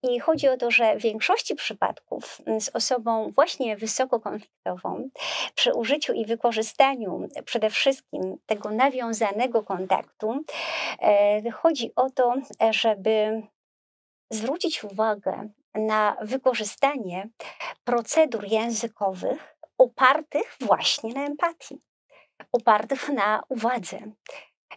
I 0.03 0.21
chodzi 0.21 0.49
o 0.49 0.57
to, 0.57 0.71
że 0.71 0.97
w 0.97 1.03
większości 1.03 1.55
przypadków 1.55 2.39
z 2.61 2.69
osobą 2.69 3.31
właśnie 3.31 3.77
wysoko 3.77 4.21
konfliktową, 4.21 5.09
przy 5.55 5.75
użyciu 5.75 6.13
i 6.13 6.27
wykorzystaniu 6.27 7.29
przede 7.45 7.71
wszystkim 7.71 8.37
tego 8.47 8.71
nawiązanego 8.71 9.63
kontaktu, 9.63 10.45
chodzi 11.55 11.93
o 11.97 12.11
to, 12.11 12.35
żeby 12.71 13.43
zwrócić 14.31 14.85
uwagę 14.85 15.49
na 15.75 16.17
wykorzystanie 16.23 17.29
procedur 17.85 18.45
językowych 18.45 19.57
opartych 19.79 20.57
właśnie 20.61 21.15
na 21.15 21.27
empatii 21.27 21.81
opartych 22.53 23.09
na 23.21 23.43
uwadze, 23.49 23.99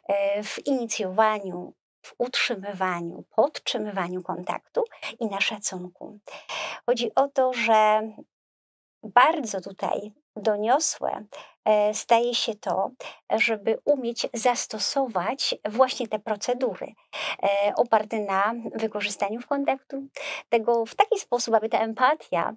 e, 0.08 0.44
w 0.44 0.68
inicjowaniu, 0.68 1.74
w 2.06 2.14
utrzymywaniu, 2.18 3.24
podtrzymywaniu 3.36 4.24
kontaktu 4.24 4.84
i 5.20 5.26
na 5.26 5.42
szacunku. 5.42 6.20
Chodzi 6.86 7.16
o 7.16 7.28
to, 7.28 7.54
że 7.54 8.02
bardzo 9.04 9.62
tutaj 9.62 10.14
doniosłe 10.36 11.26
e, 11.66 11.94
staje 11.94 12.36
się 12.36 12.56
to, 12.56 12.92
żeby 13.32 13.80
umieć 13.86 14.28
zastosować 14.34 15.56
właśnie 15.70 16.08
te 16.08 16.20
procedury 16.20 16.88
e, 17.44 17.74
oparte 17.76 18.20
na 18.20 18.54
wykorzystaniu 18.76 19.40
kontaktu, 19.50 20.08
tego 20.50 20.86
w 20.86 20.96
taki 20.96 21.20
sposób, 21.20 21.54
aby 21.54 21.70
ta 21.70 21.80
empatia 21.80 22.54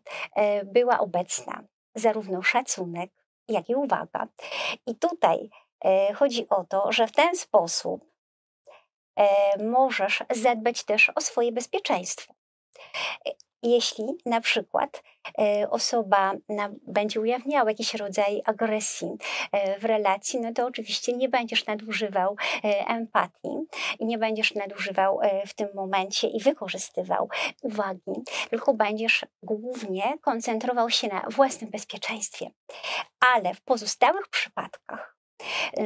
była 0.65 0.99
obecna, 0.99 1.63
zarówno 1.95 2.43
szacunek, 2.43 3.11
jak 3.49 3.69
i 3.69 3.75
uwaga. 3.75 4.27
I 4.87 4.95
tutaj 4.95 5.51
e, 5.85 6.15
chodzi 6.15 6.49
o 6.49 6.65
to, 6.65 6.93
że 6.93 7.07
w 7.07 7.13
ten 7.13 7.37
sposób 7.37 8.05
e, 9.17 9.65
możesz 9.65 10.23
zadbać 10.31 10.85
też 10.85 11.11
o 11.15 11.21
swoje 11.21 11.53
bezpieczeństwo. 11.53 12.35
Jeśli 13.63 14.05
na 14.27 14.41
przykład 14.41 15.03
e, 15.39 15.71
osoba 15.71 16.33
będzie 16.87 17.21
ujawniała 17.21 17.71
jakiś 17.71 17.95
rodzaj 17.95 18.43
agresji 18.45 19.09
e, 19.53 19.79
w 19.81 19.85
relacji, 19.85 20.41
no 20.41 20.53
to 20.53 20.67
oczywiście 20.67 21.13
nie 21.13 21.29
będziesz 21.29 21.67
nadużywał 21.67 22.37
e, 22.65 22.87
empatii 22.87 23.67
i 23.99 24.07
nie 24.07 24.19
będziesz 24.19 24.55
nadużywał 24.55 25.21
w 25.47 25.55
tym 25.55 25.69
momencie 25.75 26.29
i 26.29 26.41
wykorzystywał 26.41 27.29
uwagi, 27.63 28.23
tylko 28.51 28.75
będziesz 28.75 29.25
głównie 29.43 30.19
koncentrował 30.21 30.91
się 30.91 31.09
na 31.09 31.23
własnym 31.31 31.71
bezpieczeństwie. 31.71 32.51
Ale 33.21 33.55
w 33.55 33.61
pozostałych 33.61 34.29
przypadkach 34.29 35.18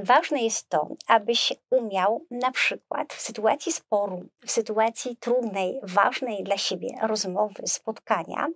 Ważne 0.02 0.42
jest 0.42 0.68
to, 0.68 0.88
abyś 1.06 1.52
umiał 1.70 2.26
na 2.30 2.50
przykład 2.50 3.12
w 3.12 3.20
sytuacji 3.20 3.72
sporu, 3.72 4.24
w 4.46 4.50
sytuacji 4.50 5.16
trudnej, 5.16 5.80
ważnej 5.82 6.44
dla 6.44 6.56
siebie 6.56 6.88
rozmowy, 7.02 7.62
spotkania, 7.66 8.46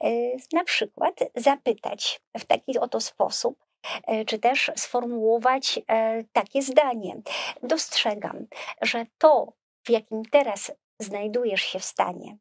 e, 0.00 0.10
na 0.52 0.64
przykład 0.64 1.14
zapytać 1.34 2.20
w 2.38 2.44
taki 2.44 2.78
oto 2.78 3.00
sposób, 3.00 3.58
e, 4.06 4.24
czy 4.24 4.38
też 4.38 4.70
sformułować 4.76 5.80
e, 5.88 6.24
takie 6.32 6.62
zdanie. 6.62 7.20
Dostrzegam, 7.62 8.46
że 8.82 9.06
to, 9.18 9.52
w 9.86 9.90
jakim 9.90 10.22
teraz 10.24 10.72
znajdujesz 10.98 11.62
się 11.62 11.78
w 11.78 11.84
stanie, 11.84 12.36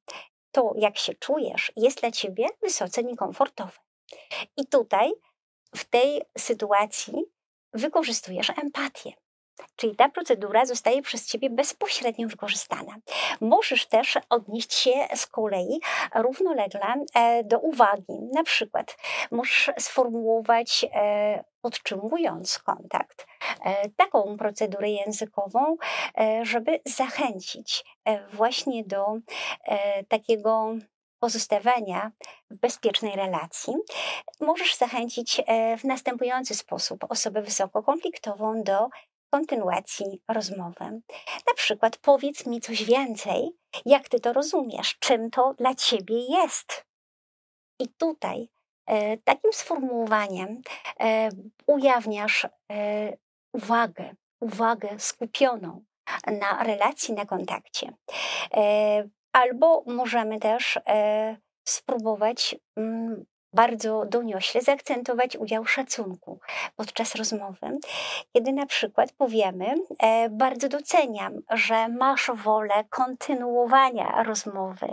to, 0.51 0.73
jak 0.77 0.97
się 0.97 1.13
czujesz, 1.13 1.71
jest 1.75 1.99
dla 1.99 2.11
ciebie 2.11 2.47
wysoce 2.61 3.03
niekomfortowe. 3.03 3.71
I 4.57 4.67
tutaj, 4.67 5.11
w 5.75 5.85
tej 5.85 6.21
sytuacji, 6.37 7.13
wykorzystujesz 7.73 8.49
empatię. 8.63 9.13
Czyli 9.75 9.95
ta 9.95 10.09
procedura 10.09 10.65
zostaje 10.65 11.01
przez 11.01 11.27
ciebie 11.27 11.49
bezpośrednio 11.49 12.27
wykorzystana. 12.27 12.95
Możesz 13.41 13.85
też 13.85 14.17
odnieść 14.29 14.73
się 14.73 14.91
z 15.15 15.27
kolei 15.27 15.79
równolegle 16.15 16.93
e, 17.13 17.43
do 17.43 17.59
uwagi. 17.59 18.19
Na 18.33 18.43
przykład 18.43 18.97
możesz 19.31 19.71
sformułować, 19.79 20.85
e, 20.93 21.43
podtrzymując 21.61 22.59
kontakt, 22.59 23.27
e, 23.65 23.89
taką 23.89 24.37
procedurę 24.37 24.89
językową, 24.89 25.77
żeby 26.41 26.79
zachęcić 26.85 27.85
właśnie 28.33 28.83
do 28.83 29.05
takiego 30.07 30.75
pozostawania 31.19 32.11
w 32.49 32.55
bezpiecznej 32.55 33.15
relacji, 33.15 33.73
możesz 34.39 34.75
zachęcić 34.75 35.41
e, 35.45 35.77
w 35.77 35.83
następujący 35.83 36.55
sposób 36.55 37.05
osobę 37.09 37.41
wysoko 37.41 37.83
konfliktową 37.83 38.63
do 38.63 38.89
kontynuacji 39.29 40.21
rozmowy. 40.27 40.85
Na 41.47 41.53
przykład 41.55 41.97
powiedz 41.97 42.45
mi 42.45 42.61
coś 42.61 42.83
więcej, 42.83 43.49
jak 43.85 44.09
ty 44.09 44.19
to 44.19 44.33
rozumiesz, 44.33 44.95
czym 44.99 45.29
to 45.29 45.53
dla 45.53 45.75
ciebie 45.75 46.19
jest. 46.19 46.85
I 47.79 47.87
tutaj 47.87 48.49
e, 48.85 49.17
takim 49.17 49.53
sformułowaniem 49.53 50.61
e, 50.99 51.29
ujawniasz 51.67 52.47
uwagę, 53.53 54.15
uwagę 54.39 54.99
skupioną 54.99 55.83
na 56.39 56.63
relacji, 56.63 57.13
na 57.13 57.25
kontakcie. 57.25 57.93
Albo 59.33 59.83
możemy 59.87 60.39
też 60.39 60.79
e, 60.87 61.37
spróbować 61.67 62.55
mm, 62.77 63.25
bardzo 63.53 64.05
doniośle 64.05 64.61
zaakcentować 64.61 65.37
udział 65.37 65.65
szacunku 65.65 66.39
podczas 66.75 67.15
rozmowy, 67.15 67.77
kiedy 68.33 68.53
na 68.53 68.65
przykład 68.65 69.11
powiemy, 69.11 69.75
e, 69.99 70.29
bardzo 70.29 70.69
doceniam, 70.69 71.33
że 71.49 71.87
masz 71.87 72.31
wolę 72.33 72.83
kontynuowania 72.89 74.23
rozmowy, 74.23 74.87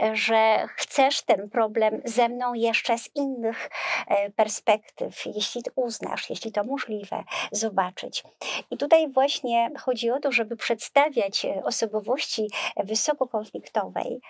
e, 0.00 0.16
że 0.16 0.68
chcesz 0.76 1.22
ten 1.22 1.50
problem 1.50 2.02
ze 2.04 2.28
mną 2.28 2.54
jeszcze 2.54 2.98
z 2.98 3.10
innych 3.14 3.70
e, 4.06 4.30
perspektyw, 4.30 5.26
jeśli 5.26 5.62
uznasz, 5.74 6.30
jeśli 6.30 6.52
to 6.52 6.64
możliwe, 6.64 7.24
zobaczyć. 7.52 8.24
I 8.70 8.76
tutaj 8.76 9.08
właśnie 9.08 9.70
chodzi 9.80 10.10
o 10.10 10.20
to, 10.20 10.32
żeby 10.32 10.56
przedstawiać 10.56 11.46
osobowości 11.64 12.50
wysokokonfliktowej 12.76 14.20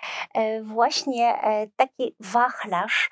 właśnie 0.61 1.39
taki 1.75 2.15
wachlarz 2.19 3.09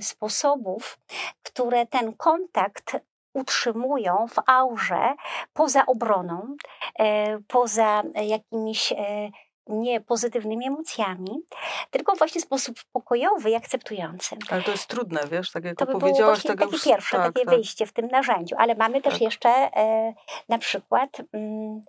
sposobów, 0.00 0.98
które 1.42 1.86
ten 1.86 2.12
kontakt 2.16 2.96
utrzymują 3.34 4.26
w 4.28 4.38
aurze 4.46 5.14
poza 5.52 5.86
obroną, 5.86 6.56
e, 6.98 7.38
poza 7.38 8.02
jakimiś 8.14 8.92
e, 8.92 9.30
nie 9.66 10.00
pozytywnymi 10.00 10.66
emocjami, 10.66 11.42
tylko 11.90 12.14
właśnie 12.14 12.40
w 12.40 12.44
sposób 12.44 12.76
pokojowy 12.92 13.50
i 13.50 13.54
akceptujący. 13.54 14.36
Ale 14.50 14.62
to 14.62 14.70
jest 14.70 14.86
trudne, 14.86 15.20
wiesz, 15.30 15.50
tak 15.52 15.64
jak 15.64 15.76
to 15.76 15.86
by 15.86 15.92
powiedziałaś. 15.92 16.42
Było 16.42 16.56
takie 16.56 16.72
już... 16.72 16.84
pierwsze, 16.84 17.16
tak, 17.16 17.26
takie 17.26 17.46
tak. 17.46 17.54
wyjście 17.54 17.86
w 17.86 17.92
tym 17.92 18.06
narzędziu, 18.06 18.56
ale 18.58 18.74
mamy 18.74 19.02
też 19.02 19.12
tak. 19.12 19.22
jeszcze 19.22 19.48
e, 19.48 20.14
na 20.48 20.58
przykład 20.58 21.20
mm, 21.32 21.80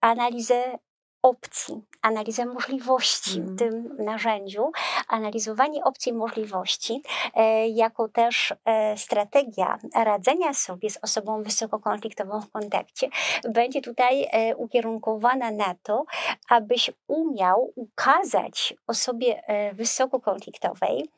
analizę 0.00 0.78
opcji, 1.26 1.82
analizę 2.02 2.46
możliwości 2.46 3.30
w 3.30 3.44
mm. 3.44 3.56
tym 3.56 3.96
narzędziu, 3.98 4.70
analizowanie 5.08 5.84
opcji 5.84 6.12
i 6.12 6.14
możliwości, 6.14 7.02
e, 7.34 7.68
jako 7.68 8.08
też 8.08 8.54
e, 8.64 8.96
strategia 8.96 9.78
radzenia 9.94 10.54
sobie 10.54 10.90
z 10.90 10.98
osobą 11.02 11.42
wysokokonfliktową 11.42 12.40
w 12.40 12.50
kontakcie, 12.50 13.08
będzie 13.48 13.82
tutaj 13.82 14.26
e, 14.30 14.56
ukierunkowana 14.56 15.50
na 15.50 15.74
to, 15.82 16.04
abyś 16.48 16.90
umiał 17.08 17.72
ukazać 17.76 18.74
osobie 18.86 19.42
wysokokonfliktowej 19.72 21.10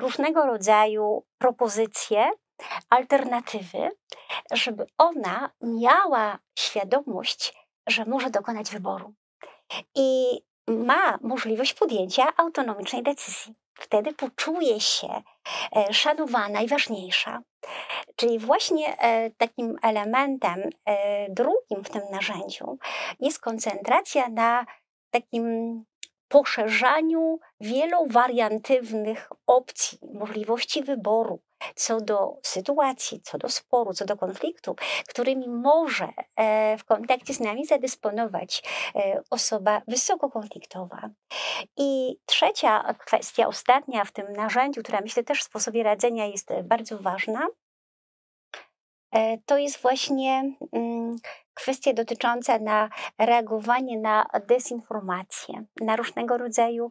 różnego 0.00 0.46
rodzaju 0.46 1.22
propozycje, 1.38 2.30
alternatywy, 2.90 3.90
żeby 4.52 4.86
ona 4.98 5.50
miała 5.62 6.38
świadomość, 6.58 7.54
że 7.88 8.04
może 8.04 8.30
dokonać 8.30 8.70
wyboru. 8.70 9.14
I 9.94 10.40
ma 10.68 11.18
możliwość 11.22 11.74
podjęcia 11.74 12.36
autonomicznej 12.36 13.02
decyzji. 13.02 13.54
Wtedy 13.74 14.12
poczuje 14.12 14.80
się 14.80 15.22
e, 15.76 15.94
szanowana 15.94 16.60
i 16.60 16.68
ważniejsza. 16.68 17.40
Czyli 18.16 18.38
właśnie 18.38 18.98
e, 18.98 19.30
takim 19.30 19.76
elementem 19.82 20.70
e, 20.84 21.30
drugim 21.30 21.84
w 21.84 21.90
tym 21.90 22.02
narzędziu 22.10 22.78
jest 23.20 23.40
koncentracja 23.40 24.28
na 24.28 24.66
takim 25.10 25.84
poszerzaniu 26.28 27.38
wielowariantywnych 27.60 29.28
opcji, 29.46 29.98
możliwości 30.14 30.82
wyboru 30.82 31.40
co 31.74 32.00
do 32.00 32.38
sytuacji, 32.42 33.20
co 33.22 33.38
do 33.38 33.48
sporu, 33.48 33.92
co 33.92 34.04
do 34.04 34.16
konfliktu, 34.16 34.76
którymi 35.08 35.48
może 35.48 36.08
e, 36.36 36.78
w 36.78 36.84
kontakcie 36.84 37.34
z 37.34 37.40
nami 37.40 37.66
zadysponować 37.66 38.62
e, 38.94 39.22
osoba 39.30 39.82
wysokokonfliktowa. 39.88 41.10
I 41.76 42.16
trzecia 42.26 42.94
kwestia, 42.94 43.46
ostatnia 43.46 44.04
w 44.04 44.12
tym 44.12 44.32
narzędziu, 44.32 44.82
która 44.82 45.00
myślę 45.00 45.24
też 45.24 45.40
w 45.40 45.44
sposobie 45.44 45.82
radzenia 45.82 46.26
jest 46.26 46.48
bardzo 46.64 46.98
ważna, 46.98 47.46
e, 49.12 49.38
to 49.38 49.58
jest 49.58 49.82
właśnie 49.82 50.54
kwestia 51.64 51.92
dotycząca 51.92 52.58
na 52.58 52.88
reagowanie 53.18 53.98
na 53.98 54.26
dezinformację, 54.48 55.64
na 55.80 55.96
różnego 55.96 56.38
rodzaju 56.38 56.90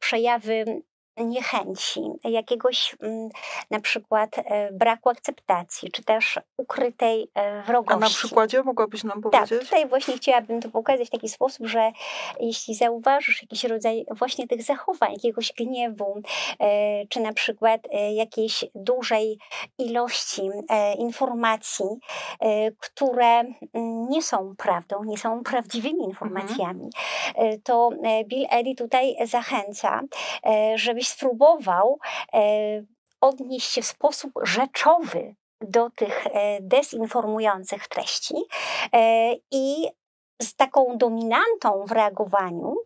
przejawy 0.00 0.82
niechęci, 1.16 2.00
jakiegoś 2.24 2.96
mm, 3.00 3.28
na 3.70 3.80
przykład 3.80 4.38
e, 4.38 4.72
braku 4.72 5.08
akceptacji, 5.08 5.90
czy 5.90 6.04
też 6.04 6.40
ukrytej 6.56 7.30
wrogości. 7.66 7.96
A 7.96 7.98
na 7.98 8.08
przykładzie 8.08 8.62
mogłabyś 8.62 9.04
nam 9.04 9.22
tak, 9.22 9.32
powiedzieć? 9.32 9.58
Tak, 9.58 9.68
tutaj 9.68 9.88
właśnie 9.88 10.16
chciałabym 10.16 10.62
to 10.62 10.68
pokazać 10.68 11.08
w 11.08 11.10
taki 11.10 11.28
sposób, 11.28 11.66
że 11.66 11.92
jeśli 12.40 12.74
zauważysz 12.74 13.42
jakiś 13.42 13.64
rodzaj 13.64 14.06
właśnie 14.10 14.48
tych 14.48 14.62
zachowań, 14.62 15.12
jakiegoś 15.12 15.52
gniewu, 15.52 16.22
e, 16.60 17.06
czy 17.06 17.20
na 17.20 17.32
przykład 17.32 17.80
e, 17.92 18.14
jakiejś 18.14 18.64
dużej 18.74 19.38
ilości 19.78 20.42
informacji, 20.98 21.86
które 22.80 23.40
mm, 23.74 24.08
nie 24.08 24.22
są 24.22 24.54
prawdą, 24.58 25.04
nie 25.04 25.18
są 25.18 25.42
prawdziwymi 25.42 26.04
mhm. 26.04 26.10
informacjami, 26.10 26.90
mhm. 27.28 27.60
to 27.62 27.90
Bill 28.26 28.46
Eddy 28.50 28.74
tutaj 28.74 29.16
zachęca, 29.24 30.00
żebyś 30.74 31.05
spróbował 31.08 31.98
e, 32.32 32.40
odnieść 33.20 33.70
się 33.70 33.82
w 33.82 33.86
sposób 33.86 34.32
rzeczowy 34.42 35.34
do 35.60 35.90
tych 35.90 36.26
e, 36.26 36.58
dezinformujących 36.60 37.88
treści 37.88 38.34
e, 38.92 39.32
i 39.50 39.86
z 40.42 40.54
taką 40.56 40.98
dominantą 40.98 41.84
w 41.86 41.92
reagowaniu 41.92 42.76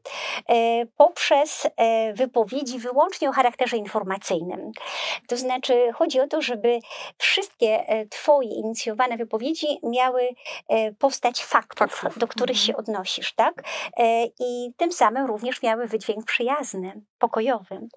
poprzez 0.96 1.66
wypowiedzi 2.14 2.78
wyłącznie 2.78 3.28
o 3.30 3.32
charakterze 3.32 3.76
informacyjnym. 3.76 4.72
To 5.28 5.36
znaczy, 5.36 5.92
chodzi 5.94 6.20
o 6.20 6.28
to, 6.28 6.42
żeby 6.42 6.78
wszystkie 7.18 7.84
Twoje 8.10 8.48
inicjowane 8.48 9.16
wypowiedzi 9.16 9.66
miały 9.82 10.28
postać 10.98 11.44
faktów, 11.44 11.90
faktów. 11.94 12.18
do 12.18 12.28
których 12.28 12.56
mhm. 12.56 12.66
się 12.66 12.76
odnosisz, 12.76 13.32
tak? 13.32 13.62
I 14.40 14.72
tym 14.76 14.92
samym 14.92 15.26
również 15.26 15.62
miały 15.62 15.86
wydźwięk 15.86 16.24
przyjazny, 16.24 17.02
pokojowy. 17.18 17.88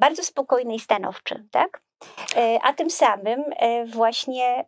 Bardzo 0.00 0.22
spokojny 0.22 0.74
i 0.74 0.80
stanowczy, 0.80 1.46
tak? 1.50 1.82
A 2.62 2.72
tym 2.72 2.90
samym 2.90 3.44
właśnie 3.86 4.64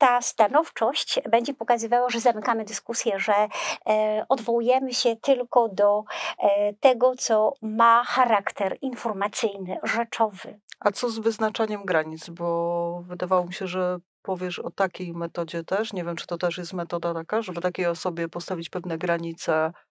ta 0.00 0.20
stanowczość 0.22 1.20
będzie 1.30 1.54
pokazywała, 1.54 2.10
że 2.10 2.20
zamykamy 2.20 2.64
dyskusję, 2.64 3.18
że 3.18 3.48
e, 3.86 4.24
odwołujemy 4.28 4.94
się 4.94 5.16
tylko 5.16 5.68
do 5.68 6.04
e, 6.38 6.72
tego, 6.74 7.14
co 7.18 7.52
ma 7.62 8.04
charakter 8.04 8.78
informacyjny, 8.82 9.78
rzeczowy. 9.82 10.60
A 10.80 10.90
co 10.90 11.10
z 11.10 11.18
wyznaczaniem 11.18 11.84
granic? 11.84 12.28
Bo 12.28 13.02
wydawało 13.06 13.46
mi 13.46 13.54
się, 13.54 13.66
że 13.66 13.98
powiesz 14.22 14.58
o 14.58 14.70
takiej 14.70 15.12
metodzie 15.12 15.64
też. 15.64 15.92
Nie 15.92 16.04
wiem, 16.04 16.16
czy 16.16 16.26
to 16.26 16.38
też 16.38 16.58
jest 16.58 16.72
metoda 16.72 17.14
taka, 17.14 17.42
żeby 17.42 17.60
takiej 17.60 17.86
osobie 17.86 18.28
postawić 18.28 18.70
pewne 18.70 18.98
granice 18.98 19.72
E, 19.72 19.89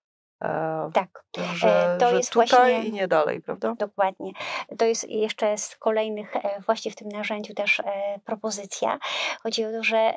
tak. 0.94 1.24
Że, 1.54 1.98
to 2.00 2.10
że 2.10 2.18
jest 2.18 2.32
tutaj 2.34 2.74
właśnie, 2.74 2.90
i 2.90 2.92
nie 2.92 3.08
dalej, 3.08 3.42
prawda? 3.42 3.74
Dokładnie. 3.80 4.32
To 4.78 4.86
jest 4.86 5.10
jeszcze 5.10 5.58
z 5.58 5.76
kolejnych, 5.76 6.36
e, 6.36 6.62
właśnie 6.66 6.92
w 6.92 6.96
tym 6.96 7.10
narzędziu 7.10 7.54
też 7.54 7.80
e, 7.80 7.84
propozycja. 8.26 9.00
Chodzi 9.44 9.66
o 9.66 9.72
to, 9.72 9.84
że 9.84 10.14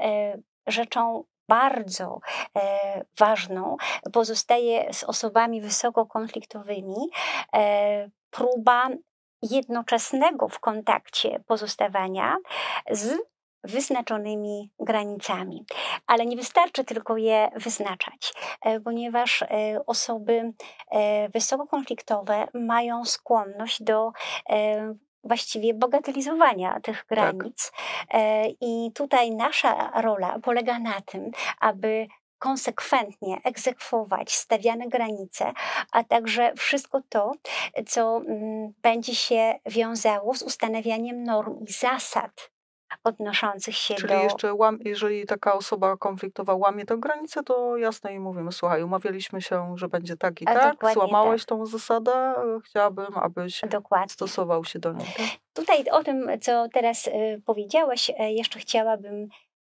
rzeczą 0.66 1.25
bardzo 1.49 2.20
ważną 3.18 3.77
pozostaje 4.12 4.95
z 4.95 5.05
osobami 5.05 5.61
wysoko 5.61 6.07
konfliktowymi 6.07 7.11
próba 8.31 8.89
jednoczesnego 9.43 10.49
w 10.49 10.61
kontakcie 10.61 11.41
pozostawania 11.47 12.37
z 12.91 13.18
wyznaczonymi 13.64 14.70
granicami. 14.80 15.64
Ale 16.06 16.26
nie 16.26 16.36
wystarczy 16.36 16.84
tylko 16.84 17.16
je 17.16 17.50
wyznaczać, 17.56 18.34
e, 18.62 18.80
ponieważ 18.80 19.42
e, 19.42 19.46
osoby 19.86 20.52
e, 20.90 21.28
wysokokonfliktowe 21.28 22.48
mają 22.54 23.04
skłonność 23.04 23.82
do 23.82 24.12
właściwie 25.24 25.74
bogatelizowania 25.74 26.80
tych 26.80 26.96
tak. 26.96 27.06
granic. 27.08 27.72
Tak. 28.08 28.20
I 28.60 28.90
tutaj 28.94 29.30
nasza 29.30 30.00
rola 30.00 30.38
polega 30.42 30.78
na 30.78 31.00
tym, 31.00 31.30
aby 31.60 32.06
konsekwentnie 32.38 33.40
egzekwować 33.44 34.32
stawiane 34.32 34.88
granice, 34.88 35.52
a 35.92 36.04
także 36.04 36.52
wszystko 36.56 37.00
to, 37.08 37.32
co 37.86 38.16
mm, 38.16 38.72
będzie 38.82 39.14
się 39.14 39.54
wiązało 39.66 40.34
z 40.34 40.42
ustanawianiem 40.42 41.24
norm 41.24 41.64
i 41.68 41.72
zasad 41.72 42.51
odnoszących 43.05 43.76
się 43.76 43.95
Czyli 43.95 44.09
do... 44.09 44.22
jeszcze, 44.22 44.55
łam, 44.55 44.78
jeżeli 44.84 45.26
taka 45.26 45.55
osoba 45.55 45.97
konfliktowa 45.97 46.55
łamie 46.55 46.86
tę 46.86 46.97
granicę, 46.99 47.43
to 47.43 47.76
jasno 47.76 48.11
jej 48.11 48.20
mówimy, 48.20 48.53
słuchaj, 48.53 48.82
umawialiśmy 48.82 49.43
się, 49.43 49.74
że 49.76 49.88
będzie 49.88 50.16
tak 50.16 50.43
i 50.43 50.49
A, 50.49 50.55
tak, 50.55 50.93
złamałeś 50.93 51.43
tak. 51.43 51.49
tą 51.49 51.66
zasadę, 51.66 52.34
chciałabym, 52.64 53.18
abyś 53.18 53.61
dokładnie. 53.70 54.09
stosował 54.09 54.64
się 54.64 54.78
do 54.78 54.93
niej. 54.93 55.09
Tak? 55.16 55.26
Tutaj 55.53 55.84
o 55.90 56.05
tym, 56.05 56.30
co 56.40 56.68
teraz 56.72 57.07
y, 57.07 57.43
powiedziałaś, 57.47 58.11
y, 58.11 58.14
jeszcze 58.32 58.59
chciałabym 58.59 59.28
E, 59.28 59.51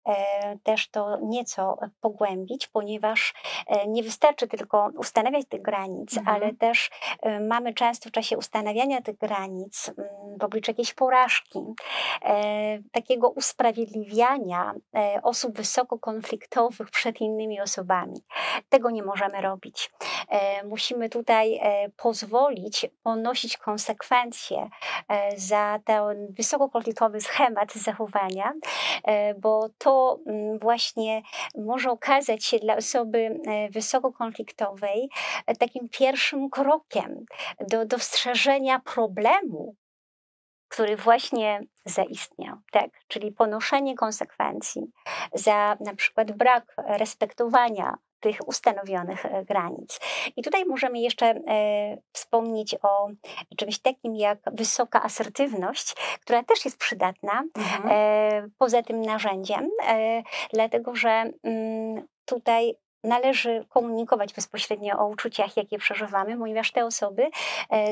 też 0.62 0.88
to 0.88 1.18
nieco 1.22 1.78
pogłębić, 2.00 2.66
ponieważ 2.66 3.34
e, 3.66 3.88
nie 3.88 4.02
wystarczy 4.02 4.48
tylko 4.48 4.90
ustanawiać 4.96 5.46
tych 5.48 5.62
granic, 5.62 6.18
mhm. 6.18 6.36
ale 6.36 6.54
też 6.54 6.90
e, 7.22 7.40
mamy 7.40 7.74
często 7.74 8.08
w 8.08 8.12
czasie 8.12 8.38
ustanawiania 8.38 9.02
tych 9.02 9.18
granic 9.18 9.88
mm, 9.88 10.38
w 10.38 10.44
obliczu 10.44 10.70
jakiejś 10.70 10.94
porażki, 10.94 11.58
takiego 12.92 13.30
usprawiedliwiania 13.30 14.74
osób 15.22 15.56
wysoko 15.56 15.98
konfliktowych 15.98 16.90
przed 16.90 17.20
innymi 17.20 17.60
osobami. 17.60 18.22
Tego 18.68 18.90
nie 18.90 19.02
możemy 19.02 19.40
robić. 19.40 19.90
Musimy 20.64 21.08
tutaj 21.08 21.60
pozwolić 21.96 22.86
ponosić 23.02 23.56
konsekwencje 23.56 24.68
za 25.36 25.78
ten 25.84 26.26
wysoko 26.30 26.68
konfliktowy 26.68 27.20
schemat 27.20 27.72
zachowania, 27.72 28.52
bo 29.40 29.68
to 29.78 29.91
to 29.92 30.18
mm, 30.26 30.58
właśnie 30.58 31.22
może 31.54 31.90
okazać 31.90 32.44
się 32.44 32.58
dla 32.58 32.76
osoby 32.76 33.40
e, 33.46 33.70
wysokokonfliktowej 33.70 35.08
e, 35.46 35.56
takim 35.56 35.88
pierwszym 35.88 36.50
krokiem 36.50 37.24
do 37.60 37.86
dostrzeżenia 37.86 38.78
problemu, 38.78 39.76
który 40.68 40.96
właśnie 40.96 41.60
zaistniał, 41.84 42.56
tak? 42.70 42.90
Czyli 43.08 43.32
ponoszenie 43.32 43.94
konsekwencji 43.94 44.82
za 45.34 45.76
na 45.80 45.94
przykład 45.94 46.32
brak 46.32 46.74
respektowania 46.76 47.94
tych 48.22 48.48
ustanowionych 48.48 49.26
e, 49.26 49.44
granic. 49.44 50.00
I 50.36 50.42
tutaj 50.42 50.64
możemy 50.64 50.98
jeszcze 50.98 51.26
e, 51.26 51.98
wspomnieć 52.12 52.76
o 52.82 53.08
czymś 53.56 53.78
takim 53.78 54.16
jak 54.16 54.38
wysoka 54.52 55.02
asertywność, 55.02 55.94
która 56.20 56.42
też 56.42 56.64
jest 56.64 56.78
przydatna 56.78 57.42
mhm. 57.56 57.88
e, 57.90 58.48
poza 58.58 58.82
tym 58.82 59.00
narzędziem, 59.00 59.70
dlatego 60.52 60.94
że 60.94 61.24
mm, 61.42 62.06
tutaj 62.24 62.74
należy 63.04 63.64
komunikować 63.68 64.34
bezpośrednio 64.34 64.98
o 64.98 65.06
uczuciach, 65.06 65.56
jakie 65.56 65.78
przeżywamy, 65.78 66.38
ponieważ 66.38 66.72
te 66.72 66.84
osoby 66.84 67.30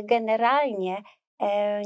generalnie 0.03 1.03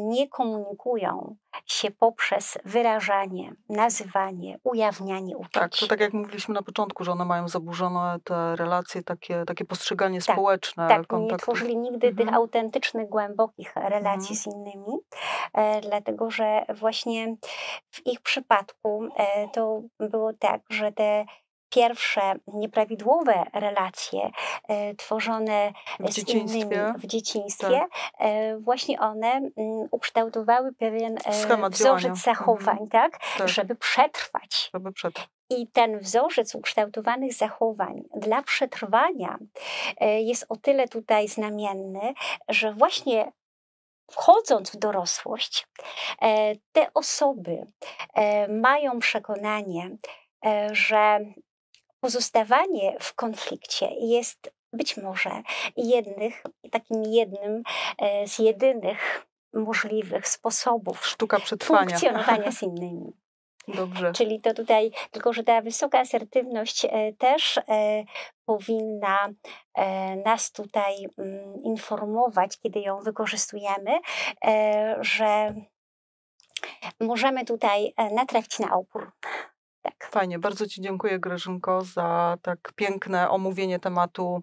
nie 0.01 0.29
komunikują 0.29 1.37
się 1.67 1.91
poprzez 1.91 2.59
wyrażanie, 2.65 3.53
nazywanie, 3.69 4.59
ujawnianie 4.65 5.37
uczuć. 5.37 5.53
Tak, 5.53 5.77
to 5.77 5.87
tak 5.87 6.01
jak 6.01 6.13
mówiliśmy 6.13 6.55
na 6.55 6.63
początku, 6.63 7.05
że 7.05 7.13
one 7.13 7.25
mają 7.25 7.49
zaburzone 7.49 8.17
te 8.25 8.57
relacje, 8.57 9.03
takie, 9.03 9.45
takie 9.45 9.65
postrzeganie 9.65 10.21
tak, 10.21 10.37
społeczne. 10.37 10.89
Tak, 10.89 11.07
nie 11.13 11.37
tworzyli 11.37 11.77
nigdy 11.77 12.07
mhm. 12.09 12.27
tych 12.27 12.37
autentycznych, 12.37 13.09
głębokich 13.09 13.77
relacji 13.77 14.37
mhm. 14.37 14.37
z 14.37 14.47
innymi, 14.47 14.99
e, 15.53 15.81
dlatego 15.81 16.31
że 16.31 16.65
właśnie 16.75 17.37
w 17.91 18.07
ich 18.07 18.21
przypadku 18.21 19.09
e, 19.17 19.49
to 19.49 19.83
było 20.01 20.33
tak, 20.33 20.61
że 20.71 20.93
te 20.93 21.25
pierwsze 21.71 22.35
nieprawidłowe 22.47 23.45
relacje 23.53 24.31
e, 24.69 24.95
tworzone 24.95 25.73
w 26.01 26.13
z 26.13 26.29
innymi 26.29 26.77
w 26.99 27.07
dzieciństwie, 27.07 27.87
tak. 28.19 28.61
właśnie 28.61 29.01
one 29.01 29.33
mm, 29.33 29.53
ukształtowały 29.91 30.73
pewien 30.73 31.19
Schemat 31.33 31.73
wzorzec 31.73 32.03
działania. 32.03 32.15
zachowań, 32.15 32.79
mhm. 32.81 32.89
tak? 32.89 33.19
tak? 33.39 33.49
Żeby 33.49 33.75
przetrwać. 33.75 34.71
Żeby 34.75 34.93
przetrwać. 34.93 35.29
I 35.51 35.67
ten 35.67 35.99
wzorzec 35.99 36.55
ukształtowanych 36.55 37.33
zachowań 37.35 38.03
dla 38.17 38.43
przetrwania 38.43 39.39
jest 40.01 40.47
o 40.49 40.57
tyle 40.57 40.89
tutaj 40.89 41.29
znamienny, 41.29 42.15
że 42.49 42.73
właśnie 42.73 43.33
wchodząc 44.11 44.71
w 44.71 44.77
dorosłość, 44.77 45.69
te 46.73 46.87
osoby 46.95 47.67
mają 48.49 48.99
przekonanie, 48.99 49.91
że 50.73 51.21
pozostawanie 52.05 52.97
w 53.01 53.15
konflikcie 53.15 53.89
jest 54.01 54.53
być 54.73 54.97
może 54.97 55.31
jednych, 55.77 56.43
takim 56.71 57.03
jednym 57.03 57.63
z 58.27 58.39
jedynych 58.39 59.27
możliwych 59.53 60.29
sposobów 60.29 61.07
Sztuka 61.07 61.41
przetrwania. 61.41 61.87
funkcjonowania 61.87 62.53
z 62.53 62.63
innymi. 62.69 63.13
Dobrze. 63.69 64.13
Czyli 64.13 64.41
to 64.41 64.55
tutaj, 64.55 64.91
tylko 65.11 65.33
że 65.33 65.45
ta 65.45 65.63
wysoka 65.63 65.99
asertywność 65.99 66.87
też 67.19 67.61
powinna 68.45 69.29
nas 70.25 70.53
tutaj 70.53 70.95
mm, 71.19 71.63
informować, 71.63 72.59
kiedy 72.59 72.81
ją 72.81 73.01
wykorzystujemy, 73.01 73.99
że 75.01 75.55
możemy 77.01 77.45
tutaj 77.45 77.95
natrafić 78.13 78.59
na 78.59 78.75
opór. 78.77 79.13
Tak. 79.85 80.11
Fajnie, 80.11 80.39
bardzo 80.39 80.67
Ci 80.67 80.81
dziękuję 80.81 81.19
Grażynko 81.19 81.85
za 81.85 82.37
tak 82.43 82.73
piękne 82.77 83.31
omówienie 83.31 83.79
tematu 83.81 84.43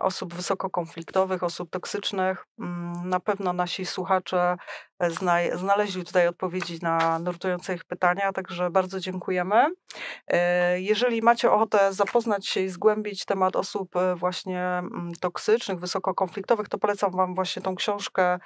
osób 0.00 0.34
wysokokonfliktowych, 0.34 1.42
osób 1.42 1.70
toksycznych. 1.70 2.46
Mm, 2.60 3.08
na 3.08 3.20
pewno 3.20 3.52
nasi 3.52 3.86
słuchacze 3.86 4.56
e, 4.98 5.10
znaleźli 5.56 6.04
tutaj 6.04 6.28
odpowiedzi 6.28 6.78
na 6.82 7.18
nurtujące 7.18 7.74
ich 7.74 7.84
pytania, 7.84 8.32
także 8.32 8.70
bardzo 8.70 9.00
dziękujemy. 9.00 9.66
E, 10.28 10.80
jeżeli 10.80 11.22
macie 11.22 11.50
ochotę 11.50 11.92
zapoznać 11.92 12.46
się 12.46 12.60
i 12.60 12.68
zgłębić 12.68 13.24
temat 13.24 13.56
osób 13.56 13.94
właśnie 14.16 14.62
mm, 14.62 15.12
toksycznych, 15.20 15.78
wysokokonfliktowych, 15.78 16.68
to 16.68 16.78
polecam 16.78 17.10
Wam 17.10 17.34
właśnie 17.34 17.62
tą 17.62 17.74
książkę 17.74 18.38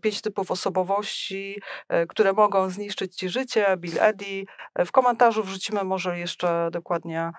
Pięć 0.00 0.22
typów 0.22 0.50
osobowości, 0.50 1.62
które 2.08 2.32
mogą 2.32 2.70
zniszczyć 2.70 3.16
Ci 3.16 3.28
życie, 3.28 3.76
Bill 3.76 4.00
Eddy. 4.00 4.44
W 4.86 4.92
komentarzu 4.92 5.42
wrzucimy 5.42 5.84
może 5.84 6.18
jeszcze 6.18 6.68
dokładnie 6.72 7.32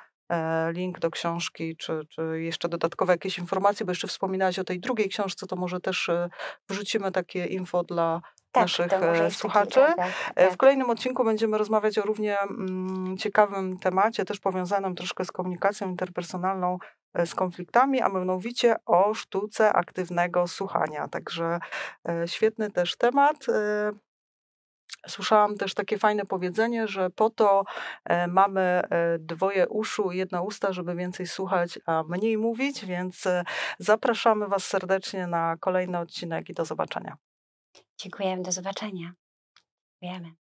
link 0.71 0.99
do 0.99 1.11
książki, 1.11 1.77
czy, 1.77 2.01
czy 2.09 2.41
jeszcze 2.41 2.69
dodatkowe 2.69 3.13
jakieś 3.13 3.37
informacje, 3.37 3.85
bo 3.85 3.91
jeszcze 3.91 4.07
wspominałaś 4.07 4.59
o 4.59 4.63
tej 4.63 4.79
drugiej 4.79 5.09
książce, 5.09 5.47
to 5.47 5.55
może 5.55 5.79
też 5.79 6.09
wrzucimy 6.69 7.11
takie 7.11 7.45
info 7.45 7.83
dla 7.83 8.21
tak, 8.51 8.63
naszych 8.63 8.91
słuchaczy. 9.29 9.79
Taki, 9.79 9.95
tak, 9.95 10.33
tak, 10.35 10.53
w 10.53 10.57
kolejnym 10.57 10.89
odcinku 10.89 11.23
będziemy 11.23 11.57
rozmawiać 11.57 11.97
o 11.97 12.01
równie 12.01 12.39
mm, 12.39 13.17
ciekawym 13.17 13.79
temacie, 13.79 14.25
też 14.25 14.39
powiązanym 14.39 14.95
troszkę 14.95 15.25
z 15.25 15.31
komunikacją 15.31 15.89
interpersonalną, 15.89 16.77
z 17.25 17.35
konfliktami, 17.35 18.01
a 18.01 18.09
mianowicie 18.09 18.75
o 18.85 19.13
sztuce 19.13 19.73
aktywnego 19.73 20.47
słuchania. 20.47 21.07
Także 21.07 21.59
świetny 22.25 22.71
też 22.71 22.95
temat. 22.95 23.45
Słyszałam 25.07 25.57
też 25.57 25.73
takie 25.73 25.97
fajne 25.97 26.25
powiedzenie, 26.25 26.87
że 26.87 27.09
po 27.09 27.29
to 27.29 27.63
e, 28.05 28.27
mamy 28.27 28.61
e, 28.61 29.19
dwoje 29.19 29.67
uszu 29.69 30.11
i 30.11 30.17
jedno 30.17 30.43
usta, 30.43 30.73
żeby 30.73 30.95
więcej 30.95 31.27
słuchać, 31.27 31.79
a 31.85 32.03
mniej 32.03 32.37
mówić, 32.37 32.85
więc 32.85 33.25
e, 33.25 33.43
zapraszamy 33.79 34.47
Was 34.47 34.63
serdecznie 34.67 35.27
na 35.27 35.57
kolejny 35.57 35.99
odcinek 35.99 36.49
i 36.49 36.53
do 36.53 36.65
zobaczenia. 36.65 37.17
Dziękujemy, 37.97 38.43
do 38.43 38.51
zobaczenia. 38.51 39.13
Dziękujemy. 40.01 40.42